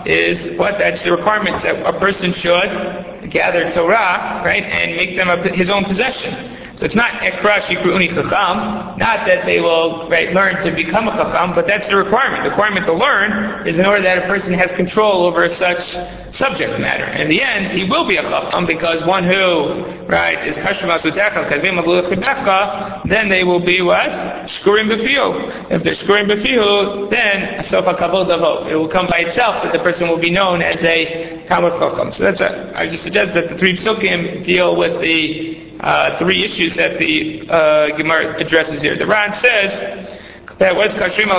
is 0.07 0.57
what? 0.57 0.79
That's 0.79 1.03
the 1.03 1.11
requirement 1.11 1.61
that 1.61 1.85
a 1.85 1.99
person 1.99 2.33
should 2.33 3.29
gather 3.29 3.71
Torah, 3.71 4.41
right, 4.43 4.63
and 4.63 4.95
make 4.95 5.15
them 5.15 5.29
a, 5.29 5.37
his 5.49 5.69
own 5.69 5.85
possession. 5.85 6.58
So 6.79 6.85
it's 6.85 6.95
not 6.95 7.19
ekra 7.19 7.59
shikru 7.59 7.91
uni 7.91 8.07
chacham, 8.07 8.97
not 8.97 9.27
that 9.27 9.45
they 9.45 9.59
will 9.59 10.07
right, 10.07 10.33
learn 10.33 10.63
to 10.63 10.71
become 10.71 11.09
a 11.09 11.11
chacham, 11.11 11.53
but 11.53 11.67
that's 11.67 11.89
the 11.89 11.97
requirement. 11.97 12.43
The 12.45 12.51
requirement 12.51 12.85
to 12.85 12.93
learn 12.93 13.67
is 13.67 13.79
in 13.79 13.85
order 13.85 14.01
that 14.03 14.19
a 14.19 14.27
person 14.27 14.53
has 14.53 14.71
control 14.71 15.23
over 15.23 15.49
such 15.49 15.97
subject 16.31 16.79
matter. 16.79 17.05
In 17.05 17.27
the 17.29 17.41
end, 17.41 17.69
he 17.69 17.83
will 17.83 18.05
be 18.05 18.17
a 18.17 18.21
chacham 18.21 18.65
because 18.65 19.03
one 19.03 19.23
who, 19.23 19.83
right, 20.05 20.45
is 20.45 20.57
kazvim 20.57 21.79
then 23.05 23.29
they 23.29 23.43
will 23.43 23.59
be 23.59 23.81
what? 23.81 24.11
Shkurim 24.11 24.89
befiu. 24.91 25.71
If 25.71 25.83
they're 25.83 25.93
shkurim 25.93 26.27
befiu, 26.31 27.09
then 27.09 27.63
sofa 27.63 27.93
kabod 27.93 28.69
It 28.69 28.75
will 28.75 28.87
come 28.87 29.07
by 29.07 29.19
itself 29.19 29.63
that 29.63 29.73
the 29.73 29.79
person 29.79 30.07
will 30.09 30.17
be 30.17 30.29
known 30.29 30.61
as 30.61 30.83
a 30.83 31.43
Talmud 31.45 31.73
Chacham. 31.73 32.11
So 32.11 32.23
that's 32.25 32.41
a, 32.41 32.71
I 32.75 32.87
just 32.87 33.03
suggest 33.03 33.33
that 33.33 33.47
the 33.47 33.57
three 33.57 33.75
psukim 33.75 34.43
deal 34.43 34.75
with 34.75 35.01
the 35.01 35.57
uh, 35.79 36.17
three 36.17 36.43
issues 36.43 36.75
that 36.75 36.99
the 36.99 37.47
uh, 37.49 37.95
Gemara 37.95 38.37
addresses 38.39 38.81
here. 38.81 38.97
The 38.97 39.07
Ran 39.07 39.33
says 39.33 40.08
that 40.59 40.75
what's 40.75 40.95
kashrim 40.95 41.29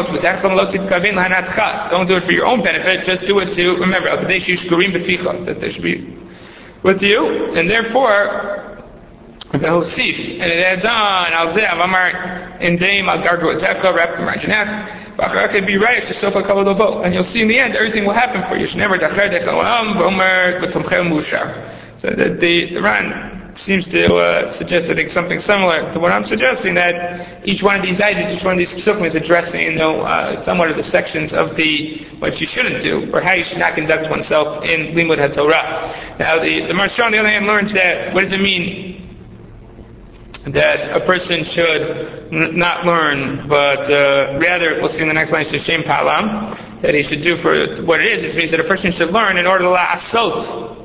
Don't 1.90 2.06
do 2.06 2.16
it 2.16 2.24
for 2.24 2.32
your 2.32 2.46
own 2.46 2.62
benefit, 2.62 3.04
just 3.04 3.26
do 3.26 3.38
it 3.38 3.52
to 3.54 3.76
remember 3.76 4.08
that 4.16 4.28
they 4.28 4.38
should 4.38 5.82
be 5.82 6.18
with 6.82 7.02
you, 7.02 7.54
and 7.54 7.68
therefore 7.68 8.70
Behosif, 9.52 10.34
and 10.34 10.42
it 10.42 10.60
adds 10.60 10.84
on, 10.84 11.32
Al 11.32 11.48
Zev, 11.48 11.82
Amar, 11.82 12.56
in 12.60 12.76
Dame, 12.76 13.08
Al 13.08 13.18
Gargu 13.18 13.52
Rep, 13.96 14.16
Marjanach, 14.16 15.16
Bachar 15.16 15.48
could 15.48 15.66
be 15.66 15.76
right, 15.76 16.04
to 16.04 16.14
Sofa 16.14 16.42
Kavadovo. 16.42 17.04
And 17.04 17.12
you'll 17.12 17.24
see 17.24 17.42
in 17.42 17.48
the 17.48 17.58
end, 17.58 17.74
everything 17.74 18.04
will 18.04 18.14
happen 18.14 18.44
for 18.48 18.56
you. 18.56 18.66
Shnever 18.66 18.96
Dacher 18.96 19.28
Dekalam, 19.28 19.94
Bomer, 19.94 20.60
Betomchem 20.60 21.10
Mushar. 21.10 21.68
So 21.98 22.10
that 22.10 22.38
the, 22.38 22.74
the 22.74 22.80
seems 23.60 23.86
to 23.88 24.14
uh, 24.16 24.50
suggest 24.50 24.86
think 24.86 25.10
something 25.10 25.38
similar 25.40 25.90
to 25.92 26.00
what 26.00 26.12
I'm 26.12 26.24
suggesting 26.24 26.74
that 26.74 27.46
each 27.46 27.62
one 27.62 27.76
of 27.76 27.82
these 27.82 28.00
items, 28.00 28.32
each 28.32 28.44
one 28.44 28.52
of 28.54 28.58
these 28.58 28.72
psukim 28.72 29.06
is 29.06 29.14
addressing, 29.14 29.60
you 29.60 29.76
know, 29.76 30.00
uh, 30.00 30.40
somewhat 30.40 30.70
of 30.70 30.76
the 30.76 30.82
sections 30.82 31.32
of 31.32 31.56
the 31.56 32.04
what 32.18 32.40
you 32.40 32.46
shouldn't 32.46 32.82
do 32.82 33.12
or 33.14 33.20
how 33.20 33.32
you 33.32 33.44
should 33.44 33.58
not 33.58 33.74
conduct 33.74 34.10
oneself 34.10 34.64
in 34.64 34.94
limud 34.94 35.18
haTorah. 35.18 36.18
Now 36.18 36.38
the 36.40 36.66
the 36.66 36.72
Marshawn 36.72 37.06
on 37.06 37.12
the 37.12 37.18
other 37.18 37.28
hand 37.28 37.46
learns 37.46 37.72
that 37.72 38.14
what 38.14 38.22
does 38.22 38.32
it 38.32 38.40
mean 38.40 39.00
that 40.44 40.96
a 40.96 41.04
person 41.04 41.44
should 41.44 42.32
n- 42.32 42.56
not 42.56 42.86
learn, 42.86 43.46
but 43.46 43.90
uh, 43.90 44.38
rather, 44.40 44.80
we'll 44.80 44.88
see 44.88 45.02
in 45.02 45.08
the 45.08 45.14
next 45.14 45.32
line, 45.32 45.44
Shem 45.44 45.82
Palam, 45.82 46.56
that 46.80 46.94
he 46.94 47.02
should 47.02 47.22
do 47.22 47.36
for 47.36 47.82
what 47.82 48.00
it 48.00 48.12
is. 48.12 48.24
It 48.24 48.38
means 48.38 48.50
that 48.52 48.60
a 48.60 48.64
person 48.64 48.90
should 48.90 49.10
learn 49.12 49.36
in 49.36 49.46
order 49.46 49.64
to 49.64 49.70
la 49.70 49.86
asot, 49.86 50.79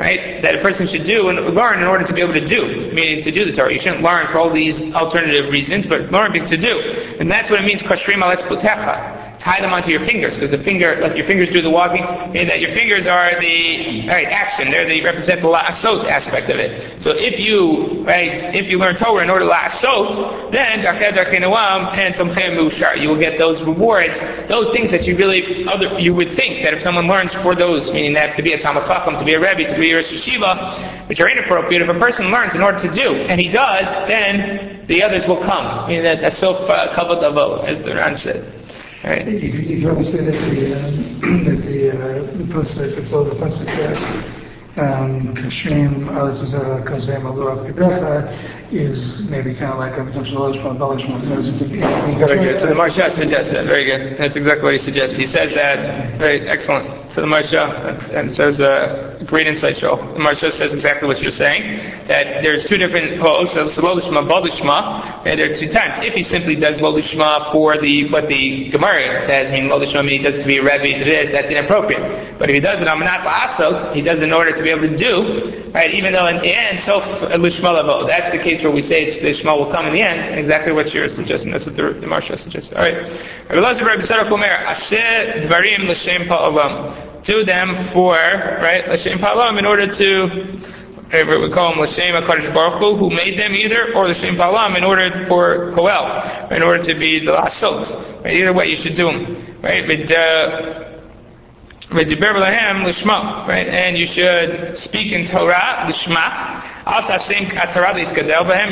right? 0.00 0.40
That 0.40 0.54
a 0.54 0.62
person 0.62 0.86
should 0.86 1.04
do 1.04 1.28
and 1.28 1.54
learn 1.54 1.78
in 1.82 1.84
order 1.84 2.04
to 2.04 2.12
be 2.12 2.22
able 2.22 2.32
to 2.32 2.44
do, 2.44 2.90
meaning 2.92 3.22
to 3.22 3.30
do 3.30 3.44
the 3.44 3.52
Torah. 3.52 3.72
You 3.72 3.78
shouldn't 3.78 4.02
learn 4.02 4.26
for 4.28 4.38
all 4.38 4.48
these 4.48 4.82
alternative 4.94 5.52
reasons, 5.52 5.86
but 5.86 6.10
learn 6.10 6.32
to 6.32 6.56
do. 6.56 6.80
And 7.20 7.30
that's 7.30 7.50
what 7.50 7.60
it 7.60 7.66
means, 7.66 7.82
Kashrim 7.82 8.22
Aletz 8.22 8.48
tie 9.40 9.60
them 9.60 9.72
onto 9.72 9.90
your 9.90 10.00
fingers 10.00 10.34
because 10.34 10.50
the 10.50 10.58
finger, 10.58 11.00
like 11.00 11.16
your 11.16 11.26
fingers 11.26 11.50
do 11.50 11.62
the 11.62 11.70
walking, 11.70 12.04
meaning 12.32 12.48
that 12.48 12.60
your 12.60 12.70
fingers 12.72 13.06
are 13.06 13.40
the 13.40 14.06
right 14.06 14.26
action. 14.26 14.70
They're 14.70 14.84
they 14.84 15.00
represent 15.00 15.40
the 15.40 15.48
la'asot 15.48 16.04
aspect 16.08 16.50
of 16.50 16.58
it. 16.58 17.00
So 17.02 17.12
if 17.12 17.40
you 17.40 18.04
right, 18.04 18.54
if 18.54 18.70
you 18.70 18.78
learn 18.78 18.96
Torah 18.96 19.22
in 19.22 19.30
order 19.30 19.46
to 19.46 19.50
la'asot, 19.50 20.52
then 20.52 20.80
you 23.00 23.08
will 23.08 23.16
get 23.16 23.38
those 23.38 23.62
rewards, 23.62 24.20
those 24.46 24.70
things 24.70 24.90
that 24.90 25.06
you 25.06 25.16
really 25.16 25.66
other 25.66 25.98
you 25.98 26.14
would 26.14 26.32
think 26.32 26.62
that 26.64 26.74
if 26.74 26.82
someone 26.82 27.08
learns 27.08 27.32
for 27.34 27.54
those, 27.54 27.90
meaning 27.92 28.12
that 28.12 28.36
to 28.36 28.42
be 28.42 28.52
a 28.52 28.58
Talmud 28.58 28.84
Chacham, 28.84 29.18
to 29.18 29.24
be 29.24 29.34
a 29.34 29.40
Rebbe, 29.40 29.70
to 29.70 29.78
be 29.78 29.92
a 29.92 30.02
Yeshiva, 30.02 31.08
which 31.08 31.20
are 31.20 31.28
inappropriate. 31.28 31.82
If 31.82 31.88
a 31.88 31.98
person 31.98 32.30
learns 32.30 32.54
in 32.54 32.60
order 32.60 32.78
to 32.78 32.92
do, 32.92 33.14
and 33.14 33.40
he 33.40 33.48
does, 33.48 33.86
then 34.06 34.86
the 34.86 35.02
others 35.02 35.26
will 35.26 35.38
come. 35.38 35.88
Meaning 35.88 36.02
that 36.04 36.20
that's 36.20 36.38
so 36.38 36.54
uh, 36.54 36.92
covered 36.92 37.18
of 37.18 37.64
as 37.64 37.78
the 37.78 37.94
Ran 37.94 38.16
said. 38.16 38.59
Right. 39.02 39.26
You, 39.26 39.36
you 39.38 39.86
probably 39.86 40.04
say 40.04 40.22
that 40.24 40.32
the 40.32 40.74
uh, 40.74 40.80
that 41.44 41.62
the 41.64 41.90
uh, 41.90 42.36
the 42.36 42.44
pasuk 42.44 42.96
before 42.96 43.24
the 43.24 43.34
pasuk 43.34 43.66
um, 44.76 45.34
Kashrim 45.34 46.06
Alitzuzah 46.06 46.84
Kazem 46.84 47.22
Alua 47.22 48.72
is 48.72 49.28
maybe 49.28 49.54
kind 49.54 49.72
of 49.72 49.78
like 49.78 49.98
a 49.98 50.04
potential 50.04 50.46
embellishment. 50.52 51.24
Very 51.24 52.38
good. 52.38 52.60
So 52.60 52.68
the 52.68 52.74
Maharsha 52.74 53.10
suggests 53.10 53.50
that. 53.50 53.66
Very 53.66 53.84
good. 53.84 54.16
That's 54.16 54.36
exactly 54.36 54.64
what 54.64 54.72
he 54.74 54.78
suggests. 54.78 55.16
He 55.16 55.26
says 55.26 55.52
that. 55.54 56.18
Very 56.18 56.48
excellent. 56.48 56.99
So 57.10 57.22
the 57.22 57.26
Maharsha 57.26 58.14
and 58.14 58.32
says 58.32 58.60
a 58.60 58.70
uh, 58.70 59.18
great 59.24 59.48
insight 59.48 59.76
show. 59.76 59.96
The 59.96 60.20
Maharsha 60.20 60.52
says 60.52 60.72
exactly 60.72 61.08
what 61.08 61.20
you're 61.20 61.32
saying. 61.32 61.78
That 62.06 62.44
there's 62.44 62.66
two 62.66 62.76
different 62.76 63.18
hosts. 63.18 63.54
So 63.54 63.82
Lolishma, 63.82 64.28
Bolishma, 64.28 65.26
and 65.26 65.40
there 65.40 65.50
are 65.50 65.54
two 65.54 65.68
times. 65.68 66.04
If 66.04 66.14
he 66.14 66.22
simply 66.22 66.54
does 66.54 66.80
Lolishma 66.80 67.50
for 67.50 67.76
the 67.76 68.08
what 68.10 68.28
the 68.28 68.68
Gemara 68.68 69.26
says, 69.26 69.50
I 69.50 69.54
mean 69.54 69.68
Lolishma, 69.68 70.04
meaning 70.04 70.20
he 70.20 70.30
does 70.30 70.38
to 70.38 70.46
be 70.46 70.58
a 70.58 70.62
Rebbe, 70.62 71.32
that's 71.32 71.50
inappropriate. 71.50 72.38
But 72.38 72.48
if 72.48 72.54
he 72.54 72.60
does 72.60 72.80
it 72.80 72.86
on 72.86 73.00
Manat 73.00 73.24
La'asot, 73.24 73.92
he 73.92 74.02
does 74.02 74.20
it 74.20 74.24
in 74.24 74.32
order 74.32 74.52
to 74.52 74.62
be 74.62 74.70
able 74.70 74.82
to 74.82 74.96
do, 74.96 75.59
right? 75.72 75.92
Even 75.94 76.12
though 76.12 76.26
in 76.26 76.36
the 76.36 76.54
end, 76.54 76.80
so 76.82 77.00
Lishma 77.00 78.06
That's 78.06 78.36
the 78.36 78.42
case 78.42 78.62
where 78.62 78.72
we 78.72 78.82
say 78.82 79.18
the 79.20 79.34
Shema 79.34 79.56
will 79.56 79.70
come 79.70 79.86
in 79.86 79.92
the 79.92 80.02
end. 80.02 80.38
Exactly 80.38 80.72
what 80.72 80.92
you're 80.92 81.08
suggesting. 81.08 81.50
That's 81.52 81.66
what 81.66 81.76
the, 81.76 81.82
the 81.82 82.06
Maharsha 82.06 82.38
suggests. 82.38 82.72
All 82.72 82.82
right. 82.82 83.06
Do 87.22 87.44
them 87.44 87.76
for 87.88 88.14
right 88.14 88.88
l'shem 88.88 89.18
palam 89.18 89.58
in 89.58 89.66
order 89.66 89.86
to 89.86 90.58
we 91.12 91.50
call 91.50 91.70
them 91.74 91.80
l'shem 91.80 92.14
Hakadosh 92.14 92.54
Baruch 92.54 92.78
Hu, 92.78 92.94
who 92.96 93.10
made 93.10 93.38
them 93.38 93.54
either, 93.54 93.92
or 93.94 94.08
l'shem 94.08 94.36
palam 94.36 94.76
in 94.76 94.84
order 94.84 95.26
for 95.26 95.70
koel, 95.72 96.50
in 96.52 96.62
order 96.62 96.82
to 96.84 96.94
be 96.94 97.18
the 97.18 97.32
lasot. 97.32 98.24
Right? 98.24 98.36
Either 98.36 98.52
way, 98.52 98.68
you 98.68 98.76
should 98.76 98.94
do 98.94 99.06
them. 99.06 99.58
Right? 99.60 99.86
But, 99.86 100.10
uh, 100.10 100.89
right? 103.48 103.66
And 103.66 103.98
you 103.98 104.06
should 104.06 104.76
speak 104.76 105.10
in 105.10 105.26
Torah, 105.26 105.86
Lishma. 105.88 106.62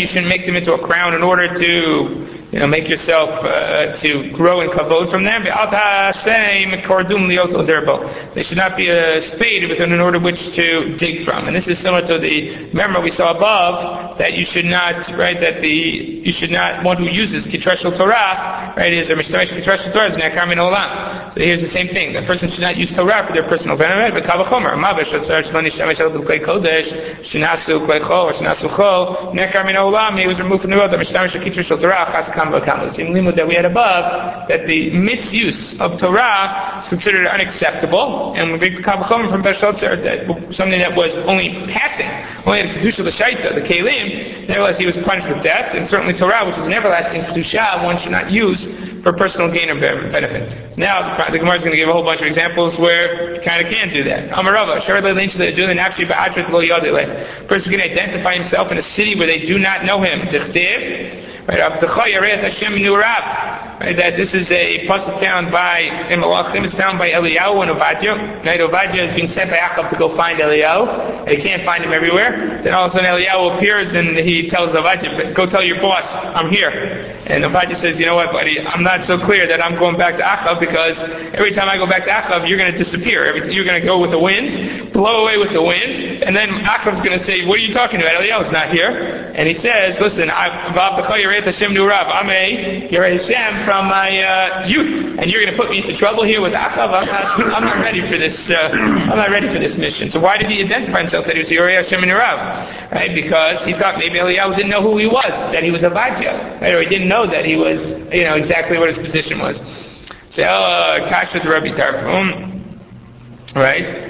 You 0.00 0.06
shouldn't 0.06 0.28
make 0.28 0.46
them 0.46 0.54
into 0.54 0.72
a 0.72 0.78
crown 0.78 1.14
in 1.14 1.22
order 1.22 1.52
to 1.52 2.26
you 2.50 2.58
know, 2.58 2.66
make 2.66 2.88
yourself 2.88 3.28
uh, 3.44 3.92
to 3.92 4.30
grow 4.32 4.62
in 4.62 4.70
kavod 4.70 5.10
from 5.10 5.22
them. 5.24 5.44
They 8.34 8.42
should 8.42 8.56
not 8.56 8.76
be 8.76 8.88
a 8.88 9.20
spade 9.20 9.68
within 9.68 9.92
an 9.92 10.00
order 10.00 10.18
which 10.18 10.54
to 10.54 10.96
dig 10.96 11.24
from. 11.24 11.46
And 11.46 11.54
this 11.54 11.68
is 11.68 11.78
similar 11.78 12.06
to 12.06 12.18
the 12.18 12.70
memo 12.72 13.02
we 13.02 13.10
saw 13.10 13.32
above 13.32 14.16
that 14.16 14.32
you 14.32 14.46
should 14.46 14.64
not, 14.64 15.10
right, 15.10 15.38
that 15.38 15.60
the 15.60 15.68
you 16.24 16.32
should 16.32 16.50
not 16.50 16.82
one 16.84 16.96
who 16.96 17.06
uses 17.06 17.46
kitreshel 17.46 17.94
Torah, 17.94 18.72
right, 18.76 18.94
is 18.94 19.10
a 19.10 19.14
mishtamish 19.14 19.48
kitreshel 19.48 19.92
Torah 19.92 20.06
is 20.06 20.16
nekar 20.16 20.48
min 20.48 20.56
olam. 20.56 21.30
So 21.34 21.40
here's 21.40 21.60
the 21.60 21.68
same 21.68 21.88
thing. 21.88 22.14
The 22.14 22.22
person 22.22 22.48
should 22.50 22.62
not 22.62 22.78
use 22.78 22.90
Torah 22.90 23.26
for 23.26 23.34
their 23.34 23.46
personal 23.46 23.76
benefit, 23.76 24.14
but 24.14 24.24
kavachomer 24.24 24.72
mavish 24.72 25.12
shani 25.12 25.70
shemesh 25.70 26.00
el 26.00 26.10
kodesh 26.10 26.92
shinasu 27.20 27.86
klei 27.86 28.00
shinasu 28.00 28.74
cho 28.74 29.32
nekar 29.34 29.66
min 29.66 29.76
olam. 29.76 30.18
He 30.18 30.26
was 30.26 30.38
removed 30.38 30.62
from 30.62 30.70
the 30.70 30.78
world. 30.78 30.92
The 30.92 30.98
Torah 31.76 32.37
Same 32.38 33.12
limud 33.14 33.34
that 33.34 33.48
we 33.48 33.54
had 33.54 33.64
above, 33.64 34.48
that 34.48 34.66
the 34.66 34.90
misuse 34.90 35.78
of 35.80 35.98
Torah 35.98 36.78
is 36.80 36.88
considered 36.88 37.26
unacceptable, 37.26 38.32
and 38.34 38.52
we 38.52 38.58
bring 38.58 38.74
the 38.76 38.82
Kabbalah 38.82 39.28
from 39.28 39.42
Beshotzer, 39.42 40.00
that 40.02 40.54
something 40.54 40.78
that 40.78 40.96
was 40.96 41.14
only 41.16 41.66
passing, 41.66 42.08
only 42.46 42.62
had 42.62 42.74
Kedusha 42.74 43.02
the 43.02 43.10
Shaita, 43.10 43.54
the 43.54 43.60
Kalim, 43.60 44.46
nevertheless 44.48 44.78
he 44.78 44.86
was 44.86 44.96
punished 44.98 45.28
with 45.28 45.42
death, 45.42 45.74
and 45.74 45.86
certainly 45.86 46.14
Torah, 46.14 46.46
which 46.46 46.56
is 46.58 46.66
an 46.66 46.72
everlasting 46.72 47.22
Kedusha, 47.22 47.82
one 47.82 47.98
should 47.98 48.12
not 48.12 48.30
use 48.30 48.66
for 49.02 49.12
personal 49.12 49.50
gain 49.50 49.70
or 49.70 49.80
benefit. 49.80 50.76
Now, 50.76 51.16
the 51.30 51.38
Gemara 51.38 51.56
is 51.56 51.64
going 51.64 51.72
to 51.72 51.76
give 51.76 51.88
a 51.88 51.92
whole 51.92 52.02
bunch 52.02 52.20
of 52.20 52.26
examples 52.26 52.78
where 52.78 53.34
you 53.34 53.40
kind 53.40 53.64
of 53.64 53.72
can't 53.72 53.92
do 53.92 54.04
that. 54.04 54.30
Amarava, 54.30 54.78
person 57.48 57.72
can 57.72 57.80
identify 57.80 58.34
himself 58.34 58.70
in 58.72 58.78
a 58.78 58.82
city 58.82 59.14
where 59.16 59.26
they 59.26 59.40
do 59.40 59.58
not 59.58 59.84
know 59.84 60.00
him. 60.02 60.28
Right, 61.48 61.60
right, 61.60 61.80
that 63.96 64.18
this 64.18 64.34
is 64.34 64.50
a 64.50 64.86
pasuk 64.86 65.18
found 65.18 65.50
by 65.50 65.78
in 66.10 66.20
Malachim. 66.20 66.66
It's 66.66 66.74
found 66.74 66.98
by 66.98 67.08
Eliyahu 67.08 67.62
and 67.62 67.70
Ovadia. 67.70 68.44
Right, 68.44 68.60
Ovadia 68.60 69.08
is 69.08 69.14
being 69.14 69.28
sent 69.28 69.48
by 69.48 69.56
Achab 69.56 69.88
to 69.88 69.96
go 69.96 70.14
find 70.14 70.38
Eliyahu. 70.38 71.26
He 71.26 71.38
can't 71.38 71.64
find 71.64 71.82
him 71.82 71.94
everywhere. 71.94 72.60
Then 72.62 72.74
all 72.74 72.84
of 72.84 72.90
a 72.90 72.94
sudden 72.94 73.08
Eliyahu 73.08 73.56
appears 73.56 73.94
and 73.94 74.18
he 74.18 74.46
tells 74.46 74.74
Ovadia, 74.74 75.32
"Go 75.32 75.46
tell 75.46 75.62
your 75.62 75.80
boss 75.80 76.14
I'm 76.14 76.50
here." 76.50 77.16
And 77.28 77.44
the 77.44 77.48
Ovadia 77.48 77.76
says, 77.76 77.98
"You 77.98 78.06
know 78.06 78.14
what, 78.14 78.32
buddy? 78.32 78.60
I'm 78.60 78.82
not 78.82 79.04
so 79.04 79.18
clear 79.18 79.46
that 79.46 79.64
I'm 79.64 79.76
going 79.76 79.96
back 79.96 80.16
to 80.16 80.22
Achab 80.22 80.60
because 80.60 80.98
every 81.34 81.52
time 81.52 81.68
I 81.68 81.76
go 81.76 81.86
back 81.86 82.04
to 82.04 82.10
Achab, 82.10 82.48
you're 82.48 82.58
going 82.58 82.72
to 82.72 82.76
disappear. 82.76 83.36
You're 83.50 83.64
going 83.64 83.80
to 83.80 83.86
go 83.86 83.98
with 83.98 84.10
the 84.10 84.18
wind, 84.18 84.92
blow 84.92 85.22
away 85.22 85.38
with 85.38 85.52
the 85.52 85.62
wind, 85.62 86.22
and 86.22 86.34
then 86.34 86.48
Achab's 86.64 87.00
going 87.00 87.18
to 87.18 87.24
say, 87.24 87.44
"What 87.44 87.58
are 87.58 87.62
you 87.62 87.72
talking 87.72 88.00
about? 88.00 88.14
Eliyahu's 88.16 88.52
not 88.52 88.70
here." 88.70 89.32
And 89.34 89.46
he 89.48 89.54
says, 89.54 89.98
"Listen, 90.00 90.30
I." 90.30 90.48
I'm 90.68 92.30
a 92.30 92.88
Yerei 92.90 93.64
from 93.64 93.86
my 93.86 94.22
uh, 94.22 94.66
youth. 94.66 95.18
and 95.18 95.30
you're 95.30 95.42
going 95.42 95.54
to 95.54 95.60
put 95.60 95.70
me 95.70 95.78
into 95.78 95.96
trouble 95.96 96.24
here 96.24 96.40
with 96.40 96.52
Achav. 96.52 96.92
I'm 96.92 97.06
not, 97.06 97.54
I'm 97.54 97.64
not 97.64 97.76
ready 97.76 98.00
for 98.02 98.16
this. 98.16 98.50
Uh, 98.50 98.70
I'm 98.72 99.16
not 99.16 99.30
ready 99.30 99.48
for 99.48 99.58
this 99.58 99.76
mission. 99.76 100.10
So 100.10 100.20
why 100.20 100.38
did 100.38 100.50
he 100.50 100.62
identify 100.62 100.98
himself 100.98 101.26
that 101.26 101.34
he 101.34 101.38
was 101.38 101.50
Uriah 101.50 101.82
Hashem 101.82 102.02
Rav? 102.02 102.92
Right? 102.92 103.14
Because 103.14 103.64
he 103.64 103.72
thought 103.74 103.98
maybe 103.98 104.18
Eliyahu 104.18 104.56
didn't 104.56 104.70
know 104.70 104.82
who 104.82 104.96
he 104.96 105.06
was, 105.06 105.30
that 105.52 105.62
he 105.62 105.70
was 105.70 105.84
a 105.84 105.90
Vajja, 105.90 106.60
right? 106.60 106.74
or 106.74 106.82
he 106.82 106.88
didn't 106.88 107.08
know 107.08 107.17
that 107.26 107.44
he 107.44 107.56
was, 107.56 107.92
you 108.12 108.24
know, 108.24 108.34
exactly 108.34 108.78
what 108.78 108.88
his 108.88 108.98
position 108.98 109.38
was. 109.38 109.60
So, 110.28 110.44
uh, 110.44 111.08
Kasha 111.08 111.40
to 111.40 111.48
Rabbi 111.48 111.68
Tarfon, 111.68 112.78
right? 113.54 114.08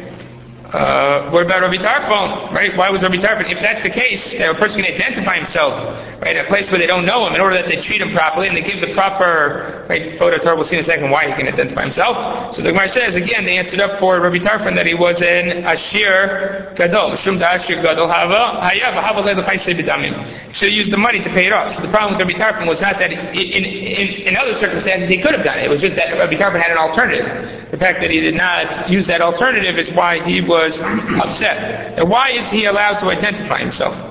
Uh, 0.73 1.31
what 1.31 1.45
about 1.47 1.63
Rabbi 1.63 1.77
Tarfon? 1.77 2.53
Right? 2.53 2.77
Why 2.77 2.91
was 2.91 3.03
Rabbi 3.03 3.17
Tarfon? 3.17 3.51
If 3.51 3.61
that's 3.61 3.83
the 3.83 3.91
case, 3.91 4.35
a 4.35 4.53
person 4.53 4.83
can 4.83 4.93
identify 4.95 5.37
himself, 5.37 5.75
right, 6.21 6.37
a 6.37 6.45
place 6.45 6.71
where 6.71 6.79
they 6.79 6.87
don't 6.87 7.07
know 7.07 7.27
him, 7.27 7.35
in 7.35 7.41
order 7.41 7.57
that 7.57 7.67
they 7.67 7.77
treat 7.77 8.01
him 8.01 8.13
properly 8.13 8.49
and 8.49 8.57
they 8.57 8.63
give 8.63 8.81
the 8.81 8.93
proper, 8.95 9.87
right, 9.89 10.19
photo 10.19 10.39
Torah, 10.39 10.57
we'll 10.57 10.65
see 10.65 10.77
in 10.77 10.83
a 10.83 10.85
second 10.85 11.11
why 11.11 11.27
he 11.27 11.33
can 11.33 11.47
identify 11.47 11.83
himself. 11.83 12.55
So 12.55 12.63
the 12.63 12.73
Gemara 12.73 12.89
says, 12.89 13.15
again, 13.15 13.45
they 13.45 13.59
answered 13.59 13.81
up 13.81 13.99
for 13.99 14.21
Rabbi 14.21 14.39
Tarfon 14.39 14.75
that 14.75 14.87
he 14.87 14.95
was 14.95 15.21
an 15.23 15.65
Ashir 15.65 16.73
Gadol. 16.77 17.17
Shum 17.17 17.41
Ashir 17.41 17.81
Gadol 17.83 18.09
Hava, 18.09 18.61
Hayav, 18.61 18.95
Hava 18.95 19.23
Bidamim. 19.23 20.53
Should 20.53 20.69
have 20.69 20.77
used 20.77 20.93
the 20.93 20.99
money 20.99 21.21
to 21.21 21.31
pay 21.31 21.47
it 21.47 21.53
off. 21.53 21.75
So 21.75 21.83
the 21.83 21.89
problem 21.89 22.19
with 22.19 22.27
Rabbi 22.27 22.39
Tarfon 22.39 22.67
was 22.67 22.81
not 22.81 22.99
that 22.99 23.13
in, 23.13 23.21
in, 23.29 23.65
in, 23.65 24.37
other 24.37 24.55
circumstances 24.55 25.09
he 25.09 25.19
could 25.19 25.35
have 25.35 25.45
done 25.45 25.59
it. 25.59 25.65
It 25.65 25.71
was 25.71 25.81
just 25.81 25.97
that 25.97 26.13
Rabbi 26.13 26.35
Tarfon 26.35 26.61
had 26.61 26.71
an 26.71 26.79
alternative. 26.79 27.71
The 27.71 27.77
fact 27.77 28.01
that 28.01 28.11
he 28.11 28.21
did 28.21 28.37
not 28.37 28.91
use 28.91 29.07
that 29.07 29.21
alternative 29.21 29.79
is 29.79 29.91
why 29.91 30.21
he 30.21 30.41
was 30.41 30.81
upset. 30.81 31.99
And 31.99 32.09
why 32.09 32.31
is 32.31 32.49
he 32.51 32.65
allowed 32.65 32.99
to 33.01 33.07
identify 33.07 33.59
himself? 33.59 34.08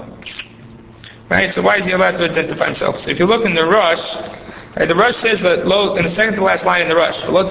Right? 1.29 1.53
So 1.53 1.61
why 1.61 1.77
is 1.77 1.85
he 1.85 1.91
allowed 1.91 2.15
to 2.17 2.23
identify 2.23 2.65
himself? 2.65 3.01
So 3.01 3.11
if 3.11 3.19
you 3.19 3.25
look 3.25 3.45
in 3.45 3.53
the 3.53 3.65
Rosh, 3.65 4.15
right, 4.77 4.87
the 4.87 4.95
Rosh 4.95 5.17
says 5.17 5.41
that 5.41 5.65
in 5.97 6.03
the 6.05 6.09
second 6.09 6.35
to 6.35 6.43
last 6.43 6.63
line 6.63 6.81
in 6.83 6.87
the 6.87 6.95
Rosh, 6.95 7.21
lo. 7.25 7.43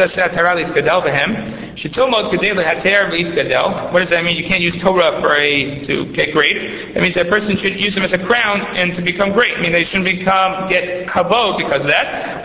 What 3.92 4.00
does 4.00 4.08
that 4.08 4.24
mean? 4.24 4.38
You 4.38 4.44
can't 4.44 4.62
use 4.62 4.80
Torah 4.80 5.20
for 5.20 5.36
a 5.36 5.82
to 5.82 6.06
get 6.06 6.32
great. 6.32 6.94
That 6.94 7.02
means 7.02 7.16
that 7.16 7.28
person 7.28 7.54
should 7.54 7.78
use 7.78 7.94
them 7.94 8.02
as 8.02 8.14
a 8.14 8.18
crown 8.18 8.62
and 8.78 8.94
to 8.94 9.02
become 9.02 9.32
great. 9.32 9.58
I 9.58 9.60
mean 9.60 9.72
they 9.72 9.84
shouldn't 9.84 10.06
become 10.06 10.70
get 10.70 11.06
kavod 11.06 11.58
because 11.58 11.82
of 11.82 11.88
that. 11.88 12.42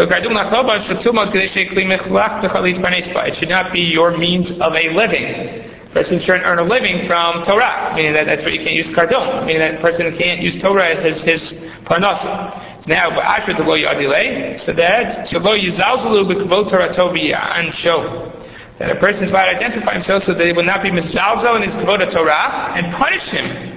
It 3.27 3.36
should 3.36 3.49
not 3.49 3.71
be 3.71 3.82
your 3.82 4.17
means 4.17 4.51
of 4.51 4.75
a 4.75 4.89
living 4.89 5.70
person 5.94 6.20
shouldn't 6.20 6.46
earn 6.46 6.60
a 6.60 6.64
living 6.64 7.06
from 7.06 7.44
Torah, 7.44 7.94
meaning 7.96 8.14
that 8.14 8.26
that's 8.26 8.44
what 8.44 8.54
you 8.54 8.60
can't 8.60 8.76
use 8.76 8.88
kardon, 8.88 9.46
meaning 9.46 9.60
that 9.60 9.82
person 9.82 10.16
can't 10.18 10.42
use 10.42 10.60
Torah 10.62 10.89
as 10.89 11.24
his, 11.24 11.52
his 11.52 11.54
parnasa. 11.86 12.88
Now, 12.88 13.10
ba'ashra 13.10 13.58
to 13.58 13.64
lo 13.64 13.78
yadile, 13.78 14.58
so 14.58 14.74
that 14.74 15.28
shelo 15.28 15.60
yizalzalu 15.62 16.32
b'kvot 16.32 16.70
Torah 16.70 16.89
tovi 16.89 17.36
and 17.36 17.74
show 17.74 18.32
that 18.80 18.96
a 18.96 19.00
person 19.00 19.26
is 19.26 19.30
about 19.30 19.46
to 19.46 19.52
identify 19.52 19.94
himself 19.94 20.24
so 20.24 20.34
that 20.34 20.46
he 20.46 20.54
will 20.54 20.64
not 20.64 20.82
be 20.82 20.89
mizalzal 20.89 21.58
in 21.58 21.64
his 21.64 21.76
kvot 21.76 22.10
Torah 22.10 22.72
and 22.76 22.92
punish 22.94 23.30
him. 23.30 23.72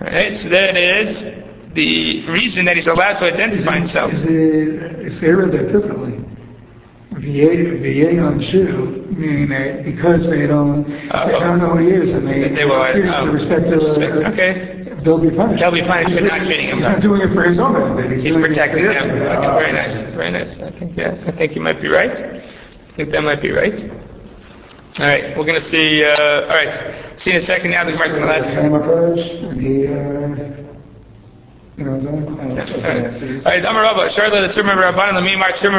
Right? 0.00 0.36
So 0.36 0.48
that 0.50 0.76
is 0.76 1.24
the 1.72 2.26
reason 2.26 2.64
that 2.64 2.76
he's 2.76 2.86
allowed 2.86 3.18
to 3.18 3.32
identify 3.32 3.76
himself. 3.76 4.12
Is 4.12 4.24
is 4.24 5.22
it 5.22 5.30
read 5.30 5.52
that 5.52 5.72
differently? 5.72 6.25
VA 7.18 8.18
on 8.18 8.40
Shu, 8.40 9.06
meaning 9.16 9.48
that 9.48 9.84
because 9.84 10.26
they 10.28 10.46
don't, 10.46 10.84
uh, 11.10 11.26
they 11.26 11.32
don't 11.32 11.58
know 11.58 11.70
who 11.70 11.78
he 11.78 11.88
is, 11.88 12.14
and 12.14 12.28
they, 12.28 12.48
they 12.48 12.64
will 12.66 12.82
um, 12.82 13.28
the 13.28 13.32
respect 13.32 13.66
of, 13.68 13.82
uh, 13.82 14.28
okay. 14.28 14.82
they'll 15.02 15.18
be 15.18 15.30
punished. 15.30 15.60
They'll 15.60 15.70
be 15.70 15.80
punished 15.80 16.14
for 16.14 16.20
not 16.20 16.44
treating 16.44 16.68
him. 16.68 16.76
He's 16.76 16.86
not 16.86 17.00
doing 17.00 17.22
it 17.22 17.32
for 17.32 17.44
his 17.44 17.58
own 17.58 17.72
benefit. 17.72 18.12
He's, 18.12 18.34
He's 18.34 18.36
protecting 18.36 18.84
them. 18.84 19.10
Okay, 19.10 19.46
very 19.46 19.72
nice, 19.72 20.02
very 20.14 20.30
nice. 20.30 20.58
I 20.60 20.70
think 20.70 20.96
yeah, 20.96 21.16
I 21.26 21.30
think 21.30 21.54
you 21.54 21.62
might 21.62 21.80
be 21.80 21.88
right. 21.88 22.18
I 22.18 22.42
think 22.96 23.12
that 23.12 23.24
might 23.24 23.40
be 23.40 23.52
right. 23.52 23.90
All 24.98 25.06
right, 25.06 25.36
we're 25.36 25.44
going 25.44 25.60
to 25.60 25.66
see. 25.66 26.04
Uh, 26.04 26.42
all 26.42 26.48
right, 26.48 27.18
see 27.18 27.30
in 27.30 27.36
a 27.36 27.40
second 27.40 27.70
now. 27.70 27.84
The 27.84 27.92
Gemara's 27.92 28.14
going 28.14 28.26
to 28.26 28.80
last. 30.46 30.65
Came 31.76 31.88
approach, 31.88 32.40
and 32.40 32.52
he. 32.52 32.58
Uh, 32.58 32.86
you 32.86 32.90
know 32.90 33.02
what 33.02 33.12
I'm 33.12 33.18
saying? 33.20 33.36
All 33.44 33.52
right, 33.52 33.64
Amar 33.64 33.82
Rabba, 33.82 34.08
Sharla, 34.08 34.46
the 34.46 34.52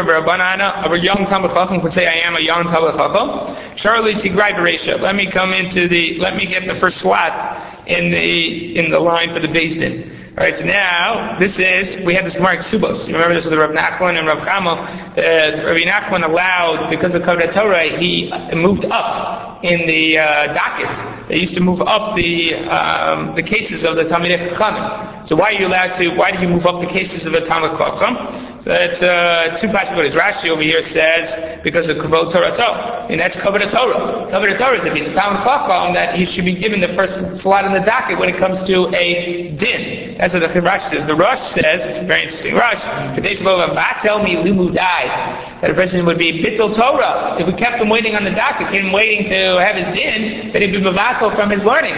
Rabbanana, 0.05 0.83
a 0.91 0.99
young 0.99 1.25
Talmud 1.25 1.51
Chacham 1.51 1.81
could 1.81 1.93
say, 1.93 2.07
I 2.07 2.25
am 2.27 2.35
a 2.35 2.39
young 2.39 2.65
Talmud 2.65 2.95
Chacham. 2.95 3.55
Sharli 3.75 4.13
Tigrai 4.13 4.53
Beresha, 4.53 4.99
let 4.99 5.15
me 5.15 5.25
come 5.25 5.53
into 5.53 5.87
the, 5.87 6.17
let 6.19 6.35
me 6.35 6.45
get 6.45 6.67
the 6.67 6.75
first 6.75 6.97
slot 6.97 7.87
in 7.87 8.11
the, 8.11 8.77
in 8.77 8.91
the 8.91 8.99
line 8.99 9.33
for 9.33 9.39
the 9.39 9.47
Din. 9.47 10.16
Alright, 10.37 10.55
so 10.55 10.65
now, 10.65 11.35
this 11.39 11.57
is, 11.57 11.97
we 12.05 12.13
have 12.13 12.23
this 12.23 12.37
Mark 12.37 12.59
Subos. 12.59 13.07
You 13.07 13.15
remember 13.15 13.33
this 13.33 13.45
with 13.45 13.55
Rav 13.55 13.71
Nachman 13.71 14.19
and 14.19 14.27
Rav 14.27 14.37
Chamo. 14.41 14.77
Uh, 15.17 15.65
Rav 15.65 15.75
Nachman 15.77 16.23
allowed, 16.23 16.91
because 16.91 17.15
of 17.15 17.23
Kavod 17.23 17.51
Torah, 17.51 17.97
he 17.97 18.31
moved 18.55 18.85
up 18.85 19.63
in 19.63 19.87
the 19.87 20.19
uh, 20.19 20.53
docket. 20.53 21.27
They 21.27 21.39
used 21.39 21.55
to 21.55 21.59
move 21.59 21.81
up 21.81 22.15
the 22.15 22.53
um, 22.53 23.33
the 23.33 23.41
cases 23.41 23.83
of 23.83 23.95
the 23.95 24.03
Talmidei 24.03 24.55
Chachamim. 24.55 25.25
So 25.25 25.35
why 25.35 25.55
are 25.55 25.59
you 25.59 25.65
allowed 25.65 25.95
to, 25.95 26.09
why 26.09 26.29
do 26.29 26.39
you 26.39 26.47
move 26.47 26.67
up 26.67 26.81
the 26.81 26.85
cases 26.85 27.25
of 27.25 27.33
the 27.33 27.41
Talmud 27.41 27.71
Chacham? 27.71 28.56
So 28.67 28.73
that's 28.73 29.01
uh, 29.01 29.55
two 29.55 29.69
possibilities. 29.69 30.13
Rashi 30.13 30.49
over 30.49 30.61
here 30.61 30.81
says 30.81 31.63
because 31.63 31.87
of 31.87 31.95
Kavod 31.95 32.33
Torah 32.33 33.07
and 33.09 33.17
that's 33.17 33.37
Kavod 33.37 33.61
Torah. 33.71 34.29
Kavod 34.29 34.57
Torah 34.57 34.77
is 34.77 34.83
if 34.83 34.93
he's 34.93 35.07
a 35.07 35.13
Talmud 35.13 35.41
Chacham 35.41 35.93
that 35.93 36.15
he 36.15 36.25
should 36.25 36.43
be 36.43 36.53
given 36.53 36.81
the 36.81 36.89
first 36.89 37.39
slot 37.39 37.63
in 37.63 37.71
the 37.71 37.79
docket 37.79 38.19
when 38.19 38.27
it 38.27 38.35
comes 38.35 38.61
to 38.63 38.93
a 38.93 39.51
din. 39.51 40.17
That's 40.17 40.33
what 40.33 40.41
the 40.41 40.59
Rashi 40.59 40.89
says. 40.89 41.05
The 41.05 41.15
Rosh 41.15 41.39
says, 41.39 41.81
it's 41.85 42.05
very 42.07 42.23
interesting. 42.23 42.55
Rosh, 42.55 42.81
Kadesh 43.15 43.39
Lova, 43.39 44.01
tell 44.01 44.21
me 44.21 44.35
died. 44.71 45.61
That 45.61 45.71
a 45.71 45.73
person 45.73 46.05
would 46.05 46.17
be 46.17 46.43
Bittul 46.43 46.75
Torah. 46.75 47.37
If 47.39 47.47
we 47.47 47.53
kept 47.53 47.81
him 47.81 47.87
waiting 47.87 48.17
on 48.17 48.25
the 48.25 48.31
docket, 48.31 48.67
kept 48.67 48.83
him 48.83 48.91
waiting 48.91 49.29
to 49.29 49.61
have 49.61 49.77
his 49.77 49.97
din, 49.97 50.51
that 50.51 50.61
he'd 50.61 50.73
be 50.73 50.79
Bavato 50.79 51.33
from 51.33 51.51
his 51.51 51.63
learning. 51.63 51.95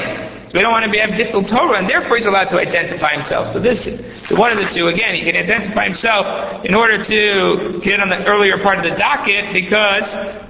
So 0.50 0.58
we 0.58 0.62
don't 0.62 0.72
want 0.72 0.84
to 0.84 0.90
be 0.90 0.98
have 0.98 1.12
bittul 1.12 1.48
Torah, 1.48 1.78
and 1.78 1.88
therefore 1.88 2.18
he's 2.18 2.26
allowed 2.26 2.50
to 2.50 2.58
identify 2.58 3.12
himself. 3.12 3.54
So 3.54 3.60
this, 3.60 3.84
so 4.28 4.36
one 4.36 4.52
of 4.52 4.58
the 4.58 4.66
two, 4.66 4.88
again, 4.88 5.14
he 5.14 5.22
can 5.22 5.36
identify 5.36 5.84
himself 5.84 6.66
in 6.66 6.74
order 6.74 7.04
to 7.04 7.80
get 7.84 8.00
on 8.00 8.10
the 8.10 8.26
earlier 8.26 8.58
part 8.58 8.80
of 8.80 8.84
the 8.84 8.96
docket 8.98 9.54
because 9.54 10.06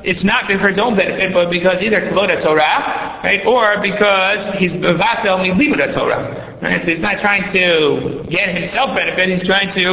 it's 0.05 0.23
not 0.23 0.45
for 0.45 0.69
his 0.69 0.79
own 0.79 0.95
benefit, 0.95 1.33
but 1.33 1.49
because 1.49 1.83
either 1.83 1.99
kavod 1.99 2.41
Torah, 2.41 3.19
right, 3.25 3.45
or 3.45 3.77
because 3.81 4.47
he's 4.57 4.73
bevatel 4.73 5.43
limud 5.45 5.93
Torah, 5.93 6.57
right. 6.61 6.79
So 6.79 6.87
he's 6.87 7.01
not 7.01 7.19
trying 7.19 7.49
to 7.49 8.23
get 8.29 8.55
himself 8.55 8.95
benefit; 8.95 9.27
he's 9.27 9.43
trying 9.43 9.69
to 9.71 9.89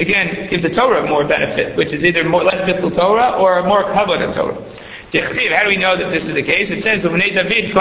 again 0.00 0.48
give 0.48 0.62
the 0.62 0.70
Torah 0.70 1.06
more 1.06 1.22
benefit, 1.22 1.76
which 1.76 1.92
is 1.92 2.02
either 2.02 2.24
more 2.26 2.44
less 2.44 2.62
bittul 2.62 2.94
Torah 2.94 3.32
or 3.32 3.62
more 3.64 3.84
kavod 3.84 4.34
Torah. 4.34 4.56
How 5.12 5.62
do 5.64 5.68
we 5.68 5.76
know 5.76 5.96
that 5.96 6.12
this 6.12 6.28
is 6.28 6.34
the 6.34 6.42
case? 6.42 6.70
It 6.70 6.82
says, 6.84 7.02
David 7.02 7.72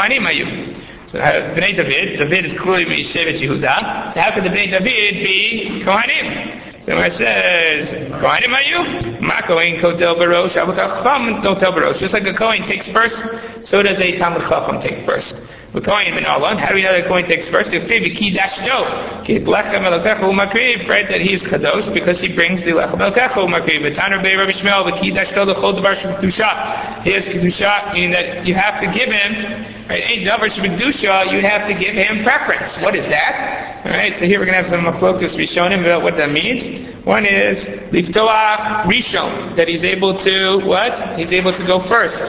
Uh, 1.09 1.11
so 1.11 1.55
Bnei 1.55 1.75
David, 1.75 2.19
David 2.19 2.45
is 2.45 2.53
clearly 2.53 3.03
Shevet 3.03 3.39
Yehuda. 3.39 4.13
So 4.13 4.21
how 4.21 4.31
could 4.31 4.43
the 4.43 4.49
Bnei 4.49 4.69
David 4.69 5.23
be 5.23 5.81
Kohanim? 5.83 6.83
So 6.83 6.95
it 6.97 7.11
says, 7.11 7.93
Kohanim 8.21 8.53
are 8.53 8.61
you? 8.61 9.19
Ma 9.19 9.41
Kohen 9.41 9.77
Kotel 9.77 10.15
Chacham 10.51 11.41
Kotel 11.41 11.73
Barosh. 11.73 11.99
Just 11.99 12.13
like 12.13 12.27
a 12.27 12.33
Kohen 12.33 12.63
takes 12.63 12.87
first, 12.87 13.23
so 13.63 13.81
does 13.81 13.97
a 13.97 14.17
Talmud 14.17 14.43
Chacham 14.43 14.79
take 14.79 15.03
first. 15.03 15.35
The 15.73 15.81
Kohen 15.81 16.13
ben 16.13 16.25
Alon, 16.25 16.57
how 16.57 16.69
do 16.69 16.75
we 16.75 16.83
know 16.83 16.91
that 16.91 17.05
Kohen 17.05 17.25
takes 17.25 17.47
first? 17.47 17.73
If 17.73 17.87
they 17.87 17.99
Ki 18.09 18.31
Dashto, 18.31 19.23
Ki 19.23 19.39
Lechem 19.39 19.83
Elokecha 19.83 20.21
Umakriv, 20.21 20.87
right, 20.87 21.07
that 21.09 21.21
he 21.21 21.33
is 21.33 21.43
Kadosh 21.43 21.93
because 21.93 22.19
he 22.19 22.27
brings 22.27 22.63
the 22.63 22.71
Lechem 22.71 22.99
Elokecha 22.99 23.29
Umakriv. 23.29 23.85
V'taner 23.85 24.21
Bey 24.23 24.35
Rabbi 24.35 24.51
Shmuel, 24.51 24.85
the 24.85 24.99
Ki 24.99 25.11
Dashto, 25.11 25.45
the 25.45 25.53
Chol 25.53 25.75
Devar 25.75 25.95
Shem 25.95 26.15
Kedusha. 26.15 27.03
He 27.03 27.11
has 27.11 27.27
Kedusha, 27.27 27.93
meaning 27.93 28.11
that 28.11 28.47
you 28.47 28.55
have 28.55 28.79
to 28.81 28.87
give 28.87 29.11
him, 29.11 29.78
right, 29.95 30.03
Ein 30.03 30.23
Davar 30.23 31.31
you 31.31 31.41
have 31.41 31.67
to 31.67 31.73
give 31.73 31.95
him 31.95 32.23
preference. 32.23 32.77
What 32.77 32.95
is 32.95 33.05
that? 33.07 33.85
Alright, 33.85 34.17
so 34.17 34.25
here 34.25 34.39
we're 34.39 34.45
going 34.45 34.61
to 34.61 34.69
have 34.69 34.69
some 34.69 34.99
focus 34.99 35.33
him 35.71 35.83
about 35.83 36.03
what 36.03 36.15
that 36.17 36.31
means. 36.31 36.87
One 37.05 37.25
is 37.25 37.65
Liftoach 37.65 38.83
Rishon, 38.83 39.55
that 39.55 39.67
he's 39.67 39.83
able 39.83 40.13
to, 40.19 40.59
what? 40.59 41.17
He's 41.17 41.31
able 41.31 41.53
to 41.53 41.63
go 41.65 41.79
first. 41.79 42.21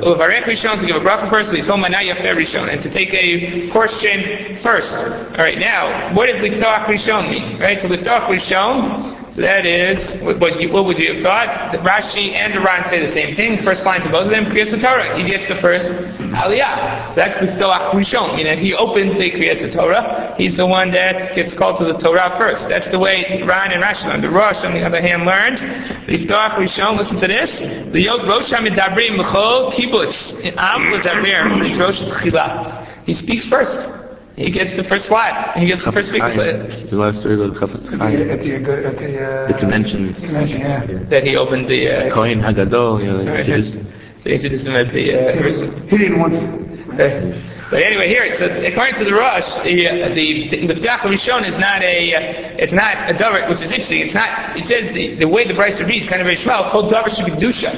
Uvarech 0.00 0.42
Rishon, 0.42 0.78
to 0.80 0.86
give 0.86 0.96
a 0.96 1.00
bracha 1.00 1.28
first, 1.28 1.50
Liftom 1.50 1.84
Manayafeh 1.84 2.36
Rishon, 2.36 2.68
and 2.68 2.80
to 2.82 2.90
take 2.90 3.12
a 3.14 3.68
portion 3.70 4.56
first. 4.58 4.94
Alright, 4.94 5.58
now, 5.58 6.14
what 6.14 6.28
does 6.28 6.36
Liftoach 6.36 6.84
Rishon 6.84 7.30
mean? 7.30 7.58
Right, 7.58 7.80
so 7.80 7.88
Liftoach 7.88 8.26
Rishon, 8.26 9.17
that 9.42 9.66
is, 9.66 10.16
what, 10.22 10.60
you, 10.60 10.70
what 10.70 10.84
would 10.84 10.98
you 10.98 11.14
have 11.14 11.22
thought? 11.22 11.72
Rashi 11.84 12.32
and 12.32 12.54
the 12.54 12.60
Ran 12.60 12.88
say 12.88 13.04
the 13.04 13.12
same 13.12 13.36
thing. 13.36 13.62
First 13.62 13.84
line 13.84 14.00
to 14.02 14.08
both 14.08 14.26
of 14.26 14.30
them, 14.30 14.46
Kriyas 14.46 14.70
Torah. 14.80 15.16
He 15.16 15.24
gets 15.28 15.46
the 15.46 15.54
first 15.54 15.92
Aliyah. 15.92 17.10
So 17.10 17.14
that's 17.14 17.36
Liftoach 17.38 17.92
Rishon, 17.92 18.36
meaning 18.36 18.58
he 18.58 18.74
opens 18.74 19.14
the 19.14 19.30
Kriyas 19.30 19.72
Torah. 19.72 20.34
He's 20.36 20.56
the 20.56 20.66
one 20.66 20.90
that 20.90 21.34
gets 21.34 21.54
called 21.54 21.78
to 21.78 21.84
the 21.84 21.94
Torah 21.94 22.34
first. 22.38 22.68
That's 22.68 22.88
the 22.88 22.98
way 22.98 23.42
Ran 23.44 23.72
and 23.72 23.82
Rashi 23.82 24.06
learned. 24.06 24.24
The 24.24 24.30
Rosh, 24.30 24.64
on 24.64 24.74
the 24.74 24.84
other 24.84 25.00
hand, 25.00 25.24
learned 25.24 25.58
Liftoach 26.08 26.56
Rishon. 26.56 26.98
Listen 26.98 27.16
to 27.18 27.26
this. 27.26 27.60
The 27.60 28.00
Yod 28.00 28.26
Rosh 28.26 28.50
HaMidabrim 28.50 29.20
Mechol 29.20 29.72
Kibbutz 29.72 30.34
Am 30.56 30.90
Rosh 31.78 33.06
He 33.06 33.14
speaks 33.14 33.46
first. 33.46 33.86
He 34.38 34.50
gets 34.50 34.72
the 34.74 34.84
first 34.84 35.06
slot. 35.06 35.56
He 35.58 35.66
gets 35.66 35.84
the 35.84 35.92
first 35.92 36.08
speaker 36.10 36.32
slot. 36.32 36.90
The 36.90 36.96
last 36.96 37.20
story 37.20 37.34
about 37.34 37.56
Chafetz 37.56 37.92
At 37.92 37.98
the, 37.98 38.32
at 38.32 38.40
the, 38.42 38.86
at 38.86 38.98
the, 38.98 39.24
uh, 39.24 39.46
The 39.48 39.54
convention. 39.54 40.14
Convention, 40.14 40.60
yeah. 40.60 40.86
That 41.12 41.24
he 41.26 41.36
opened 41.36 41.68
the. 41.68 41.80
Uh, 41.90 42.14
Kohen 42.14 42.40
Hagadol, 42.40 43.02
you 43.04 43.12
know, 43.12 43.32
Right. 43.32 43.44
they 43.46 43.62
so 43.62 44.24
he 44.30 44.34
introduced 44.34 44.66
him 44.66 44.74
as 44.76 44.88
the. 44.90 45.04
Uh, 45.14 45.42
first- 45.42 45.62
He 45.90 45.96
didn't 45.98 46.20
want 46.20 46.34
to. 46.34 47.38
But 47.70 47.82
anyway, 47.82 48.08
here, 48.08 48.24
so 48.38 48.46
according 48.66 48.94
to 48.94 49.04
the 49.04 49.12
Rosh, 49.12 49.46
the 49.62 49.88
uh, 49.88 50.08
the 50.14 50.48
the 50.48 50.56
Miftach 50.68 51.00
Rishon 51.00 51.46
is 51.46 51.58
not 51.58 51.82
a 51.82 52.14
uh, 52.14 52.20
it's 52.58 52.72
not 52.72 52.94
a 53.10 53.12
davar, 53.12 53.46
which 53.50 53.60
is 53.60 53.70
interesting. 53.70 54.00
It's 54.00 54.14
not. 54.14 54.56
It 54.56 54.64
says 54.64 54.90
the, 54.94 55.16
the 55.16 55.28
way 55.28 55.44
the 55.44 55.52
Bryce 55.52 55.78
reads, 55.82 56.08
kind 56.08 56.22
of 56.22 56.26
very 56.26 56.38
small, 56.38 56.70
called 56.70 56.90
davar 56.90 57.10
shebedusha. 57.10 57.70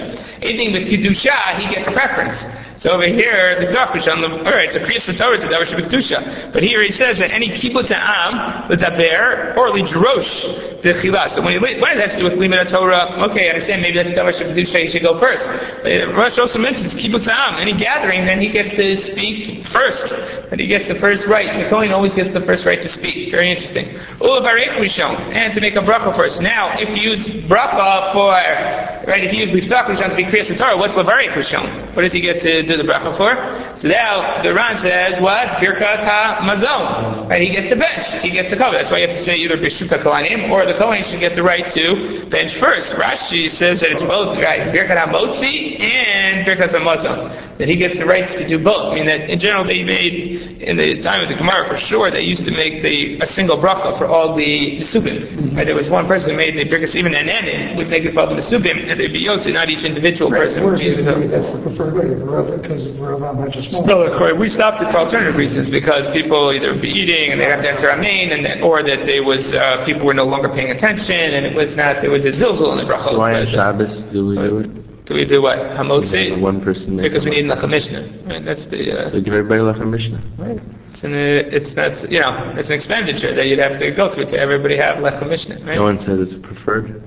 Anything 0.43 0.73
with 0.73 0.87
kedusha, 0.87 1.35
he 1.59 1.75
gets 1.75 1.87
preference. 1.93 2.39
So 2.81 2.93
over 2.93 3.07
here, 3.07 3.61
the 3.61 3.67
Miftach 3.67 3.89
Rishon, 3.89 4.23
the 4.23 4.39
all 4.39 4.53
right, 4.53 4.65
it's 4.65 4.75
a 4.75 4.81
kriyas 4.81 5.15
Torah, 5.15 5.35
it's 5.35 5.45
a 5.45 5.49
davar 5.49 5.67
shebedusha. 5.67 6.51
But 6.51 6.63
here 6.63 6.83
he 6.83 6.91
says 6.91 7.19
that 7.19 7.31
any 7.31 7.51
kibbut 7.51 7.89
ta'am, 7.89 8.71
l'daber, 8.71 9.55
or 9.59 9.71
the 9.71 9.85
chila. 9.85 11.29
So 11.29 11.43
when 11.43 11.53
he 11.53 11.59
what 11.59 11.91
does 11.91 11.99
that 11.99 12.09
have 12.09 12.13
to 12.13 12.17
do 12.17 12.25
with 12.25 12.39
limit 12.39 12.71
Torah? 12.71 13.23
Okay, 13.29 13.49
I 13.49 13.53
understand. 13.53 13.83
Maybe 13.83 14.03
that's 14.03 14.19
davar 14.19 14.33
shebedusha. 14.33 14.85
He 14.85 14.87
should 14.87 15.03
go 15.03 15.19
first. 15.19 15.47
But 15.83 16.17
Rosh 16.17 16.39
also 16.39 16.59
mentions 16.59 16.95
kibbut 16.95 17.27
ta'am. 17.27 17.61
Any 17.61 17.75
gathering, 17.75 18.25
then 18.25 18.41
he 18.41 18.49
gets 18.49 18.71
to 18.71 18.97
speak 18.97 19.67
first. 19.67 20.09
That 20.09 20.59
he 20.59 20.67
gets 20.67 20.89
the 20.89 20.95
first 20.95 21.27
right. 21.27 21.63
The 21.63 21.69
Kohen 21.69 21.93
always 21.93 22.15
gets 22.15 22.33
the 22.33 22.41
first 22.41 22.65
right 22.65 22.81
to 22.81 22.89
speak. 22.89 23.31
Very 23.31 23.51
interesting. 23.51 23.91
Ula 24.23 24.41
barech 24.41 24.71
rishon, 24.79 25.17
and 25.35 25.53
to 25.53 25.61
make 25.61 25.77
a 25.77 25.81
bracha 25.81 26.17
first. 26.17 26.41
Now, 26.41 26.79
if 26.79 26.89
you 26.97 27.11
use 27.11 27.29
bracha 27.29 28.15
for 28.15 28.31
right, 28.31 29.23
if 29.23 29.35
you 29.35 29.41
use 29.41 29.51
liftach 29.51 29.85
rishon 29.85 30.09
to 30.09 30.17
be 30.17 30.25
kriyas 30.25 30.57
Torah, 30.57 30.79
what's 30.79 30.95
lavarech 30.95 31.33
rishon? 31.33 31.95
What 31.95 32.05
does 32.05 32.13
he 32.13 32.23
get 32.23 32.41
to 32.41 32.70
do 32.71 32.77
the 32.77 32.85
bracha 32.85 33.17
for? 33.17 33.81
So 33.81 33.89
now 33.89 34.43
the 34.43 34.55
Ran 34.55 34.79
says 34.79 35.21
what 35.21 35.49
birkat 35.59 36.05
ha-mazon. 36.05 37.29
Right, 37.29 37.43
he 37.43 37.51
gets 37.51 37.69
the 37.69 37.77
bench. 37.77 38.23
He 38.23 38.31
gets 38.31 38.51
the 38.51 38.57
cover. 38.57 38.77
That's 38.77 38.91
why 38.91 38.99
you 38.99 39.09
have 39.09 39.17
to 39.17 39.23
say 39.23 39.37
either 39.37 39.57
bishuta 39.57 40.03
kohanim 40.03 40.51
or 40.51 40.67
the 40.67 40.75
Kohen 40.75 41.05
should 41.05 41.21
get 41.21 41.35
the 41.35 41.43
right 41.43 41.71
to 41.73 42.27
bench 42.27 42.55
first. 42.57 42.95
Rashi 42.95 43.51
says 43.51 43.81
that 43.81 43.91
it's 43.91 44.03
both 44.03 44.39
right, 44.39 44.73
birkat 44.73 44.99
ha-motzi 44.99 45.81
and 45.81 46.47
birkat 46.47 46.71
ha-mazon. 46.71 47.50
That 47.61 47.69
he 47.69 47.77
gets 47.77 47.99
the 47.99 48.07
rights 48.07 48.35
to 48.37 48.49
do 48.49 48.59
both. 48.59 48.93
I 48.93 48.95
mean 48.95 49.05
that 49.05 49.29
in 49.29 49.39
general 49.39 49.65
they 49.65 49.83
made 49.85 50.63
in 50.63 50.79
the 50.79 51.03
time 51.03 51.23
of 51.23 51.29
the 51.29 51.35
Gemara 51.35 51.69
for 51.69 51.77
sure 51.77 52.11
they 52.11 52.23
used 52.23 52.47
to 52.47 52.51
make 52.51 52.83
the 52.83 53.21
a 53.21 53.27
single 53.27 53.59
bracha 53.59 53.99
for 53.99 54.07
all 54.07 54.35
the, 54.35 54.79
the 54.79 54.85
subim. 54.85 55.55
Right, 55.55 55.67
there 55.67 55.75
was 55.75 55.91
one 55.91 56.07
person 56.07 56.31
who 56.31 56.37
made 56.39 56.57
the 56.57 56.65
birkas 56.65 56.95
even 56.95 57.15
an 57.15 57.29
enin 57.29 57.77
would 57.77 57.91
make 57.91 58.05
it 58.07 58.15
for 58.15 58.21
all 58.21 58.35
the 58.35 58.41
subim 58.41 58.89
and 58.89 58.99
they'd 58.99 59.13
be 59.13 59.23
yotzi, 59.25 59.53
not 59.53 59.69
each 59.69 59.85
individual 59.85 60.31
person. 60.31 60.65
would 60.65 60.73
Worse 60.73 60.81
be 60.81 60.91
that's 61.03 61.49
the 61.51 61.61
preferred 61.63 61.93
way, 61.93 62.15
Rav, 62.15 62.63
because 62.63 62.89
Rav 62.97 63.37
much 63.37 63.57
is 63.57 63.69
small. 63.69 63.85
no, 63.85 64.17
Corey, 64.17 64.33
we 64.33 64.49
stopped 64.49 64.81
it 64.81 64.91
for 64.91 64.97
alternative 64.97 65.37
reasons 65.37 65.69
because 65.69 66.09
people 66.11 66.55
either 66.55 66.73
would 66.73 66.81
be 66.81 66.89
eating 66.89 67.31
and 67.31 67.39
they 67.39 67.45
have 67.45 67.61
to 67.61 67.69
enter 67.69 67.91
amen, 67.91 68.33
and 68.33 68.45
that, 68.47 68.63
or 68.63 68.83
that 68.83 69.05
they 69.05 69.21
was 69.21 69.55
uh, 69.55 69.85
people 69.85 70.07
were 70.07 70.15
no 70.15 70.25
longer 70.25 70.49
paying 70.49 70.71
attention 70.71 71.35
and 71.35 71.45
it 71.45 71.55
was 71.55 71.77
not 71.77 72.01
there 72.01 72.11
was 72.11 72.25
a 72.25 72.33
zilzul 72.33 72.73
in 72.73 72.79
the 72.79 72.91
bracha. 72.91 73.19
why 73.19 73.39
on 73.39 73.47
Shabbos 73.47 74.05
do 74.05 74.27
we 74.29 74.37
do 74.37 74.59
it? 74.61 74.71
Do 75.11 75.17
we 75.17 75.25
do 75.25 75.43
what 75.43 75.59
hamotzi? 75.59 76.41
One 76.41 76.61
person 76.61 76.95
makes 76.95 77.09
Because 77.09 77.25
we 77.25 77.33
need 77.33 77.47
lechem 77.47 77.69
mishnah. 77.71 78.09
Right? 78.27 78.45
That's 78.45 78.67
the. 78.67 78.93
Uh, 78.97 79.11
So 79.11 79.21
give 79.21 79.35
everybody 79.35 79.61
Lechem 79.61 79.91
Mishnah. 79.91 80.23
right. 80.39 80.61
It's 80.91 81.03
an 81.03 81.15
uh, 81.15 81.17
it's 81.57 81.75
that's 81.75 82.05
you 82.05 82.21
know 82.21 82.55
it's 82.57 82.69
an 82.69 82.77
expenditure 82.77 83.35
that 83.35 83.49
you'd 83.49 83.59
have 83.59 83.77
to 83.81 83.91
go 83.91 84.09
through 84.09 84.27
to 84.27 84.39
everybody 84.39 84.77
have 84.77 84.99
lechem 84.99 85.29
mishnah. 85.29 85.57
Right? 85.67 85.75
No 85.75 85.83
one 85.83 85.99
says 85.99 86.21
it's 86.21 86.37
preferred. 86.41 87.03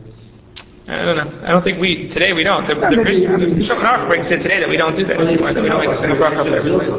I 0.89 0.97
don't 1.05 1.15
know. 1.15 1.31
I 1.47 1.51
don't 1.51 1.63
think 1.63 1.79
we 1.79 2.09
today 2.09 2.33
we 2.33 2.43
don't. 2.43 2.67
The, 2.67 2.75
the, 2.75 2.91
maybe, 2.91 3.03
Bishop- 3.05 3.29
I 3.29 3.37
mean- 3.37 3.59
the 3.59 3.63
Shulchan 3.63 4.07
brings 4.09 4.29
it 4.31 4.41
today 4.41 4.59
that 4.59 4.67
we 4.67 4.75
don't 4.75 4.93
do 4.93 5.05
that 5.05 5.21
anymore. 5.21 5.53
That 5.53 5.63
we 5.63 5.69
don't 5.69 5.79
make 5.79 5.89
a 5.91 5.95
single 5.97 6.17
bracha 6.17 6.43
for 6.45 6.55
everybody. 6.57 6.91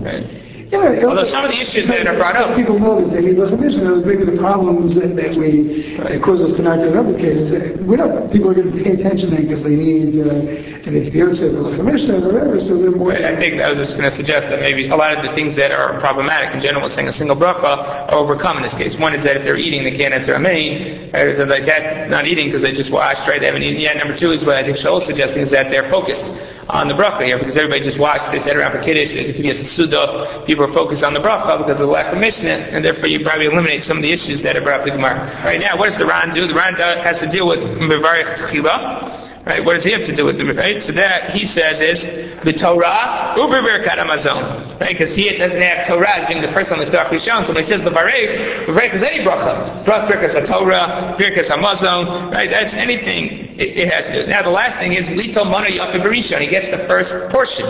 Right. 0.00 0.39
Yeah, 0.70 1.04
Although 1.04 1.24
some 1.24 1.44
of 1.44 1.50
the 1.50 1.58
issues 1.58 1.88
that 1.88 2.06
are 2.06 2.14
brought 2.14 2.36
up- 2.36 2.54
People 2.54 2.78
know 2.78 3.00
that 3.00 3.12
they 3.12 3.22
need 3.22 3.36
commission, 3.36 4.06
maybe 4.06 4.24
the 4.24 4.36
problems 4.38 4.94
that, 4.94 5.16
that 5.16 5.34
we, 5.34 5.96
that 5.96 6.22
cause 6.22 6.44
us 6.44 6.52
to 6.52 6.62
not 6.62 6.78
do 6.78 6.88
in 6.92 6.96
other 6.96 7.18
cases, 7.18 7.50
uh, 7.50 7.82
we 7.82 7.96
don't, 7.96 8.32
people 8.32 8.50
are 8.50 8.54
going 8.54 8.70
to 8.70 8.84
pay 8.84 8.92
attention 8.92 9.30
because 9.30 9.64
they 9.64 9.74
need, 9.74 10.20
uh, 10.20 10.30
and 10.30 10.96
if 10.96 11.12
you 11.12 11.34
say 11.34 11.48
the 11.48 11.76
commission 11.76 12.22
or 12.22 12.32
whatever, 12.32 12.60
so 12.60 12.76
they're 12.76 12.92
more. 12.92 13.12
I 13.12 13.34
think 13.34 13.60
I 13.60 13.68
was 13.68 13.78
just 13.78 13.96
going 13.96 14.08
to 14.08 14.16
suggest 14.16 14.48
that 14.48 14.60
maybe 14.60 14.86
a 14.88 14.96
lot 14.96 15.16
of 15.16 15.24
the 15.24 15.32
things 15.34 15.56
that 15.56 15.72
are 15.72 15.98
problematic 15.98 16.54
in 16.54 16.60
general, 16.60 16.88
saying 16.88 17.08
a 17.08 17.12
single 17.12 17.36
bracha, 17.36 17.64
are 17.64 18.14
overcome 18.14 18.58
in 18.58 18.62
this 18.62 18.74
case. 18.74 18.96
One 18.96 19.12
is 19.14 19.22
that 19.24 19.36
if 19.38 19.44
they're 19.44 19.56
eating, 19.56 19.82
they 19.82 19.90
can't 19.90 20.14
answer 20.14 20.34
a 20.34 20.38
many. 20.38 21.10
Right? 21.10 21.36
So 21.36 21.44
like 21.44 21.64
that, 21.64 22.10
not 22.10 22.26
eating 22.26 22.46
because 22.46 22.62
they 22.62 22.72
just 22.72 22.90
washed, 22.90 23.26
right? 23.26 23.40
They 23.40 23.46
haven't 23.46 23.64
eaten 23.64 23.80
yet. 23.80 23.96
Number 23.96 24.16
two 24.16 24.30
is 24.30 24.44
what 24.44 24.56
I 24.56 24.62
think 24.62 24.76
Shaul 24.76 25.00
is 25.00 25.06
suggesting 25.06 25.42
is 25.42 25.50
that 25.50 25.68
they're 25.68 25.90
focused 25.90 26.32
on 26.72 26.88
the 26.88 26.94
bracha 26.94 27.24
here 27.24 27.38
because 27.38 27.56
everybody 27.56 27.80
just 27.80 27.98
washed, 27.98 28.30
they 28.30 28.38
sat 28.38 28.56
around 28.56 28.72
for 28.72 28.82
kiddush, 28.82 29.12
there's 29.12 29.28
a 29.28 29.32
kiddush 29.32 29.60
suda, 29.66 30.42
people 30.46 30.64
are 30.64 30.72
focused 30.72 31.02
on 31.02 31.14
the 31.14 31.20
bracha 31.20 31.58
because 31.58 31.72
of 31.72 31.78
the 31.78 31.86
lack 31.86 32.12
of 32.12 32.18
mishnah, 32.18 32.48
and 32.48 32.84
therefore 32.84 33.08
you 33.08 33.20
probably 33.20 33.46
eliminate 33.46 33.84
some 33.84 33.96
of 33.96 34.02
the 34.02 34.12
issues 34.12 34.42
that 34.42 34.56
are 34.56 34.60
brought 34.60 34.80
up 34.80 34.86
the 34.86 34.92
Gemara. 34.92 35.18
Right 35.44 35.60
now, 35.60 35.76
what 35.76 35.88
does 35.88 35.98
the 35.98 36.06
Ran 36.06 36.32
do? 36.32 36.46
The 36.46 36.54
Ran 36.54 36.74
has 36.74 37.18
to 37.18 37.26
deal 37.26 37.46
with 37.46 37.60
Mevarich 37.60 38.36
Tchila. 38.36 39.19
Right, 39.46 39.64
what 39.64 39.74
does 39.74 39.84
he 39.84 39.92
have 39.92 40.04
to 40.04 40.14
do 40.14 40.26
with 40.26 40.38
it? 40.38 40.44
Right, 40.44 40.82
so 40.82 40.92
that 40.92 41.30
he 41.30 41.46
says 41.46 41.80
is 41.80 42.02
the 42.44 42.52
Torah 42.52 43.34
uber 43.36 43.62
birkat 43.62 43.96
ha-mazon. 43.96 44.78
Right, 44.78 44.90
because 44.90 45.14
he 45.14 45.34
doesn't 45.36 45.60
have 45.60 45.86
Torah 45.86 46.26
being 46.28 46.42
the 46.42 46.52
first 46.52 46.70
on 46.70 46.78
the 46.78 46.84
Torah 46.84 47.08
Rishon. 47.08 47.46
So 47.46 47.54
when 47.54 47.62
he 47.64 47.68
says 47.68 47.82
the 47.82 47.90
Barech, 47.90 48.66
the 48.66 48.72
Barech 48.72 48.92
is 48.92 49.02
any 49.02 49.24
bracha. 49.24 49.82
Brach 49.86 50.10
birkas 50.10 50.46
Torah, 50.46 51.16
birkas 51.18 51.48
ha-mazon. 51.48 52.30
Right, 52.32 52.50
that's 52.50 52.74
anything 52.74 53.56
it, 53.58 53.78
it 53.78 53.92
has 53.92 54.06
to 54.08 54.22
do. 54.22 54.26
Now 54.26 54.42
the 54.42 54.50
last 54.50 54.78
thing 54.78 54.92
is 54.92 55.08
Lito 55.08 55.44
Mana 55.44 55.68
Barishon. 55.68 56.40
He 56.40 56.46
gets 56.46 56.70
the 56.70 56.86
first 56.86 57.10
portion. 57.30 57.66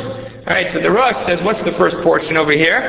All 0.47 0.55
right, 0.55 0.71
so 0.73 0.81
the 0.81 0.91
Rosh 0.91 1.17
says, 1.27 1.43
what's 1.43 1.63
the 1.63 1.73
first 1.73 1.99
portion 1.99 2.39
over 2.39 2.53
here? 2.53 2.81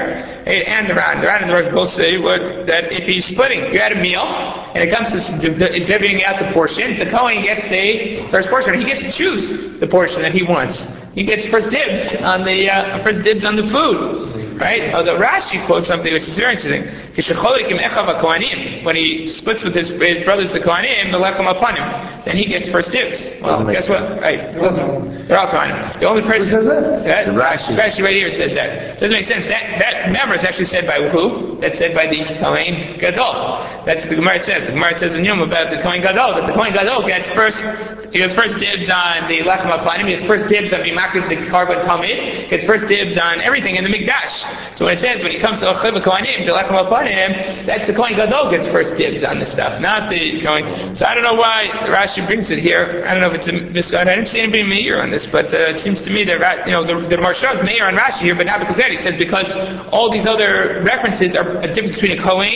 And 0.45 0.87
the 0.87 0.95
Ran. 0.95 1.19
The 1.19 1.27
Ran 1.27 1.41
and 1.41 1.49
the 1.49 1.55
Rosh 1.55 1.67
both 1.73 1.91
say 1.91 2.17
what, 2.17 2.65
that 2.67 2.93
if 2.93 3.05
he's 3.05 3.25
splitting, 3.25 3.73
you 3.73 3.79
had 3.79 3.91
a 3.91 3.99
meal, 4.01 4.21
and 4.21 4.77
it 4.77 4.95
comes 4.95 5.09
to 5.09 5.37
div- 5.37 5.59
div- 5.59 5.85
divvying 5.85 6.23
out 6.23 6.39
the 6.39 6.49
portion, 6.53 6.97
the 6.97 7.05
Kohen 7.07 7.41
gets 7.43 7.63
the 7.67 8.25
first 8.31 8.47
portion. 8.47 8.79
He 8.79 8.85
gets 8.85 9.01
to 9.01 9.11
choose 9.11 9.79
the 9.79 9.87
portion 9.87 10.21
that 10.21 10.33
he 10.33 10.43
wants. 10.43 10.87
He 11.13 11.25
gets 11.25 11.45
first 11.47 11.69
dibs 11.69 12.15
on 12.23 12.45
the 12.45 12.69
uh, 12.69 13.03
first 13.03 13.21
dibs 13.21 13.43
on 13.43 13.57
the 13.57 13.67
food. 13.67 14.57
Right? 14.59 14.93
Oh, 14.93 15.03
the 15.03 15.15
Rashi 15.15 15.63
quotes 15.65 15.87
something 15.87 16.13
which 16.13 16.23
is 16.23 16.37
very 16.37 16.53
interesting. 16.53 16.87
"Kishecholik 17.13 17.69
im 17.69 17.77
echav 17.77 18.07
haKohanim." 18.07 18.83
When 18.83 18.95
he 18.95 19.27
splits 19.27 19.63
with 19.63 19.75
his, 19.75 19.89
his 19.89 20.23
brothers, 20.23 20.51
the 20.51 20.59
Kohanim, 20.59 21.11
the 21.11 21.19
lechem 21.19 21.49
upon 21.49 21.75
him, 21.75 22.23
then 22.25 22.35
he 22.35 22.45
gets 22.45 22.67
first 22.67 22.91
dibs. 22.91 23.29
Well, 23.41 23.63
guess 23.65 23.87
what? 23.89 24.21
Right? 24.21 24.53
They're 24.53 25.39
all 25.39 25.47
Kohanim. 25.47 25.99
The 25.99 26.07
only 26.07 26.23
person 26.23 26.45
Who 26.45 26.51
says 26.51 26.65
that? 26.65 27.03
that 27.05 27.25
Rashi. 27.27 27.77
Rashi 27.77 28.03
right 28.03 28.15
here 28.15 28.31
says 28.31 28.53
that. 28.53 28.99
Doesn't 28.99 29.11
make 29.11 29.25
sense. 29.25 29.45
That 29.45 29.79
that 29.79 30.11
member 30.11 30.35
is 30.35 30.43
actually 30.43 30.65
said 30.65 30.87
by 30.87 31.09
who? 31.09 31.57
That's 31.59 31.77
said 31.77 31.95
by 31.95 32.07
the 32.07 32.23
Kohen 32.25 32.97
Gadol. 32.99 33.85
That's 33.85 34.01
what 34.01 34.09
the 34.09 34.15
Gemara 34.15 34.43
says. 34.43 34.65
The 34.65 34.73
Gemara 34.73 34.97
says 34.97 35.13
in 35.13 35.23
Yom 35.25 35.41
about 35.41 35.69
the 35.71 35.77
Kohen 35.77 36.01
Gadol 36.01 36.35
that 36.35 36.47
the 36.47 36.53
Kohen 36.53 36.73
Gadol 36.73 37.05
gets 37.07 37.29
first. 37.29 37.57
He 38.11 38.17
gets 38.19 38.33
first 38.33 38.57
dibs 38.57 38.89
on 38.89 39.27
the 39.27 39.39
Lechem 39.39 39.71
Apanim. 39.71 40.07
He 40.07 40.15
gets 40.15 40.23
first 40.25 40.47
dibs 40.47 40.73
on 40.73 40.81
Bimakir 40.81 41.29
the 41.29 41.37
Karban 41.49 41.81
Talmid. 41.83 42.49
Gets 42.49 42.65
first 42.65 42.87
dibs 42.87 43.17
on 43.17 43.39
everything 43.41 43.75
in 43.75 43.83
the 43.83 43.89
Mikdash. 43.89 44.75
So 44.75 44.85
when 44.85 44.97
it 44.97 45.01
says 45.01 45.23
when 45.23 45.31
he 45.31 45.39
comes 45.39 45.59
to 45.59 45.67
Ochlev 45.67 46.01
Kohanim, 46.01 46.45
the 46.45 46.51
Lechem 46.51 46.75
Apanim, 47.01 47.65
that's 47.65 47.87
the 47.87 47.93
Kohen 47.93 48.15
Gadol 48.15 48.51
gets 48.51 48.67
first 48.67 48.95
dibs 48.97 49.23
on 49.23 49.39
the 49.39 49.45
stuff, 49.45 49.79
not 49.79 50.09
the 50.09 50.41
Kohen. 50.41 50.95
So 50.95 51.05
I 51.05 51.15
don't 51.15 51.23
know 51.23 51.33
why 51.33 51.69
Rashi 51.85 52.25
brings 52.25 52.51
it 52.51 52.59
here. 52.59 53.03
I 53.07 53.13
don't 53.13 53.21
know 53.21 53.31
if 53.31 53.35
it's 53.35 53.47
a 53.47 53.53
misguided. 53.53 54.11
I 54.11 54.15
didn't 54.15 54.29
see 54.29 54.39
anybody 54.39 54.63
mayor 54.63 55.01
on 55.01 55.09
this, 55.09 55.25
but 55.25 55.53
uh, 55.53 55.57
it 55.57 55.79
seems 55.79 56.01
to 56.03 56.09
me 56.09 56.23
that 56.25 56.65
you 56.65 56.71
know 56.71 56.83
the, 56.83 56.95
the 57.07 57.17
Maharsha 57.17 57.55
is 57.55 57.63
mayor 57.63 57.85
on 57.85 57.95
Rashi 57.95 58.21
here, 58.21 58.35
but 58.35 58.47
not 58.47 58.59
because 58.59 58.75
that. 58.77 58.91
He 58.91 58.97
says 58.97 59.15
because 59.15 59.49
all 59.91 60.09
these 60.09 60.25
other 60.25 60.81
references 60.83 61.35
are 61.35 61.57
a 61.57 61.73
difference 61.73 61.95
between 61.95 62.17
a 62.17 62.21
Kohen 62.21 62.51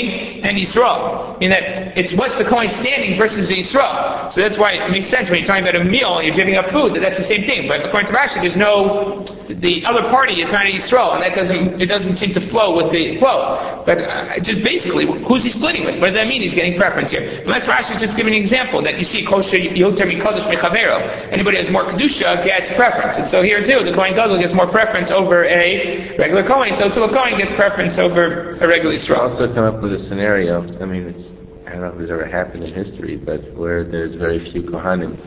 and 0.45 0.57
Yisrael. 0.57 1.41
In 1.41 1.49
that 1.51 1.97
it's 1.97 2.13
what's 2.13 2.35
the 2.35 2.45
Kohen 2.45 2.69
standing 2.81 3.17
versus 3.17 3.47
the 3.47 3.57
Yisrael. 3.57 4.31
So 4.31 4.41
that's 4.41 4.57
why 4.57 4.73
it 4.73 4.91
makes 4.91 5.07
sense 5.07 5.29
when 5.29 5.39
you're 5.39 5.47
talking 5.47 5.63
about 5.63 5.75
a 5.75 5.83
meal 5.83 6.21
you're 6.21 6.35
giving 6.35 6.55
up 6.55 6.67
food 6.67 6.93
that 6.95 7.01
that's 7.01 7.17
the 7.17 7.23
same 7.23 7.45
thing. 7.45 7.67
But 7.67 7.85
according 7.85 8.07
to 8.07 8.13
Rashi, 8.13 8.41
there's 8.41 8.57
no 8.57 9.25
the 9.47 9.85
other 9.85 10.01
party 10.09 10.41
is 10.41 10.51
not 10.51 10.65
Yisrael, 10.65 11.13
and 11.13 11.21
that 11.21 11.35
doesn't 11.35 11.79
it 11.79 11.85
doesn't 11.85 12.15
seem 12.15 12.33
to 12.33 12.41
flow 12.41 12.75
with 12.75 12.91
the 12.91 13.17
flow. 13.17 13.83
But 13.85 13.99
uh, 13.99 14.39
just 14.39 14.63
basically, 14.63 15.05
who's 15.05 15.43
he 15.43 15.49
splitting 15.49 15.85
with? 15.85 15.99
What 15.99 16.07
does 16.07 16.15
that 16.15 16.27
mean? 16.27 16.41
He's 16.41 16.53
getting 16.53 16.75
preference 16.75 17.11
here. 17.11 17.41
Unless 17.43 17.65
Rashi 17.65 17.95
is 17.95 18.01
just 18.01 18.17
giving 18.17 18.33
an 18.33 18.39
example 18.39 18.81
that 18.81 18.97
you 18.97 19.05
see 19.05 19.23
kosher 19.23 19.57
yoter 19.57 20.09
mikodesh 20.11 20.51
mechavero. 20.51 21.07
Anybody 21.31 21.57
who 21.57 21.63
has 21.63 21.71
more 21.71 21.85
kedusha 21.85 22.43
gets 22.43 22.69
preference. 22.71 23.19
And 23.19 23.27
so 23.27 23.43
here 23.43 23.63
too, 23.63 23.83
the 23.83 23.93
Kohen 23.93 24.15
Gadol 24.15 24.39
gets 24.39 24.53
more 24.53 24.67
preference 24.67 25.11
over 25.11 25.45
a 25.45 26.15
regular 26.17 26.43
Kohen. 26.43 26.75
So 26.77 26.89
to 26.89 27.03
a 27.03 27.09
Kohen 27.09 27.37
gets 27.37 27.51
preference 27.51 27.99
over 27.99 28.49
a 28.51 28.67
regular 28.67 28.95
Yisrael. 28.95 29.19
also 29.19 29.53
come 29.53 29.63
up 29.63 29.81
with 29.81 29.93
a 29.93 29.99
scenario. 29.99 30.65
I 30.81 30.85
mean, 30.85 31.09
it's, 31.09 31.29
I 31.67 31.71
don't 31.71 31.81
know 31.81 31.89
if 31.89 31.99
it's 31.99 32.11
ever 32.11 32.25
happened 32.25 32.63
in 32.63 32.73
history, 32.73 33.15
but 33.15 33.53
where 33.53 33.83
there's 33.83 34.15
very 34.15 34.39
few 34.39 34.63
kohanim 34.63 35.17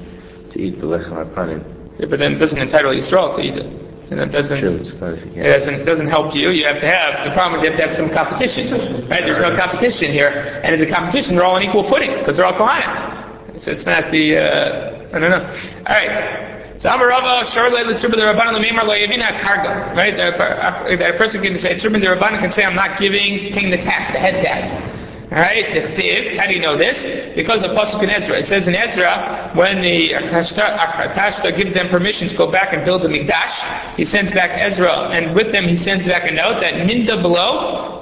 to 0.50 0.60
eat 0.60 0.80
the 0.80 0.86
lechem 0.86 1.24
apanim. 1.24 1.62
Yeah, 2.00 2.06
but 2.06 2.18
then 2.18 2.34
it 2.34 2.38
doesn't 2.38 2.58
entitle 2.58 2.92
Yisrael 2.92 3.34
to 3.36 3.42
eat 3.42 3.56
it. 3.56 3.87
And 4.10 4.20
that 4.20 4.32
doesn't. 4.32 4.60
True, 4.60 4.76
it's 4.76 4.92
clarification. 4.92 5.40
It 5.40 5.52
doesn't, 5.52 5.74
it 5.74 5.84
doesn't 5.84 6.06
help 6.06 6.34
you. 6.34 6.50
You 6.50 6.64
have 6.64 6.80
to 6.80 6.86
have, 6.86 7.24
the 7.24 7.30
problem 7.32 7.60
is 7.60 7.64
you 7.64 7.70
have 7.70 7.80
to 7.80 7.86
have 7.86 7.96
some 7.96 8.10
competition. 8.10 8.70
Right? 9.08 9.22
There's 9.22 9.38
no 9.38 9.54
competition 9.54 10.10
here. 10.10 10.60
And 10.64 10.74
in 10.74 10.80
the 10.80 10.86
competition, 10.86 11.34
they're 11.36 11.44
all 11.44 11.56
on 11.56 11.62
equal 11.62 11.84
footing 11.84 12.12
because 12.18 12.36
they're 12.36 12.46
all 12.46 12.54
Kohanim. 12.54 13.60
So 13.60 13.70
it's 13.70 13.84
not 13.84 14.10
the, 14.10 14.38
uh, 14.38 15.08
I 15.14 15.18
don't 15.18 15.30
know. 15.30 15.44
Alright. 15.80 16.80
So 16.80 16.88
Amarava, 16.88 17.42
Sharle, 17.42 17.84
Litzurba, 17.84 18.12
the 18.12 18.22
Rabban, 18.22 18.54
the 18.54 18.60
Memar, 18.60 18.84
Loyavina, 18.84 19.36
Karga. 19.38 19.94
Right? 19.94 20.16
That 20.16 21.14
a 21.14 21.18
person 21.18 21.42
can 21.42 21.56
say, 21.56 21.74
Tzurban, 21.74 22.00
the 22.00 22.06
Rabban 22.06 22.38
can 22.38 22.52
say, 22.52 22.64
I'm 22.64 22.76
not 22.76 22.98
giving 22.98 23.52
paying 23.52 23.70
the 23.70 23.78
tax, 23.78 24.12
the 24.12 24.18
head 24.18 24.44
tax. 24.44 24.97
Alright, 25.30 25.66
how 26.38 26.46
do 26.46 26.54
you 26.54 26.58
know 26.58 26.74
this? 26.74 27.36
Because 27.36 27.62
of 27.62 27.72
Pasuk 27.72 28.02
in 28.02 28.08
Ezra. 28.08 28.38
It 28.38 28.46
says 28.46 28.66
in 28.66 28.74
Ezra, 28.74 29.50
when 29.54 29.82
the 29.82 30.08
Tashta 30.10 31.54
gives 31.54 31.74
them 31.74 31.90
permission 31.90 32.28
to 32.28 32.34
go 32.34 32.50
back 32.50 32.72
and 32.72 32.82
build 32.82 33.02
the 33.02 33.08
Mikdash, 33.08 33.94
he 33.94 34.04
sends 34.04 34.32
back 34.32 34.52
Ezra, 34.54 35.10
and 35.10 35.34
with 35.34 35.52
them 35.52 35.68
he 35.68 35.76
sends 35.76 36.06
back 36.06 36.26
a 36.26 36.30
note 36.30 36.60
that 36.60 36.86
Minda 36.86 37.20
below, 37.20 38.00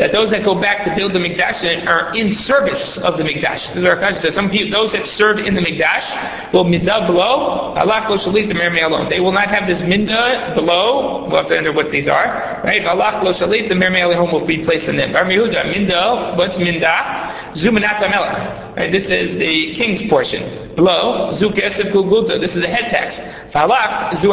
that 0.00 0.12
those 0.12 0.30
that 0.30 0.42
go 0.42 0.54
back 0.54 0.82
to 0.82 0.94
build 0.96 1.12
the 1.12 1.18
Mikdash 1.18 1.86
are 1.86 2.10
in 2.16 2.32
service 2.32 2.96
of 2.96 3.18
the 3.18 3.22
Mikdash. 3.22 3.74
This 3.74 3.84
is 3.84 4.22
says. 4.22 4.34
Some 4.34 4.48
people, 4.48 4.70
those 4.70 4.92
that 4.92 5.06
serve 5.06 5.38
in 5.40 5.52
the 5.52 5.60
Mikdash, 5.60 6.52
will 6.54 6.64
Minda 6.64 7.06
below, 7.06 7.74
Allah 7.76 8.06
lo 8.08 8.16
shalit 8.16 8.48
the 8.48 8.86
alone. 8.86 9.10
They 9.10 9.20
will 9.20 9.30
not 9.30 9.48
have 9.48 9.66
this 9.66 9.82
Minda 9.82 10.52
below, 10.54 11.26
we'll 11.26 11.36
have 11.36 11.48
to 11.48 11.58
enter 11.58 11.70
what 11.70 11.90
these 11.90 12.08
are, 12.08 12.62
right? 12.64 12.82
Allah 12.86 13.20
shalit, 13.34 13.68
the 13.68 13.74
Mir 13.74 13.90
will 14.32 14.46
be 14.46 14.64
placed 14.64 14.88
in 14.88 14.96
them. 14.96 15.12
Bar 15.12 15.26
Minda, 15.26 16.32
what's 16.34 16.56
Minda? 16.56 17.36
Zumanat 17.52 18.00
Melech. 18.00 18.76
Right, 18.76 18.90
this 18.90 19.10
is 19.10 19.38
the 19.38 19.74
king's 19.74 20.08
portion. 20.08 20.74
Below, 20.76 21.32
Zu 21.32 21.50
Kesef 21.50 22.40
this 22.40 22.56
is 22.56 22.62
the 22.62 22.68
head 22.68 22.88
tax. 22.88 23.18
Falak, 23.52 24.16
Zu 24.16 24.28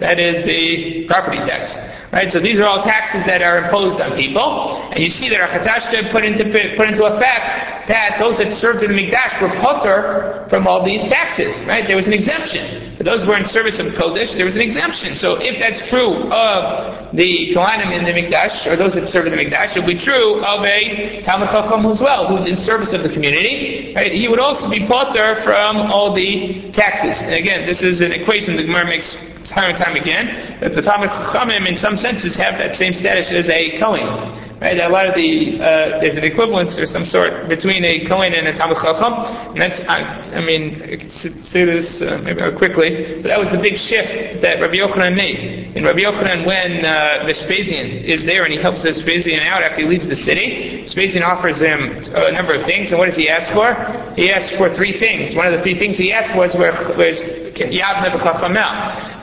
that 0.00 0.18
is 0.18 0.42
the 0.44 1.04
property 1.06 1.38
tax. 1.38 1.78
Right, 2.10 2.32
so 2.32 2.40
these 2.40 2.58
are 2.58 2.64
all 2.64 2.82
taxes 2.84 3.26
that 3.26 3.42
are 3.42 3.58
imposed 3.58 4.00
on 4.00 4.16
people, 4.16 4.76
and 4.92 4.98
you 4.98 5.10
see 5.10 5.28
that 5.28 5.50
Akatashta 5.50 6.10
put 6.10 6.24
into 6.24 6.44
put 6.74 6.88
into 6.88 7.04
effect 7.04 7.88
that 7.88 8.16
those 8.18 8.38
that 8.38 8.54
served 8.54 8.82
in 8.82 8.92
the 8.92 9.02
Mikdash 9.02 9.42
were 9.42 9.54
putter 9.60 10.46
from 10.48 10.66
all 10.66 10.82
these 10.82 11.02
taxes. 11.02 11.62
Right, 11.64 11.86
there 11.86 11.96
was 11.96 12.06
an 12.06 12.14
exemption. 12.14 12.96
For 12.96 13.04
those 13.04 13.22
who 13.22 13.28
were 13.28 13.36
in 13.36 13.44
service 13.44 13.78
of 13.78 13.88
Kodesh, 13.88 14.34
there 14.34 14.46
was 14.46 14.56
an 14.56 14.62
exemption. 14.62 15.16
So 15.16 15.36
if 15.36 15.58
that's 15.60 15.86
true 15.86 16.32
of 16.32 17.14
the 17.14 17.54
Kohanim 17.54 17.92
in 17.92 18.04
the 18.04 18.12
Mikdash, 18.12 18.66
or 18.66 18.74
those 18.74 18.94
that 18.94 19.06
serve 19.08 19.26
in 19.26 19.32
the 19.32 19.38
Mikdash, 19.38 19.76
it 19.76 19.80
would 19.80 19.86
be 19.86 19.94
true 19.94 20.42
of 20.42 20.64
a 20.64 21.20
Talmud 21.22 21.50
Chacham 21.50 21.86
as 21.86 22.00
well, 22.00 22.26
who's 22.26 22.48
in 22.48 22.56
service 22.56 22.94
of 22.94 23.02
the 23.02 23.10
community. 23.10 23.92
Right, 23.94 24.12
he 24.12 24.28
would 24.28 24.40
also 24.40 24.68
be 24.68 24.86
putter 24.86 25.36
from 25.42 25.76
all 25.76 26.14
the 26.14 26.72
taxes. 26.72 27.22
And 27.22 27.34
again, 27.34 27.66
this 27.66 27.82
is 27.82 28.00
an 28.00 28.12
equation 28.12 28.56
the 28.56 28.64
Gemara 28.64 28.86
makes 28.86 29.14
time 29.48 29.70
and 29.70 29.78
time 29.78 29.96
again, 29.96 30.58
that 30.60 30.74
the 30.74 30.82
Talmud 30.82 31.10
Chachamim 31.10 31.66
in 31.66 31.76
some 31.76 31.96
senses 31.96 32.36
have 32.36 32.58
that 32.58 32.76
same 32.76 32.92
status 32.92 33.30
as 33.30 33.48
a 33.48 33.78
Kohen. 33.78 34.48
Right? 34.60 34.78
A 34.80 34.88
lot 34.88 35.06
of 35.06 35.14
the 35.14 35.54
uh, 35.60 36.00
there's 36.00 36.16
an 36.16 36.24
equivalence 36.24 36.76
or 36.78 36.86
some 36.86 37.04
sort 37.04 37.48
between 37.48 37.84
a 37.84 38.04
Kohen 38.06 38.32
and 38.32 38.48
a 38.48 38.52
Talmud 38.52 38.78
Chacham, 38.78 39.14
and 39.52 39.60
that's 39.60 39.80
I, 39.84 40.00
I 40.36 40.44
mean 40.44 40.82
I 40.82 40.96
could 40.96 41.12
say 41.12 41.64
this 41.64 42.00
uh, 42.02 42.20
maybe 42.24 42.42
quickly, 42.56 43.20
but 43.22 43.28
that 43.28 43.38
was 43.38 43.50
the 43.50 43.58
big 43.58 43.78
shift 43.78 44.40
that 44.42 44.60
Rabbi 44.60 44.74
Yochanan 44.74 45.16
made. 45.16 45.76
In 45.76 45.84
Rabbi 45.84 46.00
Yochanan, 46.00 46.44
when 46.44 46.84
uh, 46.84 47.24
Vespasian 47.24 48.04
is 48.04 48.24
there 48.24 48.42
and 48.42 48.52
he 48.52 48.58
helps 48.58 48.82
Vespasian 48.82 49.38
out 49.40 49.62
after 49.62 49.82
he 49.82 49.86
leaves 49.86 50.08
the 50.08 50.16
city, 50.16 50.82
Vespasian 50.82 51.22
offers 51.22 51.60
him 51.60 52.02
a 52.14 52.32
number 52.32 52.52
of 52.54 52.62
things, 52.62 52.90
and 52.90 52.98
what 52.98 53.06
does 53.06 53.16
he 53.16 53.28
ask 53.28 53.48
for? 53.52 53.74
He 54.16 54.28
asks 54.32 54.56
for 54.56 54.74
three 54.74 54.98
things. 54.98 55.36
One 55.36 55.46
of 55.46 55.52
the 55.52 55.62
three 55.62 55.78
things 55.78 55.96
he 55.96 56.12
asked 56.12 56.34
was 56.34 56.56
was 56.56 57.20
Yad 57.58 58.02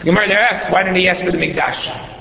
Gemara 0.05 0.27
there 0.27 0.39
asks, 0.39 0.71
why 0.71 0.83
didn't 0.83 0.97
he 0.97 1.09
ask 1.09 1.25
for 1.25 1.31
the 1.31 1.37
Mikdash? 1.39 2.14